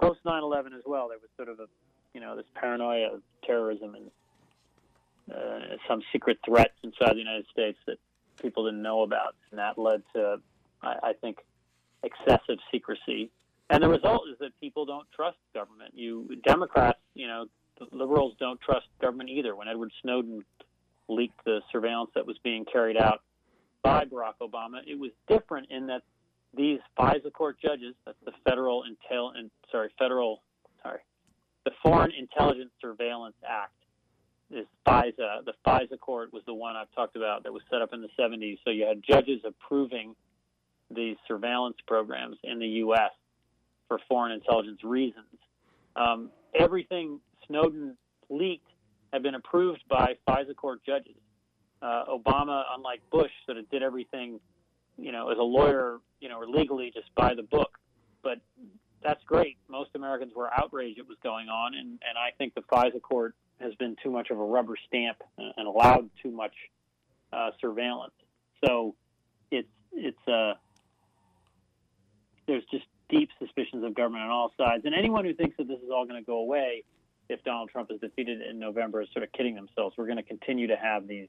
post 0.00 0.20
9/11 0.24 0.74
as 0.76 0.82
well. 0.86 1.08
There 1.08 1.18
was 1.18 1.30
sort 1.36 1.48
of 1.48 1.60
a 1.60 1.66
you 2.14 2.20
know, 2.20 2.36
this 2.36 2.46
paranoia 2.54 3.14
of 3.14 3.22
terrorism 3.44 3.94
and 3.94 4.10
uh, 5.34 5.76
some 5.88 6.02
secret 6.12 6.38
threats 6.44 6.74
inside 6.82 7.14
the 7.14 7.20
United 7.20 7.46
States 7.50 7.78
that 7.86 7.96
people 8.40 8.64
didn't 8.64 8.82
know 8.82 9.02
about, 9.02 9.34
and 9.50 9.58
that 9.58 9.78
led 9.78 10.02
to, 10.14 10.36
I, 10.82 10.96
I 11.02 11.12
think, 11.14 11.38
excessive 12.02 12.58
secrecy. 12.70 13.30
And 13.72 13.82
the 13.82 13.88
result 13.88 14.24
is 14.30 14.36
that 14.40 14.50
people 14.60 14.84
don't 14.84 15.06
trust 15.16 15.38
government. 15.54 15.92
You 15.94 16.28
Democrats, 16.44 16.98
you 17.14 17.26
know, 17.26 17.46
liberals 17.90 18.34
don't 18.38 18.60
trust 18.60 18.86
government 19.00 19.30
either. 19.30 19.56
When 19.56 19.66
Edward 19.66 19.90
Snowden 20.02 20.44
leaked 21.08 21.42
the 21.46 21.60
surveillance 21.72 22.10
that 22.14 22.26
was 22.26 22.36
being 22.44 22.66
carried 22.70 22.98
out 22.98 23.22
by 23.82 24.04
Barack 24.04 24.34
Obama, 24.42 24.80
it 24.86 24.98
was 24.98 25.10
different 25.26 25.68
in 25.70 25.86
that 25.86 26.02
these 26.54 26.80
FISA 26.98 27.32
court 27.32 27.56
judges, 27.62 27.94
that's 28.04 28.18
the 28.26 28.32
federal 28.44 28.84
intel, 28.84 29.30
and 29.34 29.50
sorry, 29.70 29.88
federal, 29.98 30.42
sorry, 30.82 31.00
the 31.64 31.70
Foreign 31.82 32.12
Intelligence 32.12 32.72
Surveillance 32.78 33.36
Act 33.48 33.72
is 34.50 34.66
FISA. 34.86 35.46
The 35.46 35.54
FISA 35.66 35.98
court 35.98 36.30
was 36.30 36.42
the 36.44 36.52
one 36.52 36.76
I've 36.76 36.92
talked 36.94 37.16
about 37.16 37.44
that 37.44 37.54
was 37.54 37.62
set 37.70 37.80
up 37.80 37.94
in 37.94 38.02
the 38.02 38.10
70s. 38.20 38.58
So 38.64 38.70
you 38.70 38.84
had 38.84 39.02
judges 39.02 39.40
approving 39.46 40.14
these 40.90 41.16
surveillance 41.26 41.76
programs 41.86 42.36
in 42.44 42.58
the 42.58 42.66
U.S. 42.66 43.12
for 43.92 44.00
foreign 44.08 44.32
intelligence 44.32 44.82
reasons. 44.82 45.26
Um, 45.96 46.30
everything 46.58 47.20
Snowden 47.46 47.94
leaked 48.30 48.70
had 49.12 49.22
been 49.22 49.34
approved 49.34 49.82
by 49.86 50.16
FISA 50.26 50.56
court 50.56 50.80
judges. 50.86 51.16
Uh, 51.82 52.04
Obama, 52.08 52.62
unlike 52.74 53.02
Bush, 53.10 53.30
sort 53.44 53.58
of 53.58 53.68
did 53.68 53.82
everything, 53.82 54.40
you 54.96 55.12
know, 55.12 55.28
as 55.28 55.36
a 55.36 55.42
lawyer, 55.42 55.98
you 56.20 56.30
know, 56.30 56.40
or 56.40 56.46
legally 56.46 56.90
just 56.94 57.14
by 57.14 57.34
the 57.34 57.42
book. 57.42 57.78
But 58.22 58.38
that's 59.02 59.22
great. 59.24 59.58
Most 59.68 59.90
Americans 59.94 60.32
were 60.34 60.48
outraged 60.56 60.98
it 60.98 61.06
was 61.06 61.18
going 61.22 61.48
on, 61.48 61.74
and, 61.74 61.88
and 61.88 62.16
I 62.16 62.30
think 62.38 62.54
the 62.54 62.62
FISA 62.62 63.02
court 63.02 63.34
has 63.60 63.74
been 63.74 63.96
too 64.02 64.10
much 64.10 64.30
of 64.30 64.38
a 64.38 64.44
rubber 64.44 64.76
stamp 64.88 65.18
and 65.36 65.68
allowed 65.68 66.08
too 66.22 66.30
much 66.30 66.54
uh, 67.30 67.50
surveillance. 67.60 68.14
So 68.64 68.94
it's 69.50 69.68
it's 69.92 70.28
uh, 70.28 70.54
there's 72.46 72.64
just 72.70 72.84
deep 73.12 73.28
suspicions 73.38 73.84
of 73.84 73.94
government 73.94 74.24
on 74.24 74.30
all 74.30 74.52
sides, 74.56 74.84
and 74.86 74.94
anyone 74.94 75.24
who 75.24 75.34
thinks 75.34 75.56
that 75.58 75.68
this 75.68 75.78
is 75.78 75.90
all 75.94 76.06
going 76.06 76.20
to 76.20 76.26
go 76.26 76.38
away 76.38 76.82
if 77.28 77.44
Donald 77.44 77.70
Trump 77.70 77.90
is 77.90 78.00
defeated 78.00 78.40
in 78.40 78.58
November 78.58 79.02
is 79.02 79.08
sort 79.12 79.22
of 79.22 79.30
kidding 79.32 79.54
themselves. 79.54 79.94
We're 79.96 80.06
going 80.06 80.16
to 80.16 80.22
continue 80.22 80.66
to 80.68 80.76
have 80.76 81.06
these 81.06 81.28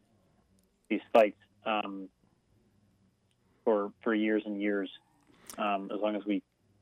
these 0.89 1.01
fights 1.11 1.37
um, 1.65 2.07
for 3.65 3.91
for 4.01 4.15
years 4.15 4.43
and 4.45 4.59
years, 4.61 4.89
um, 5.57 5.91
as 5.93 5.99
long 5.99 6.15
as 6.15 6.25
we 6.25 6.41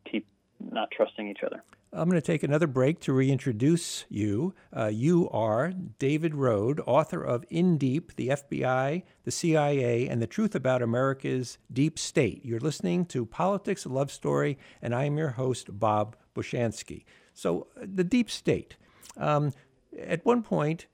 keep 0.10 0.26
not 0.60 0.92
trusting 0.92 1.28
each 1.28 1.44
other. 1.44 1.64
I'm 1.94 2.10
going 2.10 2.22
to 2.22 2.26
take 2.26 2.44
another 2.44 2.68
break 2.68 3.02
to 3.02 3.12
reintroduce 3.12 4.06
you. 4.08 4.54
Uh, 4.76 4.88
you 4.88 5.30
are 5.32 5.74
David 6.00 6.32
Rohde, 6.32 6.80
author 6.86 7.22
of 7.22 7.44
In 7.50 7.78
Deep, 7.78 8.16
the 8.16 8.30
FBI, 8.30 9.04
the 9.26 9.32
CIA, 9.32 10.08
and 10.08 10.22
the 10.22 10.28
Truth 10.28 10.56
About 10.56 10.82
America's 10.82 11.58
Deep 11.72 12.00
State. 12.00 12.46
You're 12.46 12.62
listening 12.62 13.06
to 13.08 13.26
Politics, 13.26 13.84
a 13.84 13.90
Love 13.90 14.10
Story, 14.10 14.58
and 14.82 14.96
I 14.96 15.04
am 15.04 15.18
your 15.18 15.32
host, 15.32 15.78
Bob 15.80 16.16
Bushansky. 16.34 17.04
So, 17.34 17.68
uh, 17.76 17.86
the 17.94 18.06
deep 18.06 18.32
state. 18.32 18.78
Um, 19.18 19.52
at 20.00 20.26
one 20.26 20.44
point, 20.44 20.88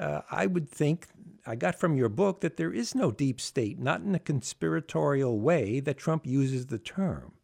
uh, 0.00 0.22
I 0.32 0.46
would 0.46 0.68
think 0.68 1.06
I 1.46 1.54
got 1.54 1.78
from 1.78 1.96
your 1.96 2.08
book 2.08 2.40
that 2.40 2.56
there 2.56 2.72
is 2.72 2.92
no 2.96 3.12
deep 3.12 3.40
state, 3.40 3.78
not 3.78 4.00
in 4.00 4.16
a 4.16 4.18
conspiratorial 4.20 5.38
way 5.38 5.78
that 5.78 5.96
Trump 5.96 6.26
uses 6.26 6.66
the 6.66 6.78
term. 6.78 7.34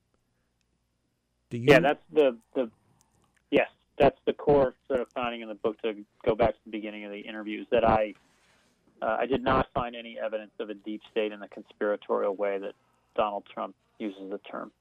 Do 1.50 1.58
you? 1.58 1.66
Yeah, 1.68 1.78
that's 1.78 2.02
the 2.12 2.36
the 2.54 2.70
that's 3.98 4.18
the 4.26 4.32
core 4.32 4.74
sort 4.88 5.00
of 5.00 5.08
finding 5.14 5.40
in 5.42 5.48
the 5.48 5.54
book. 5.54 5.80
To 5.82 5.94
go 6.24 6.34
back 6.34 6.50
to 6.50 6.60
the 6.64 6.70
beginning 6.70 7.04
of 7.04 7.12
the 7.12 7.20
interviews, 7.20 7.66
that 7.70 7.84
I 7.84 8.14
uh, 9.02 9.16
I 9.20 9.26
did 9.26 9.42
not 9.42 9.68
find 9.74 9.94
any 9.94 10.18
evidence 10.18 10.52
of 10.58 10.70
a 10.70 10.74
deep 10.74 11.02
state 11.10 11.32
in 11.32 11.40
the 11.40 11.48
conspiratorial 11.48 12.34
way 12.34 12.58
that 12.58 12.72
Donald 13.14 13.44
Trump 13.52 13.74
uses 13.98 14.30
the 14.30 14.38
term. 14.38 14.72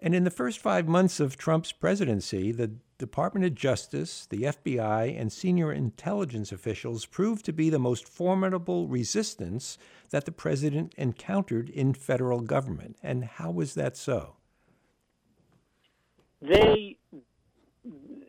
And 0.00 0.14
in 0.14 0.24
the 0.24 0.30
first 0.30 0.60
five 0.60 0.86
months 0.86 1.18
of 1.18 1.36
Trump's 1.36 1.72
presidency, 1.72 2.52
the 2.52 2.72
Department 2.98 3.44
of 3.46 3.54
Justice, 3.54 4.26
the 4.30 4.42
FBI, 4.42 5.20
and 5.20 5.32
senior 5.32 5.72
intelligence 5.72 6.52
officials 6.52 7.04
proved 7.04 7.44
to 7.46 7.52
be 7.52 7.68
the 7.68 7.80
most 7.80 8.08
formidable 8.08 8.86
resistance 8.86 9.76
that 10.10 10.24
the 10.24 10.32
president 10.32 10.94
encountered 10.96 11.68
in 11.68 11.94
federal 11.94 12.40
government. 12.40 12.96
And 13.02 13.24
how 13.24 13.50
was 13.50 13.74
that 13.74 13.96
so? 13.96 14.36
They 16.40 16.97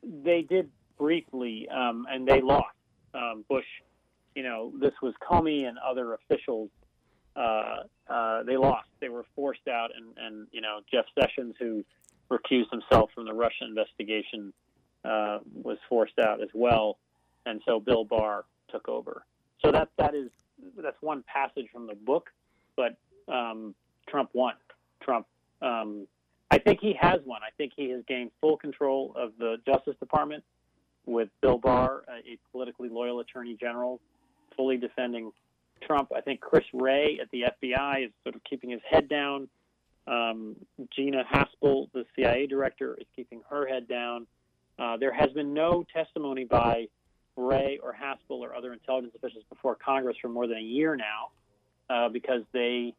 they 0.09 0.41
did 0.41 0.69
briefly, 0.97 1.67
um, 1.69 2.05
and 2.09 2.27
they 2.27 2.41
lost. 2.41 2.75
Um, 3.13 3.45
Bush, 3.49 3.65
you 4.35 4.43
know, 4.43 4.71
this 4.79 4.93
was 5.01 5.13
Comey 5.21 5.67
and 5.67 5.77
other 5.77 6.13
officials. 6.13 6.69
Uh, 7.35 7.83
uh, 8.09 8.43
they 8.43 8.57
lost. 8.57 8.87
They 8.99 9.09
were 9.09 9.25
forced 9.35 9.67
out, 9.67 9.91
and, 9.95 10.17
and 10.17 10.47
you 10.51 10.61
know, 10.61 10.79
Jeff 10.91 11.05
Sessions, 11.19 11.55
who 11.59 11.83
recused 12.29 12.69
himself 12.71 13.09
from 13.15 13.25
the 13.25 13.33
Russia 13.33 13.65
investigation, 13.65 14.53
uh, 15.05 15.39
was 15.53 15.77
forced 15.87 16.19
out 16.19 16.41
as 16.41 16.49
well, 16.53 16.97
and 17.45 17.61
so 17.65 17.79
Bill 17.79 18.03
Barr 18.03 18.45
took 18.69 18.89
over. 18.89 19.23
So 19.63 19.71
that 19.71 19.89
that 19.97 20.15
is 20.15 20.29
that's 20.77 21.01
one 21.01 21.23
passage 21.23 21.67
from 21.71 21.87
the 21.87 21.95
book, 21.95 22.29
but 22.75 22.97
um, 23.27 23.73
Trump 24.07 24.31
won. 24.33 24.55
Trump 25.01 25.27
um, 25.61 26.07
I 26.51 26.57
think 26.57 26.79
he 26.81 26.95
has 26.99 27.19
one. 27.25 27.41
I 27.43 27.51
think 27.57 27.73
he 27.75 27.89
has 27.91 28.03
gained 28.07 28.31
full 28.41 28.57
control 28.57 29.13
of 29.15 29.33
the 29.37 29.57
Justice 29.65 29.95
Department 29.99 30.43
with 31.05 31.29
Bill 31.41 31.57
Barr, 31.57 32.03
a 32.09 32.37
politically 32.51 32.89
loyal 32.89 33.19
attorney 33.19 33.55
general, 33.59 33.99
fully 34.55 34.77
defending 34.77 35.31
Trump. 35.81 36.11
I 36.15 36.21
think 36.21 36.39
Chris 36.39 36.65
Wray 36.73 37.19
at 37.21 37.29
the 37.31 37.43
FBI 37.43 38.05
is 38.05 38.11
sort 38.23 38.35
of 38.35 38.43
keeping 38.43 38.69
his 38.71 38.81
head 38.89 39.07
down. 39.07 39.47
Um, 40.07 40.55
Gina 40.95 41.23
Haspel, 41.23 41.91
the 41.93 42.05
CIA 42.15 42.47
director, 42.47 42.95
is 42.99 43.05
keeping 43.15 43.41
her 43.49 43.67
head 43.67 43.87
down. 43.87 44.25
Uh, 44.79 44.97
there 44.97 45.13
has 45.13 45.29
been 45.31 45.53
no 45.53 45.85
testimony 45.93 46.45
by 46.45 46.87
Wray 47.35 47.79
or 47.83 47.93
Haspel 47.93 48.39
or 48.39 48.55
other 48.55 48.73
intelligence 48.73 49.13
officials 49.15 49.43
before 49.49 49.75
Congress 49.75 50.17
for 50.21 50.29
more 50.29 50.47
than 50.47 50.57
a 50.57 50.61
year 50.61 50.95
now 50.95 51.29
uh, 51.89 52.09
because 52.09 52.41
they 52.53 52.93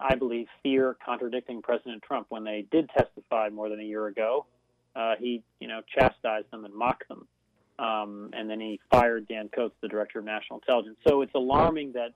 I 0.00 0.14
believe, 0.14 0.46
fear 0.62 0.96
contradicting 1.04 1.62
President 1.62 2.02
Trump. 2.02 2.26
When 2.28 2.44
they 2.44 2.66
did 2.70 2.88
testify 2.90 3.48
more 3.48 3.68
than 3.68 3.80
a 3.80 3.84
year 3.84 4.06
ago, 4.06 4.46
uh, 4.94 5.14
he, 5.18 5.42
you 5.60 5.68
know, 5.68 5.80
chastised 5.98 6.50
them 6.50 6.64
and 6.64 6.74
mocked 6.74 7.08
them, 7.08 7.26
um, 7.78 8.30
and 8.32 8.48
then 8.48 8.60
he 8.60 8.80
fired 8.90 9.26
Dan 9.28 9.48
Coats, 9.48 9.74
the 9.80 9.88
director 9.88 10.18
of 10.18 10.24
national 10.24 10.58
intelligence. 10.60 10.98
So 11.06 11.22
it's 11.22 11.34
alarming 11.34 11.92
that, 11.92 12.12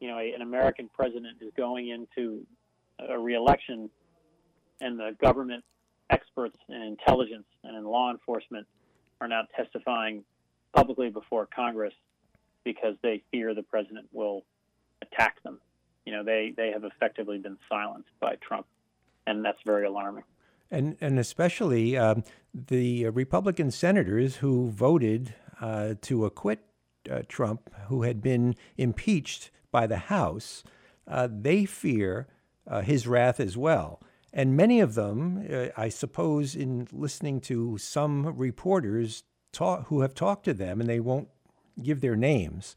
you 0.00 0.08
know, 0.08 0.18
a, 0.18 0.32
an 0.32 0.42
American 0.42 0.88
president 0.88 1.38
is 1.40 1.52
going 1.56 1.88
into 1.88 2.46
a 2.98 3.18
reelection, 3.18 3.90
and 4.80 4.98
the 4.98 5.16
government 5.20 5.64
experts 6.10 6.56
in 6.68 6.82
intelligence 6.82 7.46
and 7.62 7.76
in 7.76 7.84
law 7.84 8.10
enforcement 8.10 8.66
are 9.20 9.28
now 9.28 9.42
testifying 9.56 10.24
publicly 10.74 11.10
before 11.10 11.46
Congress 11.46 11.94
because 12.64 12.96
they 13.02 13.22
fear 13.30 13.54
the 13.54 13.62
president 13.62 14.06
will 14.12 14.44
attack 15.02 15.42
them 15.42 15.60
you 16.04 16.12
know, 16.12 16.22
they, 16.22 16.52
they 16.56 16.70
have 16.70 16.84
effectively 16.84 17.38
been 17.38 17.58
silenced 17.68 18.10
by 18.20 18.36
Trump, 18.36 18.66
and 19.26 19.44
that's 19.44 19.62
very 19.64 19.86
alarming. 19.86 20.24
And, 20.70 20.96
and 21.00 21.18
especially 21.18 21.96
um, 21.96 22.24
the 22.52 23.08
Republican 23.10 23.70
senators 23.70 24.36
who 24.36 24.70
voted 24.70 25.34
uh, 25.60 25.94
to 26.02 26.24
acquit 26.24 26.60
uh, 27.10 27.22
Trump, 27.28 27.70
who 27.88 28.02
had 28.02 28.22
been 28.22 28.54
impeached 28.76 29.50
by 29.70 29.86
the 29.86 29.96
House, 29.96 30.64
uh, 31.06 31.28
they 31.30 31.64
fear 31.64 32.26
uh, 32.66 32.80
his 32.80 33.06
wrath 33.06 33.40
as 33.40 33.56
well. 33.56 34.00
And 34.32 34.56
many 34.56 34.80
of 34.80 34.94
them, 34.94 35.46
uh, 35.50 35.66
I 35.76 35.88
suppose, 35.88 36.56
in 36.56 36.88
listening 36.92 37.40
to 37.42 37.78
some 37.78 38.36
reporters 38.36 39.22
talk, 39.52 39.86
who 39.86 40.00
have 40.00 40.14
talked 40.14 40.44
to 40.46 40.54
them, 40.54 40.80
and 40.80 40.88
they 40.88 41.00
won't 41.00 41.28
give 41.82 42.00
their 42.00 42.16
names, 42.16 42.74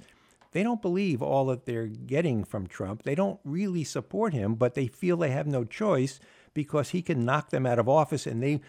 they 0.52 0.64
don't 0.64 0.82
believe 0.82 1.22
all 1.22 1.46
that 1.48 1.66
they're 1.66 1.88
getting 1.88 2.44
from 2.44 2.68
Trump. 2.68 3.04
They 3.04 3.16
don't 3.16 3.40
really 3.44 3.84
support 3.84 4.34
him, 4.34 4.56
but 4.56 4.76
they 4.76 4.88
feel 4.88 5.18
they 5.18 5.32
have 5.32 5.48
no 5.48 5.64
choice 5.64 6.20
because 6.54 6.90
he 6.90 7.02
can 7.02 7.26
knock 7.26 7.50
them 7.50 7.66
out 7.66 7.80
of 7.80 7.88
office 7.88 8.26
and 8.26 8.42
they 8.42 8.62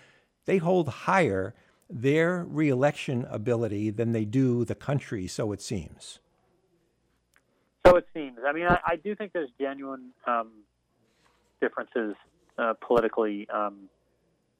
they 0.44 0.58
hold 0.58 0.88
higher 0.88 1.54
their 1.90 2.44
reelection 2.44 3.26
ability 3.30 3.90
than 3.90 4.12
they 4.12 4.24
do 4.24 4.64
the 4.64 4.74
country, 4.74 5.26
so 5.26 5.52
it 5.52 5.60
seems. 5.60 6.20
So 7.86 7.96
it 7.96 8.06
seems. 8.14 8.38
I 8.46 8.52
mean, 8.52 8.66
I, 8.66 8.78
I 8.86 8.96
do 8.96 9.14
think 9.14 9.32
there's 9.32 9.50
genuine 9.58 10.10
um, 10.26 10.50
differences 11.60 12.14
uh, 12.58 12.74
politically 12.80 13.48
um, 13.50 13.88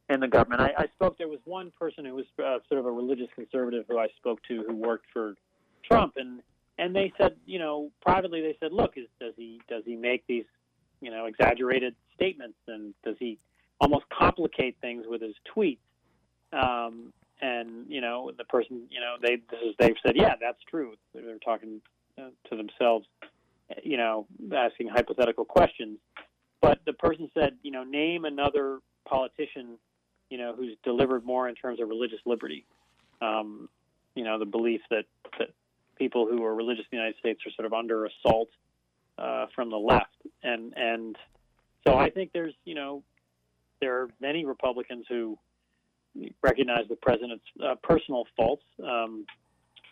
in 0.09 0.21
the 0.21 0.29
government. 0.29 0.61
I, 0.61 0.73
I, 0.79 0.87
spoke. 0.95 1.19
There 1.19 1.29
was 1.29 1.41
one 1.45 1.73
person 1.79 2.05
who 2.05 2.14
was 2.14 2.25
uh, 2.39 2.59
sort 2.69 2.81
of 2.81 2.87
a 2.87 2.91
religious 2.91 3.29
conservative 3.35 3.85
who 3.89 3.99
I 3.99 4.09
spoke 4.16 4.41
to 4.49 4.64
who 4.66 4.75
worked 4.75 5.07
for 5.12 5.35
Trump, 5.85 6.14
and 6.16 6.41
and 6.79 6.95
they 6.95 7.12
said, 7.18 7.37
you 7.45 7.59
know, 7.59 7.91
privately 8.01 8.41
they 8.41 8.57
said, 8.61 8.72
look, 8.72 8.93
is, 8.97 9.07
does 9.20 9.35
he 9.37 9.61
does 9.68 9.83
he 9.85 9.97
make 9.97 10.26
these, 10.26 10.45
you 11.01 11.11
know, 11.11 11.26
exaggerated 11.26 11.95
statements, 12.14 12.59
and 12.66 12.95
does 13.05 13.16
he 13.18 13.39
almost 13.81 14.05
complicate 14.16 14.76
things 14.81 15.05
with 15.09 15.20
his 15.20 15.35
tweets? 15.55 15.79
Um, 16.53 17.12
and 17.41 17.87
you 17.89 18.01
know 18.01 18.33
the 18.37 18.45
person, 18.45 18.83
you 18.91 19.01
know, 19.01 19.16
they 19.20 19.37
this 19.51 19.61
is 19.64 19.74
they've 19.79 19.97
said, 20.05 20.16
yeah, 20.16 20.35
that's 20.41 20.59
true. 20.68 20.95
They're 21.14 21.39
talking 21.45 21.81
uh, 22.18 22.31
to 22.51 22.57
themselves, 22.57 23.07
you 23.83 23.97
know, 23.97 24.26
asking 24.55 24.89
hypothetical 24.89 25.45
questions. 25.45 25.99
But 26.61 26.81
the 26.87 26.93
person 26.95 27.31
said, 27.35 27.57
you 27.62 27.70
know, 27.70 27.85
name 27.85 28.24
another 28.24 28.79
politician, 29.09 29.79
you 30.31 30.39
know, 30.39 30.55
who's 30.57 30.76
delivered 30.83 31.24
more 31.24 31.49
in 31.49 31.55
terms 31.55 31.81
of 31.81 31.89
religious 31.89 32.18
liberty. 32.26 32.64
Um, 33.20 33.68
you 34.14 34.24
know, 34.24 34.39
the 34.39 34.47
belief 34.47 34.81
that 34.91 35.05
that 35.39 35.51
people 35.99 36.26
who 36.26 36.44
are 36.44 36.55
religious 36.55 36.84
in 36.90 36.99
the 36.99 37.03
United 37.03 37.18
States 37.18 37.40
are 37.46 37.51
sort 37.53 37.66
of 37.66 37.72
under 37.72 38.07
assault 38.07 38.49
uh, 39.18 39.46
from 39.55 39.70
the 39.70 39.76
left, 39.76 40.16
and 40.42 40.72
and 40.76 41.16
so 41.86 41.96
I 41.96 42.11
think 42.11 42.32
there's, 42.32 42.55
you 42.64 42.74
know, 42.74 43.03
there 43.80 44.03
are 44.03 44.09
many 44.20 44.44
Republicans 44.44 45.07
who 45.09 45.38
recognize 46.42 46.84
the 46.88 46.96
president's 46.96 47.44
uh, 47.64 47.76
personal 47.82 48.24
faults. 48.36 48.64
Um, 48.82 49.24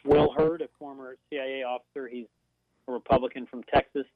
Will 0.05 0.33
Hurd, 0.33 0.63
a 0.63 0.69
former 0.79 1.17
CIA 1.31 1.63
officer, 1.63 2.09
he's 2.09 2.27
a 2.89 2.93
Republican 2.93 3.47
from 3.47 3.63
Texas, 3.65 4.07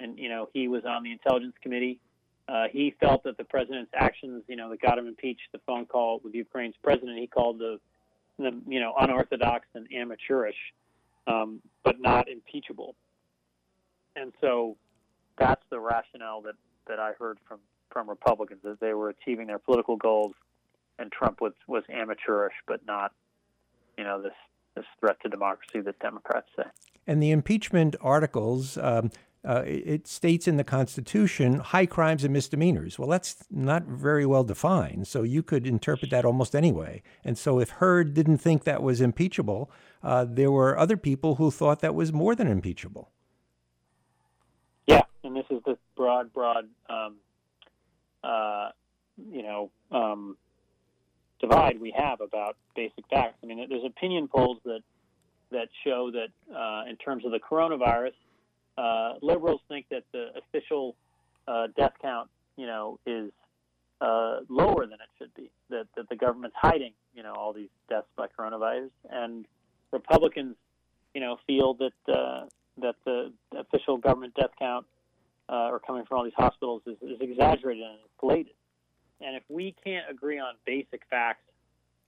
and 0.00 0.18
you 0.18 0.28
know 0.28 0.48
he 0.52 0.68
was 0.68 0.84
on 0.84 1.02
the 1.02 1.12
Intelligence 1.12 1.54
Committee. 1.62 1.98
Uh, 2.46 2.64
he 2.70 2.94
felt 3.00 3.24
that 3.24 3.38
the 3.38 3.44
president's 3.44 3.90
actions, 3.94 4.42
you 4.48 4.56
know, 4.56 4.68
that 4.68 4.80
got 4.80 4.98
him 4.98 5.06
impeached, 5.06 5.48
the 5.52 5.60
phone 5.66 5.86
call 5.86 6.20
with 6.22 6.34
Ukraine's 6.34 6.74
president, 6.82 7.18
he 7.18 7.26
called 7.26 7.58
the, 7.58 7.80
the 8.38 8.54
you 8.68 8.80
know, 8.80 8.92
unorthodox 9.00 9.66
and 9.74 9.88
amateurish, 9.90 10.74
um, 11.26 11.60
but 11.82 12.00
not 12.00 12.28
impeachable. 12.28 12.94
And 14.16 14.32
so 14.40 14.76
that's 15.38 15.62
the 15.70 15.80
rationale 15.80 16.42
that, 16.42 16.54
that 16.86 17.00
I 17.00 17.12
heard 17.18 17.38
from, 17.48 17.58
from 17.90 18.08
Republicans, 18.08 18.60
that 18.64 18.80
they 18.80 18.94
were 18.94 19.08
achieving 19.08 19.46
their 19.46 19.58
political 19.58 19.96
goals, 19.96 20.34
and 20.98 21.10
Trump 21.10 21.40
was, 21.40 21.52
was 21.66 21.82
amateurish, 21.92 22.54
but 22.66 22.86
not, 22.86 23.12
you 23.98 24.04
know, 24.04 24.22
this, 24.22 24.32
this 24.76 24.84
threat 25.00 25.16
to 25.22 25.28
democracy 25.28 25.80
that 25.80 25.98
Democrats 25.98 26.46
say. 26.56 26.64
And 27.06 27.22
the 27.22 27.30
impeachment 27.30 27.96
articles, 28.00 28.78
um, 28.78 29.10
uh, 29.44 29.62
it 29.66 30.06
states 30.06 30.48
in 30.48 30.56
the 30.56 30.64
Constitution 30.64 31.60
high 31.60 31.86
crimes 31.86 32.24
and 32.24 32.32
misdemeanors. 32.32 32.98
Well, 32.98 33.08
that's 33.08 33.44
not 33.50 33.84
very 33.84 34.24
well 34.24 34.44
defined, 34.44 35.06
so 35.06 35.22
you 35.22 35.42
could 35.42 35.66
interpret 35.66 36.10
that 36.10 36.24
almost 36.24 36.54
anyway. 36.54 37.02
And 37.24 37.36
so, 37.36 37.58
if 37.58 37.70
Hurd 37.70 38.14
didn't 38.14 38.38
think 38.38 38.64
that 38.64 38.82
was 38.82 39.00
impeachable, 39.00 39.70
uh, 40.02 40.24
there 40.28 40.50
were 40.50 40.78
other 40.78 40.96
people 40.96 41.36
who 41.36 41.50
thought 41.50 41.80
that 41.80 41.94
was 41.94 42.12
more 42.12 42.34
than 42.34 42.46
impeachable. 42.46 43.10
Yeah, 44.86 45.02
and 45.22 45.36
this 45.36 45.46
is 45.50 45.62
the 45.64 45.76
broad, 45.96 46.32
broad, 46.32 46.68
um, 46.88 47.16
uh, 48.22 48.70
you 49.30 49.42
know, 49.42 49.70
um, 49.90 50.36
divide 51.40 51.80
we 51.80 51.94
have 51.96 52.20
about 52.20 52.56
basic 52.74 53.04
facts. 53.10 53.36
I 53.42 53.46
mean, 53.46 53.66
there's 53.68 53.84
opinion 53.84 54.28
polls 54.28 54.58
that 54.64 54.80
that 55.50 55.68
show 55.84 56.10
that 56.10 56.28
uh, 56.54 56.88
in 56.88 56.96
terms 56.96 57.24
of 57.24 57.30
the 57.30 57.38
coronavirus 57.38 58.12
uh, 58.76 59.14
liberals 59.22 59.60
think 59.68 59.86
that 59.90 60.04
the 60.12 60.28
official 60.36 60.96
uh, 61.46 61.68
death 61.76 61.92
count, 62.00 62.28
you 62.56 62.66
know, 62.66 62.98
is 63.06 63.30
uh, 64.00 64.40
lower 64.48 64.86
than 64.86 64.94
it 64.94 65.08
should 65.18 65.34
be. 65.34 65.50
That 65.70 65.86
that 65.96 66.08
the 66.08 66.16
government's 66.16 66.56
hiding, 66.60 66.92
you 67.14 67.22
know, 67.22 67.34
all 67.34 67.52
these 67.52 67.68
deaths 67.88 68.08
by 68.16 68.26
coronavirus, 68.26 68.90
and 69.10 69.46
Republicans, 69.92 70.56
you 71.14 71.20
know, 71.20 71.38
feel 71.46 71.74
that 71.74 72.12
uh, 72.12 72.46
that 72.82 72.96
the 73.04 73.32
official 73.56 73.96
government 73.96 74.34
death 74.34 74.50
count, 74.58 74.86
uh, 75.48 75.68
or 75.70 75.78
coming 75.78 76.04
from 76.04 76.18
all 76.18 76.24
these 76.24 76.32
hospitals, 76.36 76.82
is, 76.86 76.96
is 77.02 77.20
exaggerated 77.20 77.84
and 77.84 77.98
inflated. 78.12 78.54
And 79.20 79.36
if 79.36 79.44
we 79.48 79.74
can't 79.84 80.04
agree 80.10 80.38
on 80.38 80.54
basic 80.66 81.02
facts 81.08 81.44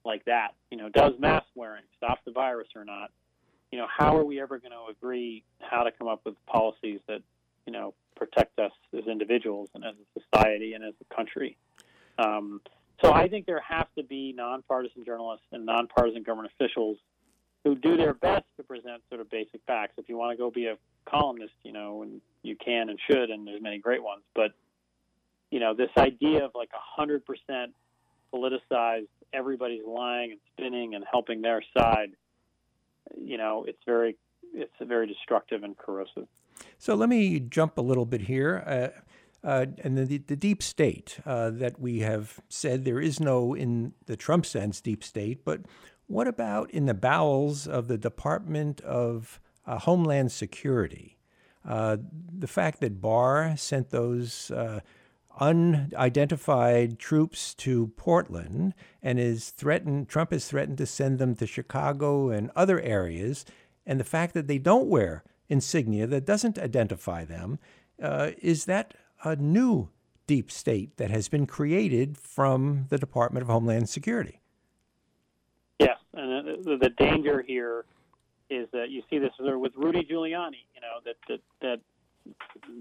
like 0.03 0.25
that, 0.25 0.49
you 0.69 0.77
know, 0.77 0.89
does 0.89 1.13
mask 1.19 1.45
wearing 1.55 1.83
stop 1.95 2.19
the 2.25 2.31
virus 2.31 2.67
or 2.75 2.85
not? 2.85 3.11
You 3.71 3.77
know, 3.77 3.87
how 3.89 4.17
are 4.17 4.23
we 4.23 4.39
ever 4.39 4.59
going 4.59 4.71
to 4.71 4.91
agree 4.91 5.43
how 5.61 5.83
to 5.83 5.91
come 5.91 6.07
up 6.07 6.21
with 6.25 6.35
policies 6.45 6.99
that, 7.07 7.21
you 7.65 7.73
know, 7.73 7.93
protect 8.15 8.57
us 8.59 8.71
as 8.97 9.05
individuals 9.07 9.69
and 9.75 9.83
as 9.83 9.93
a 9.93 10.19
society 10.19 10.73
and 10.73 10.83
as 10.83 10.93
a 11.01 11.15
country? 11.15 11.57
Um, 12.17 12.61
so 13.03 13.13
I 13.13 13.27
think 13.27 13.45
there 13.45 13.59
have 13.59 13.87
to 13.95 14.03
be 14.03 14.33
nonpartisan 14.35 15.05
journalists 15.05 15.45
and 15.51 15.65
nonpartisan 15.65 16.23
government 16.23 16.51
officials 16.59 16.97
who 17.63 17.75
do 17.75 17.97
their 17.97 18.13
best 18.13 18.45
to 18.57 18.63
present 18.63 19.03
sort 19.09 19.21
of 19.21 19.29
basic 19.29 19.61
facts. 19.67 19.93
If 19.97 20.09
you 20.09 20.17
want 20.17 20.31
to 20.31 20.37
go 20.37 20.49
be 20.49 20.67
a 20.67 20.77
columnist, 21.05 21.53
you 21.63 21.73
know, 21.73 22.01
and 22.01 22.21
you 22.41 22.55
can 22.55 22.89
and 22.89 22.99
should, 23.09 23.29
and 23.29 23.45
there's 23.45 23.61
many 23.61 23.77
great 23.77 24.01
ones, 24.01 24.23
but 24.33 24.53
you 25.51 25.59
know, 25.59 25.73
this 25.73 25.89
idea 25.97 26.43
of 26.45 26.51
like 26.55 26.69
a 26.73 27.01
hundred 27.01 27.25
percent 27.25 27.73
politicized, 28.33 29.07
everybody's 29.33 29.85
lying 29.85 30.31
and 30.31 30.39
spinning 30.53 30.95
and 30.95 31.03
helping 31.09 31.41
their 31.41 31.61
side 31.77 32.11
you 33.15 33.37
know, 33.37 33.65
it's 33.67 33.81
very 33.85 34.17
it's 34.53 34.73
very 34.81 35.07
destructive 35.07 35.63
and 35.63 35.77
corrosive. 35.77 36.27
So 36.77 36.95
let 36.95 37.09
me 37.09 37.39
jump 37.39 37.77
a 37.77 37.81
little 37.81 38.05
bit 38.05 38.21
here. 38.21 38.63
Uh, 38.65 39.01
uh, 39.47 39.65
and 39.83 39.97
the, 39.97 40.17
the 40.17 40.35
deep 40.35 40.63
state 40.63 41.19
uh, 41.25 41.51
that 41.51 41.79
we 41.79 41.99
have 41.99 42.39
said 42.49 42.83
there 42.83 42.99
is 42.99 43.19
no, 43.19 43.53
in 43.53 43.93
the 44.05 44.17
Trump 44.17 44.45
sense, 44.45 44.81
deep 44.81 45.03
state, 45.03 45.45
but 45.45 45.61
what 46.07 46.27
about 46.27 46.71
in 46.71 46.85
the 46.85 46.93
bowels 46.93 47.67
of 47.67 47.87
the 47.87 47.97
Department 47.97 48.81
of 48.81 49.39
uh, 49.65 49.77
Homeland 49.77 50.31
Security? 50.31 51.17
Uh, 51.67 51.97
the 52.37 52.47
fact 52.47 52.79
that 52.79 53.01
Barr 53.01 53.55
sent 53.57 53.89
those 53.89 54.49
uh, 54.51 54.79
unidentified 55.37 56.99
troops 56.99 57.53
to 57.53 57.87
Portland 57.95 58.73
and 59.01 59.19
is 59.19 59.49
threatened 59.49 60.09
Trump 60.09 60.31
has 60.31 60.47
threatened 60.47 60.77
to 60.77 60.85
send 60.85 61.19
them 61.19 61.35
to 61.35 61.47
Chicago 61.47 62.29
and 62.29 62.51
other 62.55 62.79
areas 62.81 63.45
and 63.85 63.99
the 63.99 64.03
fact 64.03 64.33
that 64.33 64.47
they 64.47 64.57
don't 64.57 64.87
wear 64.87 65.23
insignia 65.49 66.07
that 66.07 66.25
doesn't 66.25 66.57
identify 66.57 67.23
them 67.23 67.59
uh, 68.01 68.31
is 68.41 68.65
that 68.65 68.93
a 69.23 69.35
new 69.35 69.89
deep 70.27 70.51
state 70.51 70.97
that 70.97 71.09
has 71.09 71.29
been 71.29 71.45
created 71.45 72.17
from 72.17 72.85
the 72.89 72.97
Department 72.97 73.41
of 73.41 73.47
Homeland 73.47 73.89
Security. 73.89 74.41
Yes, 75.79 75.97
and 76.13 76.65
the, 76.65 76.77
the 76.77 76.89
danger 76.89 77.41
here 77.41 77.85
is 78.49 78.67
that 78.73 78.89
you 78.89 79.01
see 79.09 79.19
this 79.19 79.31
with 79.39 79.73
Rudy 79.75 80.03
Giuliani. 80.03 80.65
You 80.75 80.81
know 80.81 80.99
that 81.05 81.15
that, 81.27 81.39
that 81.61 81.79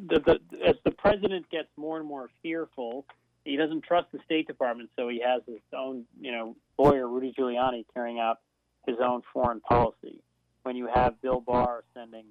the, 0.09 0.21
the, 0.21 0.67
as 0.67 0.77
the 0.85 0.91
president 0.91 1.49
gets 1.51 1.69
more 1.77 1.99
and 1.99 2.07
more 2.07 2.29
fearful, 2.43 3.05
he 3.45 3.57
doesn't 3.57 3.85
trust 3.85 4.09
the 4.13 4.19
State 4.25 4.47
Department, 4.47 4.91
so 4.97 5.09
he 5.09 5.21
has 5.25 5.43
his 5.47 5.61
own, 5.77 6.05
you 6.21 6.33
know, 6.33 6.57
lawyer 6.79 7.09
Rudy 7.09 7.33
Giuliani 7.39 7.85
carrying 7.95 8.19
out 8.19 8.41
his 8.87 8.97
own 9.01 9.23
foreign 9.33 9.61
policy. 9.61 10.21
When 10.63 10.77
you 10.77 10.89
have 10.93 11.21
Bill 11.23 11.41
Barr 11.41 11.85
sending, 11.95 12.27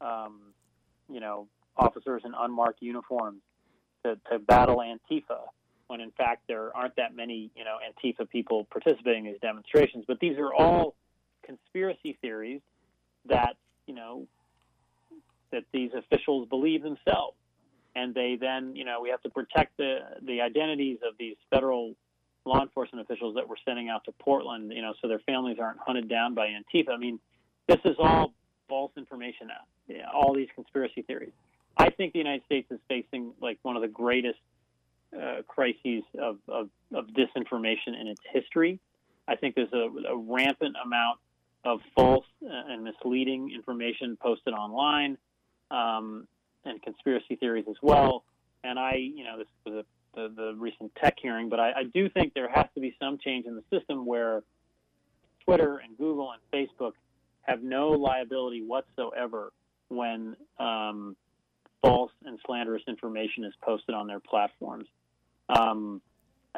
um, 0.00 0.40
you 1.08 1.20
know, 1.20 1.48
officers 1.76 2.22
in 2.24 2.32
unmarked 2.36 2.82
uniforms 2.82 3.40
to, 4.04 4.18
to 4.30 4.38
battle 4.40 4.78
Antifa, 4.78 5.40
when 5.86 6.00
in 6.00 6.10
fact 6.10 6.42
there 6.48 6.76
aren't 6.76 6.96
that 6.96 7.14
many, 7.14 7.50
you 7.56 7.64
know, 7.64 7.76
Antifa 7.88 8.28
people 8.28 8.66
participating 8.70 9.26
in 9.26 9.32
these 9.32 9.40
demonstrations. 9.40 10.04
But 10.08 10.18
these 10.20 10.38
are 10.38 10.52
all 10.52 10.96
conspiracy 11.44 12.18
theories 12.20 12.60
that, 13.26 13.56
you 13.86 13.94
know, 13.94 14.26
that 15.52 15.64
these 15.72 15.90
officials 15.96 16.48
believe 16.48 16.82
themselves. 16.82 17.36
And 17.94 18.14
they 18.14 18.36
then, 18.40 18.76
you 18.76 18.84
know, 18.84 19.00
we 19.00 19.08
have 19.10 19.22
to 19.22 19.30
protect 19.30 19.76
the, 19.76 19.98
the 20.22 20.40
identities 20.40 20.98
of 21.06 21.14
these 21.18 21.36
federal 21.50 21.94
law 22.44 22.62
enforcement 22.62 23.04
officials 23.04 23.34
that 23.34 23.48
we're 23.48 23.56
sending 23.64 23.88
out 23.88 24.04
to 24.04 24.12
Portland, 24.12 24.72
you 24.72 24.82
know, 24.82 24.94
so 25.00 25.08
their 25.08 25.18
families 25.20 25.58
aren't 25.60 25.78
hunted 25.80 26.08
down 26.08 26.34
by 26.34 26.48
Antifa. 26.48 26.90
I 26.90 26.96
mean, 26.96 27.18
this 27.66 27.78
is 27.84 27.96
all 27.98 28.32
false 28.68 28.92
information 28.96 29.48
now, 29.48 29.94
all 30.14 30.34
these 30.34 30.48
conspiracy 30.54 31.02
theories. 31.02 31.32
I 31.76 31.90
think 31.90 32.12
the 32.12 32.18
United 32.18 32.44
States 32.44 32.70
is 32.70 32.80
facing 32.88 33.32
like 33.40 33.58
one 33.62 33.76
of 33.76 33.82
the 33.82 33.88
greatest 33.88 34.38
uh, 35.16 35.42
crises 35.46 36.02
of, 36.20 36.38
of, 36.48 36.68
of, 36.92 37.06
disinformation 37.06 37.98
in 37.98 38.08
its 38.08 38.20
history. 38.30 38.78
I 39.26 39.36
think 39.36 39.54
there's 39.54 39.72
a, 39.72 39.88
a 40.10 40.16
rampant 40.16 40.76
amount 40.84 41.18
of 41.64 41.80
false 41.94 42.26
and 42.42 42.84
misleading 42.84 43.50
information 43.54 44.18
posted 44.20 44.54
online 44.54 45.16
um, 45.70 46.26
and 46.64 46.82
conspiracy 46.82 47.36
theories 47.36 47.66
as 47.68 47.76
well. 47.82 48.24
And 48.64 48.78
I, 48.78 48.94
you 48.94 49.24
know, 49.24 49.38
this 49.38 49.46
was 49.64 49.84
a, 49.84 50.18
the, 50.20 50.34
the 50.34 50.54
recent 50.56 50.94
tech 50.96 51.16
hearing, 51.20 51.48
but 51.48 51.60
I, 51.60 51.70
I 51.70 51.82
do 51.84 52.08
think 52.08 52.34
there 52.34 52.48
has 52.48 52.66
to 52.74 52.80
be 52.80 52.96
some 53.00 53.18
change 53.18 53.46
in 53.46 53.54
the 53.54 53.62
system 53.76 54.06
where 54.06 54.42
Twitter 55.44 55.78
and 55.78 55.96
Google 55.96 56.32
and 56.32 56.40
Facebook 56.52 56.92
have 57.42 57.62
no 57.62 57.90
liability 57.90 58.62
whatsoever 58.62 59.52
when 59.88 60.36
um, 60.58 61.16
false 61.82 62.12
and 62.24 62.38
slanderous 62.44 62.82
information 62.86 63.44
is 63.44 63.54
posted 63.62 63.94
on 63.94 64.06
their 64.06 64.20
platforms. 64.20 64.86
Um, 65.48 66.02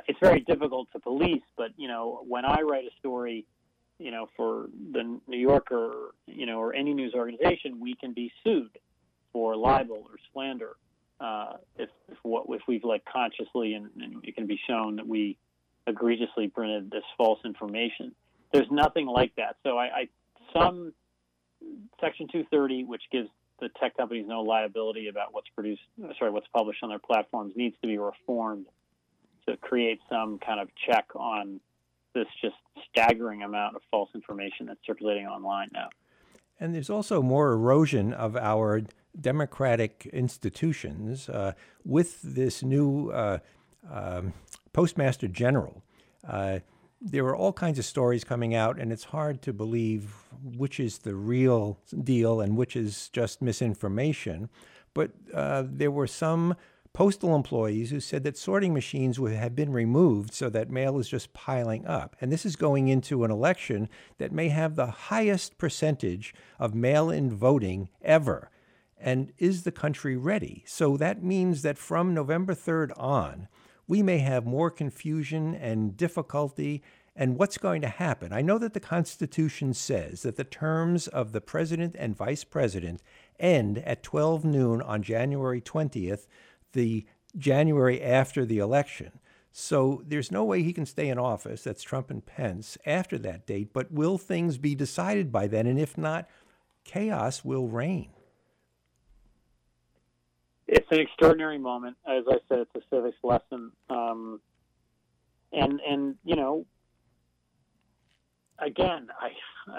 it's 0.08 0.18
very 0.20 0.40
difficult 0.40 0.88
to 0.92 0.98
police, 0.98 1.42
but 1.56 1.70
you 1.76 1.86
know, 1.86 2.24
when 2.26 2.44
I 2.44 2.62
write 2.62 2.84
a 2.84 2.98
story, 2.98 3.46
you 3.98 4.10
know, 4.10 4.28
for 4.36 4.68
the 4.92 5.20
New 5.28 5.38
Yorker, 5.38 6.14
you 6.26 6.46
know, 6.46 6.58
or 6.58 6.74
any 6.74 6.94
news 6.94 7.12
organization, 7.14 7.80
we 7.80 7.94
can 7.94 8.12
be 8.12 8.32
sued 8.42 8.70
for 9.32 9.56
libel 9.56 10.06
or 10.08 10.16
slander 10.32 10.76
uh, 11.20 11.54
if 11.76 11.90
if, 12.08 12.18
what, 12.22 12.46
if 12.48 12.62
we've 12.66 12.84
like 12.84 13.04
consciously 13.04 13.74
and, 13.74 13.90
and, 14.00 14.24
it 14.24 14.34
can 14.34 14.46
be 14.46 14.58
shown 14.66 14.96
that 14.96 15.06
we 15.06 15.36
egregiously 15.86 16.48
printed 16.48 16.90
this 16.90 17.04
false 17.16 17.40
information. 17.44 18.14
there's 18.52 18.70
nothing 18.70 19.06
like 19.06 19.34
that. 19.36 19.56
So 19.62 19.76
I, 19.76 19.84
I 19.84 20.08
some 20.52 20.92
Section 22.00 22.26
230, 22.28 22.84
which 22.84 23.02
gives 23.12 23.28
the 23.60 23.68
tech 23.80 23.96
companies 23.96 24.24
no 24.26 24.42
liability 24.42 25.08
about 25.08 25.34
what's 25.34 25.48
produced, 25.50 25.82
sorry, 26.18 26.30
what's 26.30 26.48
published 26.48 26.82
on 26.82 26.88
their 26.88 26.98
platforms, 26.98 27.52
needs 27.54 27.76
to 27.82 27.86
be 27.86 27.98
reformed 27.98 28.66
to 29.46 29.56
create 29.58 30.00
some 30.08 30.38
kind 30.38 30.60
of 30.60 30.68
check 30.86 31.06
on 31.14 31.60
this 32.14 32.26
just 32.40 32.56
staggering 32.90 33.42
amount 33.42 33.76
of 33.76 33.82
false 33.90 34.08
information 34.14 34.66
that's 34.66 34.80
circulating 34.86 35.26
online 35.26 35.68
now. 35.72 35.88
And 36.58 36.74
there's 36.74 36.90
also 36.90 37.22
more 37.22 37.52
erosion 37.52 38.12
of 38.12 38.36
our 38.36 38.82
democratic 39.18 40.08
institutions 40.12 41.28
uh, 41.28 41.52
with 41.84 42.20
this 42.22 42.62
new 42.62 43.10
uh, 43.10 43.38
um, 43.90 44.32
postmaster 44.72 45.28
general. 45.28 45.82
Uh, 46.26 46.60
there 47.00 47.24
are 47.24 47.36
all 47.36 47.52
kinds 47.52 47.78
of 47.78 47.84
stories 47.84 48.24
coming 48.24 48.54
out, 48.54 48.78
and 48.78 48.92
it's 48.92 49.04
hard 49.04 49.40
to 49.42 49.52
believe 49.52 50.12
which 50.44 50.78
is 50.78 50.98
the 50.98 51.14
real 51.14 51.78
deal 52.04 52.40
and 52.40 52.56
which 52.56 52.76
is 52.76 53.08
just 53.08 53.40
misinformation. 53.40 54.50
But 54.92 55.12
uh, 55.32 55.64
there 55.66 55.90
were 55.90 56.06
some 56.06 56.56
postal 56.92 57.36
employees 57.36 57.90
who 57.90 58.00
said 58.00 58.24
that 58.24 58.36
sorting 58.36 58.74
machines 58.74 59.18
would 59.18 59.32
have 59.32 59.54
been 59.54 59.72
removed 59.72 60.34
so 60.34 60.50
that 60.50 60.70
mail 60.70 60.98
is 60.98 61.08
just 61.08 61.32
piling 61.32 61.86
up. 61.86 62.16
And 62.20 62.32
this 62.32 62.44
is 62.44 62.56
going 62.56 62.88
into 62.88 63.24
an 63.24 63.30
election 63.30 63.88
that 64.18 64.32
may 64.32 64.48
have 64.48 64.74
the 64.74 64.90
highest 64.90 65.56
percentage 65.56 66.34
of 66.58 66.74
mail 66.74 67.08
in 67.08 67.30
voting 67.30 67.88
ever. 68.02 68.50
And 69.00 69.32
is 69.38 69.62
the 69.62 69.72
country 69.72 70.16
ready? 70.16 70.62
So 70.66 70.96
that 70.98 71.22
means 71.22 71.62
that 71.62 71.78
from 71.78 72.12
November 72.12 72.54
3rd 72.54 72.92
on, 72.96 73.48
we 73.88 74.02
may 74.02 74.18
have 74.18 74.44
more 74.46 74.70
confusion 74.70 75.54
and 75.54 75.96
difficulty. 75.96 76.82
And 77.16 77.38
what's 77.38 77.58
going 77.58 77.80
to 77.80 77.88
happen? 77.88 78.32
I 78.32 78.42
know 78.42 78.58
that 78.58 78.74
the 78.74 78.80
Constitution 78.80 79.74
says 79.74 80.22
that 80.22 80.36
the 80.36 80.44
terms 80.44 81.08
of 81.08 81.32
the 81.32 81.40
president 81.40 81.96
and 81.98 82.16
vice 82.16 82.44
president 82.44 83.02
end 83.38 83.78
at 83.78 84.02
12 84.02 84.44
noon 84.44 84.82
on 84.82 85.02
January 85.02 85.60
20th, 85.60 86.26
the 86.72 87.06
January 87.36 88.02
after 88.02 88.44
the 88.44 88.58
election. 88.58 89.18
So 89.50 90.02
there's 90.06 90.30
no 90.30 90.44
way 90.44 90.62
he 90.62 90.72
can 90.72 90.86
stay 90.86 91.08
in 91.08 91.18
office, 91.18 91.64
that's 91.64 91.82
Trump 91.82 92.10
and 92.10 92.24
Pence, 92.24 92.78
after 92.86 93.18
that 93.18 93.46
date. 93.46 93.72
But 93.72 93.90
will 93.90 94.18
things 94.18 94.58
be 94.58 94.74
decided 94.74 95.32
by 95.32 95.48
then? 95.48 95.66
And 95.66 95.80
if 95.80 95.98
not, 95.98 96.28
chaos 96.84 97.44
will 97.44 97.66
reign 97.66 98.10
it's 100.70 100.86
an 100.92 101.00
extraordinary 101.00 101.58
moment. 101.58 101.96
As 102.06 102.22
I 102.28 102.36
said, 102.48 102.58
it's 102.60 102.74
a 102.76 102.94
civics 102.94 103.18
lesson. 103.24 103.72
Um, 103.90 104.40
and 105.52 105.80
and 105.80 106.14
you 106.24 106.36
know, 106.36 106.64
again, 108.58 109.08
I 109.20 109.30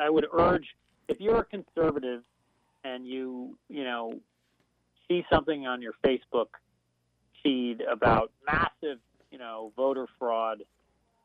I 0.05 0.09
would 0.09 0.27
urge 0.33 0.67
if 1.07 1.21
you're 1.21 1.39
a 1.39 1.45
conservative 1.45 2.23
and 2.83 3.07
you 3.07 3.57
you 3.69 3.85
know 3.85 4.19
see 5.07 5.23
something 5.31 5.65
on 5.65 5.81
your 5.81 5.93
Facebook 6.05 6.47
feed 7.41 7.81
about 7.81 8.31
massive 8.45 8.99
you 9.31 9.37
know 9.37 9.71
voter 9.77 10.07
fraud, 10.19 10.61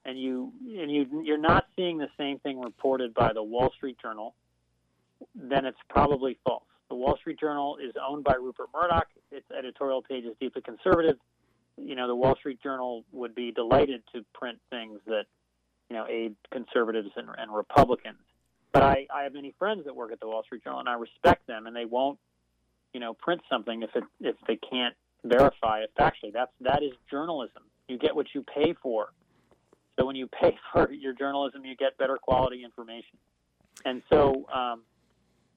and 0.05 0.17
you 0.17 0.53
and 0.79 0.93
you 0.93 1.23
you're 1.25 1.39
not 1.39 1.67
seeing 1.75 1.99
the 1.99 2.09
same 2.17 2.39
thing 2.39 2.61
reported 2.61 3.12
by 3.14 3.33
the 3.33 3.43
Wall 3.43 3.73
Street 3.77 3.97
Journal, 4.01 4.37
then 5.35 5.67
it's 5.67 5.81
probably 5.91 6.39
false. 6.45 6.62
The 6.89 6.95
Wall 6.95 7.16
Street 7.18 7.39
Journal 7.41 7.78
is 7.82 7.95
owned 8.01 8.24
by 8.24 8.34
Rupert 8.34 8.68
Murdoch. 8.74 9.09
Its 9.30 9.47
editorial 9.57 10.03
page 10.03 10.24
is 10.24 10.34
deeply 10.41 10.62
conservative. 10.62 11.16
You 11.76 11.95
know, 11.95 12.07
the 12.07 12.14
Wall 12.14 12.37
Street 12.37 12.62
Journal 12.62 13.05
would 13.12 13.34
be 13.34 13.53
delighted 13.53 14.03
to 14.14 14.24
print 14.32 14.59
things 14.70 15.01
that, 15.07 15.24
you 15.91 15.97
know, 15.97 16.07
aid 16.09 16.37
conservatives 16.51 17.11
and, 17.16 17.28
and 17.37 17.53
Republicans. 17.55 18.18
But 18.72 18.82
I, 18.82 19.07
I 19.14 19.22
have 19.24 19.34
many 19.34 19.55
friends 19.59 19.84
that 19.84 19.97
work 19.97 20.12
at 20.12 20.20
the 20.20 20.26
Wall 20.26 20.43
Street 20.45 20.62
Journal, 20.62 20.80
and 20.80 20.89
I 20.89 20.95
respect 20.95 21.47
them, 21.47 21.66
and 21.66 21.74
they 21.74 21.84
won't, 21.84 22.18
you 22.93 23.01
know, 23.01 23.14
print 23.14 23.41
something 23.51 23.82
if 23.82 23.91
it 23.95 24.05
if 24.20 24.37
they 24.47 24.57
can't 24.57 24.95
verify 25.24 25.80
it 25.80 25.91
factually. 25.99 26.32
That's 26.32 26.53
that 26.61 26.82
is 26.82 26.93
journalism. 27.11 27.62
You 27.89 27.99
get 27.99 28.14
what 28.14 28.26
you 28.34 28.43
pay 28.43 28.74
for. 28.82 29.12
So 29.99 30.05
when 30.05 30.16
you 30.16 30.28
pay 30.28 30.57
for 30.72 30.93
your 30.93 31.14
journalism, 31.14 31.64
you 31.64 31.76
get 31.76 31.99
better 31.99 32.16
quality 32.20 32.64
information. 32.64 33.18
And 33.84 34.03
so, 34.11 34.47
um, 34.53 34.82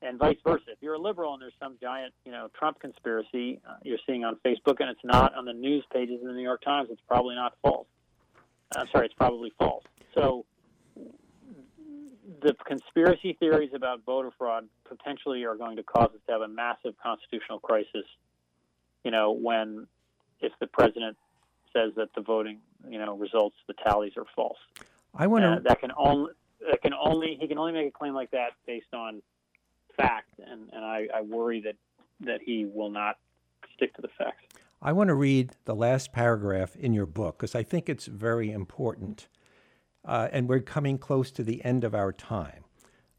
and 0.01 0.17
vice 0.17 0.37
versa. 0.43 0.63
If 0.67 0.77
you're 0.81 0.95
a 0.95 0.99
liberal 0.99 1.33
and 1.33 1.41
there's 1.41 1.53
some 1.59 1.77
giant, 1.81 2.13
you 2.25 2.31
know, 2.31 2.49
Trump 2.57 2.79
conspiracy 2.79 3.59
uh, 3.67 3.75
you're 3.83 3.99
seeing 4.07 4.23
on 4.23 4.37
Facebook 4.45 4.77
and 4.79 4.89
it's 4.89 5.03
not 5.03 5.35
on 5.35 5.45
the 5.45 5.53
news 5.53 5.83
pages 5.93 6.19
in 6.21 6.27
the 6.27 6.33
New 6.33 6.43
York 6.43 6.61
Times, 6.61 6.89
it's 6.91 7.01
probably 7.07 7.35
not 7.35 7.53
false. 7.61 7.87
I'm 8.75 8.87
sorry, 8.91 9.07
it's 9.07 9.15
probably 9.15 9.51
false. 9.57 9.83
So 10.13 10.45
the 12.41 12.53
conspiracy 12.65 13.33
theories 13.39 13.71
about 13.73 14.03
voter 14.05 14.31
fraud 14.37 14.65
potentially 14.87 15.43
are 15.45 15.55
going 15.55 15.77
to 15.77 15.83
cause 15.83 16.09
us 16.13 16.21
to 16.27 16.33
have 16.33 16.41
a 16.41 16.47
massive 16.47 16.93
constitutional 17.01 17.59
crisis. 17.59 18.05
You 19.03 19.11
know, 19.11 19.31
when 19.31 19.87
if 20.39 20.51
the 20.59 20.67
president 20.67 21.17
says 21.73 21.93
that 21.95 22.13
the 22.15 22.21
voting, 22.21 22.59
you 22.87 22.99
know, 22.99 23.17
results, 23.17 23.55
the 23.67 23.73
tallies 23.73 24.13
are 24.17 24.25
false. 24.35 24.57
I 25.15 25.27
want 25.27 25.43
to. 25.43 25.49
Uh, 25.49 25.59
that 25.67 25.79
can 25.79 25.91
only 25.97 26.31
that 26.69 26.81
can 26.81 26.93
only 26.93 27.37
he 27.39 27.47
can 27.47 27.57
only 27.57 27.71
make 27.71 27.87
a 27.87 27.91
claim 27.91 28.13
like 28.13 28.31
that 28.31 28.51
based 28.65 28.93
on 28.93 29.21
fact, 30.01 30.31
and, 30.39 30.69
and 30.73 30.83
I, 30.85 31.07
I 31.13 31.21
worry 31.21 31.61
that, 31.61 31.75
that 32.21 32.41
he 32.43 32.65
will 32.65 32.89
not 32.89 33.17
stick 33.75 33.93
to 33.95 34.01
the 34.01 34.09
facts. 34.17 34.43
I 34.81 34.93
want 34.93 35.09
to 35.09 35.15
read 35.15 35.51
the 35.65 35.75
last 35.75 36.13
paragraph 36.13 36.75
in 36.75 36.93
your 36.93 37.05
book 37.05 37.37
because 37.37 37.55
I 37.55 37.63
think 37.63 37.89
it's 37.89 38.05
very 38.05 38.51
important. 38.51 39.27
Uh, 40.05 40.29
and 40.31 40.47
we're 40.47 40.61
coming 40.61 40.97
close 40.97 41.31
to 41.31 41.43
the 41.43 41.63
end 41.65 41.83
of 41.83 41.93
our 41.93 42.13
time. 42.13 42.63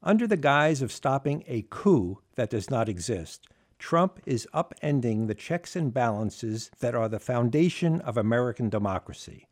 Under 0.03 0.27
the 0.27 0.39
guise 0.39 0.81
of 0.81 0.91
stopping 0.91 1.45
a 1.47 1.67
coup 1.69 2.21
that 2.37 2.49
does 2.49 2.71
not 2.71 2.89
exist, 2.89 3.47
Trump 3.79 4.21
is 4.25 4.49
upending 4.55 5.27
the 5.27 5.35
checks 5.35 5.77
and 5.77 5.93
balances 5.93 6.71
that 6.81 6.95
are 6.95 7.09
the 7.09 7.19
foundation 7.19 8.01
of 8.01 8.17
American 8.17 8.71
democracy. 8.71 9.47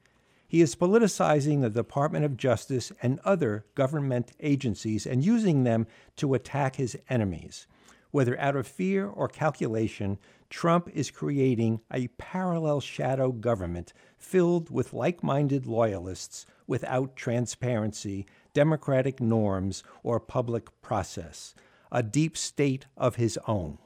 He 0.49 0.62
is 0.62 0.74
politicizing 0.74 1.61
the 1.61 1.68
Department 1.68 2.24
of 2.24 2.38
Justice 2.38 2.90
and 3.03 3.20
other 3.22 3.66
government 3.74 4.32
agencies 4.40 5.07
and 5.07 5.22
using 5.22 5.64
them 5.64 5.86
to 6.16 6.32
attack 6.32 6.76
his 6.76 6.96
enemies. 7.11 7.66
Whether 8.12 8.40
out 8.40 8.57
of 8.57 8.66
fear 8.66 9.07
or 9.07 9.28
calculation, 9.28 10.18
Trump 10.49 10.88
is 10.94 11.11
creating 11.11 11.82
a 11.92 12.09
parallel 12.16 12.80
shadow 12.80 13.30
government 13.30 13.92
filled 14.16 14.70
with 14.70 14.94
like 14.94 15.22
minded 15.22 15.66
loyalists 15.66 16.46
without 16.66 17.14
transparency, 17.14 18.26
democratic 18.55 19.20
norms, 19.20 19.82
or 20.03 20.18
public 20.18 20.80
process, 20.80 21.55
a 21.92 22.03
deep 22.03 22.38
state 22.38 22.86
of 22.96 23.16
his 23.16 23.38
own. 23.46 23.76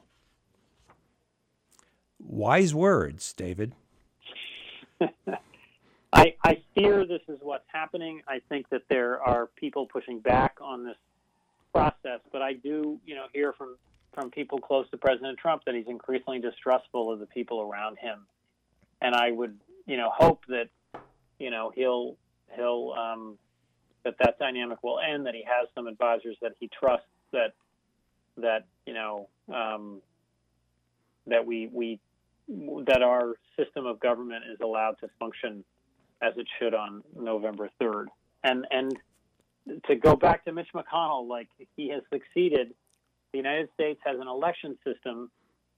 Wise 2.19 2.73
words, 2.73 3.33
David. 3.33 3.75
I, 6.13 6.35
I 6.43 6.61
fear 6.75 7.05
this 7.05 7.21
is 7.27 7.39
what's 7.41 7.65
happening. 7.67 8.21
I 8.27 8.39
think 8.47 8.69
that 8.69 8.83
there 8.87 9.21
are 9.21 9.47
people 9.55 9.87
pushing 9.87 10.19
back 10.19 10.57
on 10.61 10.85
this 10.85 10.97
process, 11.73 12.19
but 12.31 12.41
I 12.41 12.53
do, 12.53 12.99
you 13.05 13.15
know, 13.15 13.25
hear 13.33 13.53
from 13.53 13.77
from 14.13 14.29
people 14.29 14.59
close 14.59 14.87
to 14.91 14.97
President 14.97 15.39
Trump 15.39 15.63
that 15.65 15.73
he's 15.73 15.87
increasingly 15.87 16.39
distrustful 16.39 17.11
of 17.11 17.19
the 17.19 17.25
people 17.25 17.61
around 17.61 17.97
him, 17.97 18.27
and 19.01 19.15
I 19.15 19.31
would, 19.31 19.59
you 19.87 19.97
know, 19.97 20.11
hope 20.15 20.43
that, 20.49 20.69
you 21.39 21.49
know, 21.49 21.71
he'll 21.73 22.15
he'll 22.55 22.93
um, 22.95 23.39
that 24.03 24.13
that 24.19 24.37
dynamic 24.37 24.83
will 24.83 24.99
end. 24.99 25.25
That 25.25 25.33
he 25.33 25.43
has 25.43 25.67
some 25.73 25.87
advisors 25.87 26.37
that 26.43 26.51
he 26.59 26.69
trusts. 26.79 27.07
That 27.31 27.53
that 28.37 28.65
you 28.85 28.93
know 28.93 29.29
um, 29.51 29.99
that 31.25 31.47
we 31.47 31.69
we 31.73 31.99
that 32.85 33.01
our 33.01 33.33
system 33.57 33.87
of 33.87 33.99
government 33.99 34.43
is 34.51 34.59
allowed 34.61 34.99
to 34.99 35.09
function 35.17 35.63
as 36.23 36.33
it 36.37 36.47
should 36.59 36.73
on 36.73 37.03
November 37.15 37.69
3rd. 37.81 38.05
And 38.43 38.65
and 38.71 38.93
to 39.87 39.95
go 39.95 40.15
back 40.15 40.45
to 40.45 40.51
Mitch 40.51 40.69
McConnell, 40.73 41.27
like 41.27 41.47
he 41.75 41.89
has 41.89 42.01
succeeded. 42.11 42.73
The 43.31 43.37
United 43.37 43.69
States 43.73 43.99
has 44.05 44.19
an 44.19 44.27
election 44.27 44.77
system 44.85 45.31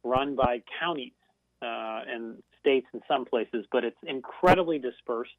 run 0.03 0.35
by 0.35 0.61
counties 0.79 1.13
uh, 1.61 2.01
and 2.07 2.43
states 2.59 2.87
in 2.93 3.01
some 3.07 3.25
places, 3.25 3.65
but 3.71 3.83
it's 3.83 3.97
incredibly 4.05 4.77
dispersed. 4.77 5.31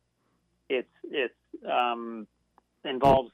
It's 0.68 0.88
it 1.04 1.34
um, 1.70 2.26
involves 2.84 3.30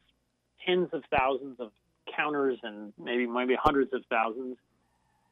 tens 0.66 0.88
of 0.92 1.02
thousands 1.16 1.60
of 1.60 1.70
counters 2.16 2.58
and 2.62 2.92
maybe 2.98 3.26
maybe 3.26 3.54
hundreds 3.60 3.92
of 3.94 4.02
thousands 4.10 4.56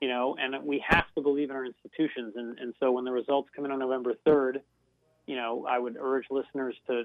you 0.01 0.09
know, 0.09 0.35
and 0.41 0.65
we 0.65 0.83
have 0.89 1.05
to 1.15 1.21
believe 1.21 1.51
in 1.51 1.57
our 1.57 1.65
institutions. 1.65 2.33
And, 2.37 2.59
and 2.59 2.75
so 2.81 2.91
when 2.91 3.05
the 3.05 3.13
results 3.13 3.51
come 3.55 3.67
in 3.67 3.71
on 3.71 3.79
November 3.79 4.15
3rd, 4.27 4.61
you 5.31 5.37
know, 5.37 5.65
I 5.65 5.79
would 5.79 5.97
urge 5.97 6.25
listeners 6.29 6.75
to 6.89 7.05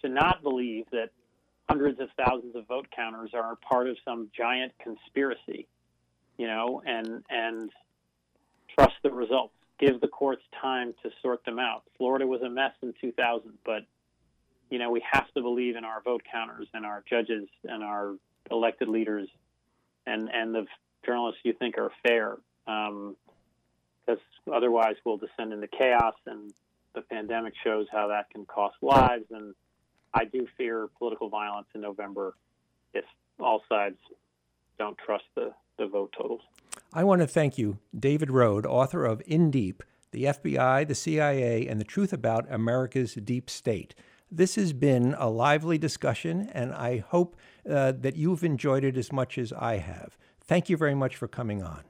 to 0.00 0.08
not 0.08 0.42
believe 0.42 0.86
that 0.90 1.10
hundreds 1.68 2.00
of 2.00 2.08
thousands 2.16 2.56
of 2.56 2.66
vote 2.66 2.86
counters 2.96 3.32
are 3.34 3.56
part 3.56 3.88
of 3.88 3.98
some 4.06 4.30
giant 4.34 4.72
conspiracy, 4.82 5.68
you 6.38 6.46
know, 6.46 6.80
and 6.86 7.22
and 7.28 7.70
trust 8.74 8.94
the 9.02 9.10
results. 9.10 9.52
Give 9.78 10.00
the 10.00 10.08
courts 10.08 10.42
time 10.62 10.94
to 11.02 11.10
sort 11.20 11.44
them 11.44 11.58
out. 11.58 11.82
Florida 11.98 12.26
was 12.26 12.40
a 12.40 12.48
mess 12.48 12.72
in 12.82 12.94
2000, 12.98 13.52
but 13.66 13.82
you 14.70 14.78
know, 14.78 14.90
we 14.90 15.02
have 15.12 15.30
to 15.34 15.42
believe 15.42 15.76
in 15.76 15.84
our 15.84 16.00
vote 16.00 16.22
counters 16.32 16.68
and 16.72 16.86
our 16.86 17.04
judges 17.06 17.48
and 17.64 17.84
our 17.84 18.14
elected 18.50 18.88
leaders 18.88 19.28
and, 20.06 20.30
and 20.32 20.54
the 20.54 20.64
journalists 21.04 21.42
you 21.44 21.52
think 21.52 21.76
are 21.76 21.92
fair. 22.02 22.38
Um, 22.66 23.14
because 24.06 24.22
otherwise 24.50 24.96
we'll 25.04 25.18
descend 25.18 25.52
into 25.52 25.66
chaos 25.66 26.14
and 26.26 26.52
the 26.94 27.02
pandemic 27.02 27.54
shows 27.62 27.86
how 27.92 28.08
that 28.08 28.30
can 28.30 28.44
cost 28.46 28.76
lives 28.82 29.24
and 29.30 29.54
I 30.12 30.24
do 30.24 30.46
fear 30.56 30.88
political 30.98 31.28
violence 31.28 31.68
in 31.74 31.80
November 31.80 32.34
if 32.94 33.04
all 33.38 33.62
sides 33.68 33.98
don't 34.78 34.98
trust 34.98 35.24
the, 35.36 35.52
the 35.78 35.86
vote 35.86 36.14
totals. 36.16 36.40
I 36.92 37.04
want 37.04 37.20
to 37.20 37.26
thank 37.26 37.58
you, 37.58 37.78
David 37.96 38.30
Rohde, 38.30 38.66
author 38.66 39.04
of 39.04 39.22
In 39.26 39.50
Deep 39.50 39.82
The 40.10 40.24
FBI, 40.24 40.88
the 40.88 40.94
CIA, 40.94 41.66
and 41.68 41.80
the 41.80 41.84
Truth 41.84 42.12
About 42.12 42.50
America's 42.52 43.14
Deep 43.14 43.48
State. 43.48 43.94
This 44.32 44.56
has 44.56 44.72
been 44.72 45.14
a 45.18 45.28
lively 45.28 45.78
discussion, 45.78 46.48
and 46.52 46.72
I 46.72 46.98
hope 46.98 47.36
uh, 47.68 47.92
that 47.92 48.16
you've 48.16 48.44
enjoyed 48.44 48.84
it 48.84 48.96
as 48.96 49.12
much 49.12 49.38
as 49.38 49.52
I 49.52 49.76
have. 49.76 50.16
Thank 50.40 50.68
you 50.68 50.76
very 50.76 50.94
much 50.94 51.16
for 51.16 51.28
coming 51.28 51.62
on. 51.62 51.84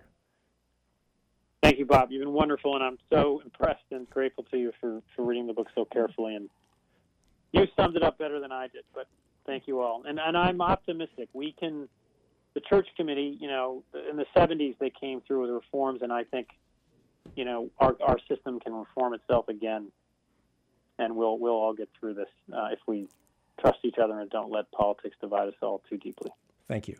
Thank 1.62 1.78
you, 1.78 1.84
Bob. 1.84 2.10
You've 2.10 2.20
been 2.20 2.32
wonderful, 2.32 2.74
and 2.74 2.82
I'm 2.82 2.98
so 3.12 3.40
impressed 3.44 3.84
and 3.90 4.08
grateful 4.08 4.44
to 4.50 4.56
you 4.56 4.72
for, 4.80 5.02
for 5.14 5.24
reading 5.24 5.46
the 5.46 5.52
book 5.52 5.68
so 5.74 5.84
carefully. 5.84 6.34
And 6.34 6.48
you 7.52 7.66
summed 7.76 7.96
it 7.96 8.02
up 8.02 8.18
better 8.18 8.40
than 8.40 8.50
I 8.50 8.68
did, 8.68 8.84
but 8.94 9.06
thank 9.46 9.66
you 9.66 9.80
all. 9.80 10.02
And, 10.06 10.18
and 10.18 10.36
I'm 10.36 10.62
optimistic. 10.62 11.28
We 11.34 11.52
can, 11.52 11.88
the 12.54 12.60
church 12.60 12.88
committee, 12.96 13.36
you 13.38 13.48
know, 13.48 13.82
in 14.08 14.16
the 14.16 14.26
70s, 14.34 14.76
they 14.78 14.90
came 14.90 15.20
through 15.20 15.42
with 15.42 15.50
reforms, 15.50 16.00
and 16.02 16.12
I 16.12 16.24
think, 16.24 16.48
you 17.36 17.44
know, 17.44 17.70
our, 17.78 17.94
our 18.00 18.18
system 18.26 18.58
can 18.58 18.72
reform 18.72 19.12
itself 19.12 19.48
again 19.48 19.92
and 21.00 21.16
we'll 21.16 21.38
we'll 21.38 21.54
all 21.54 21.72
get 21.72 21.88
through 21.98 22.14
this 22.14 22.28
uh, 22.52 22.68
if 22.70 22.78
we 22.86 23.08
trust 23.60 23.78
each 23.84 23.98
other 24.02 24.20
and 24.20 24.30
don't 24.30 24.52
let 24.52 24.70
politics 24.70 25.16
divide 25.20 25.48
us 25.48 25.54
all 25.60 25.82
too 25.88 25.96
deeply. 25.96 26.30
Thank 26.68 26.86
you. 26.86 26.96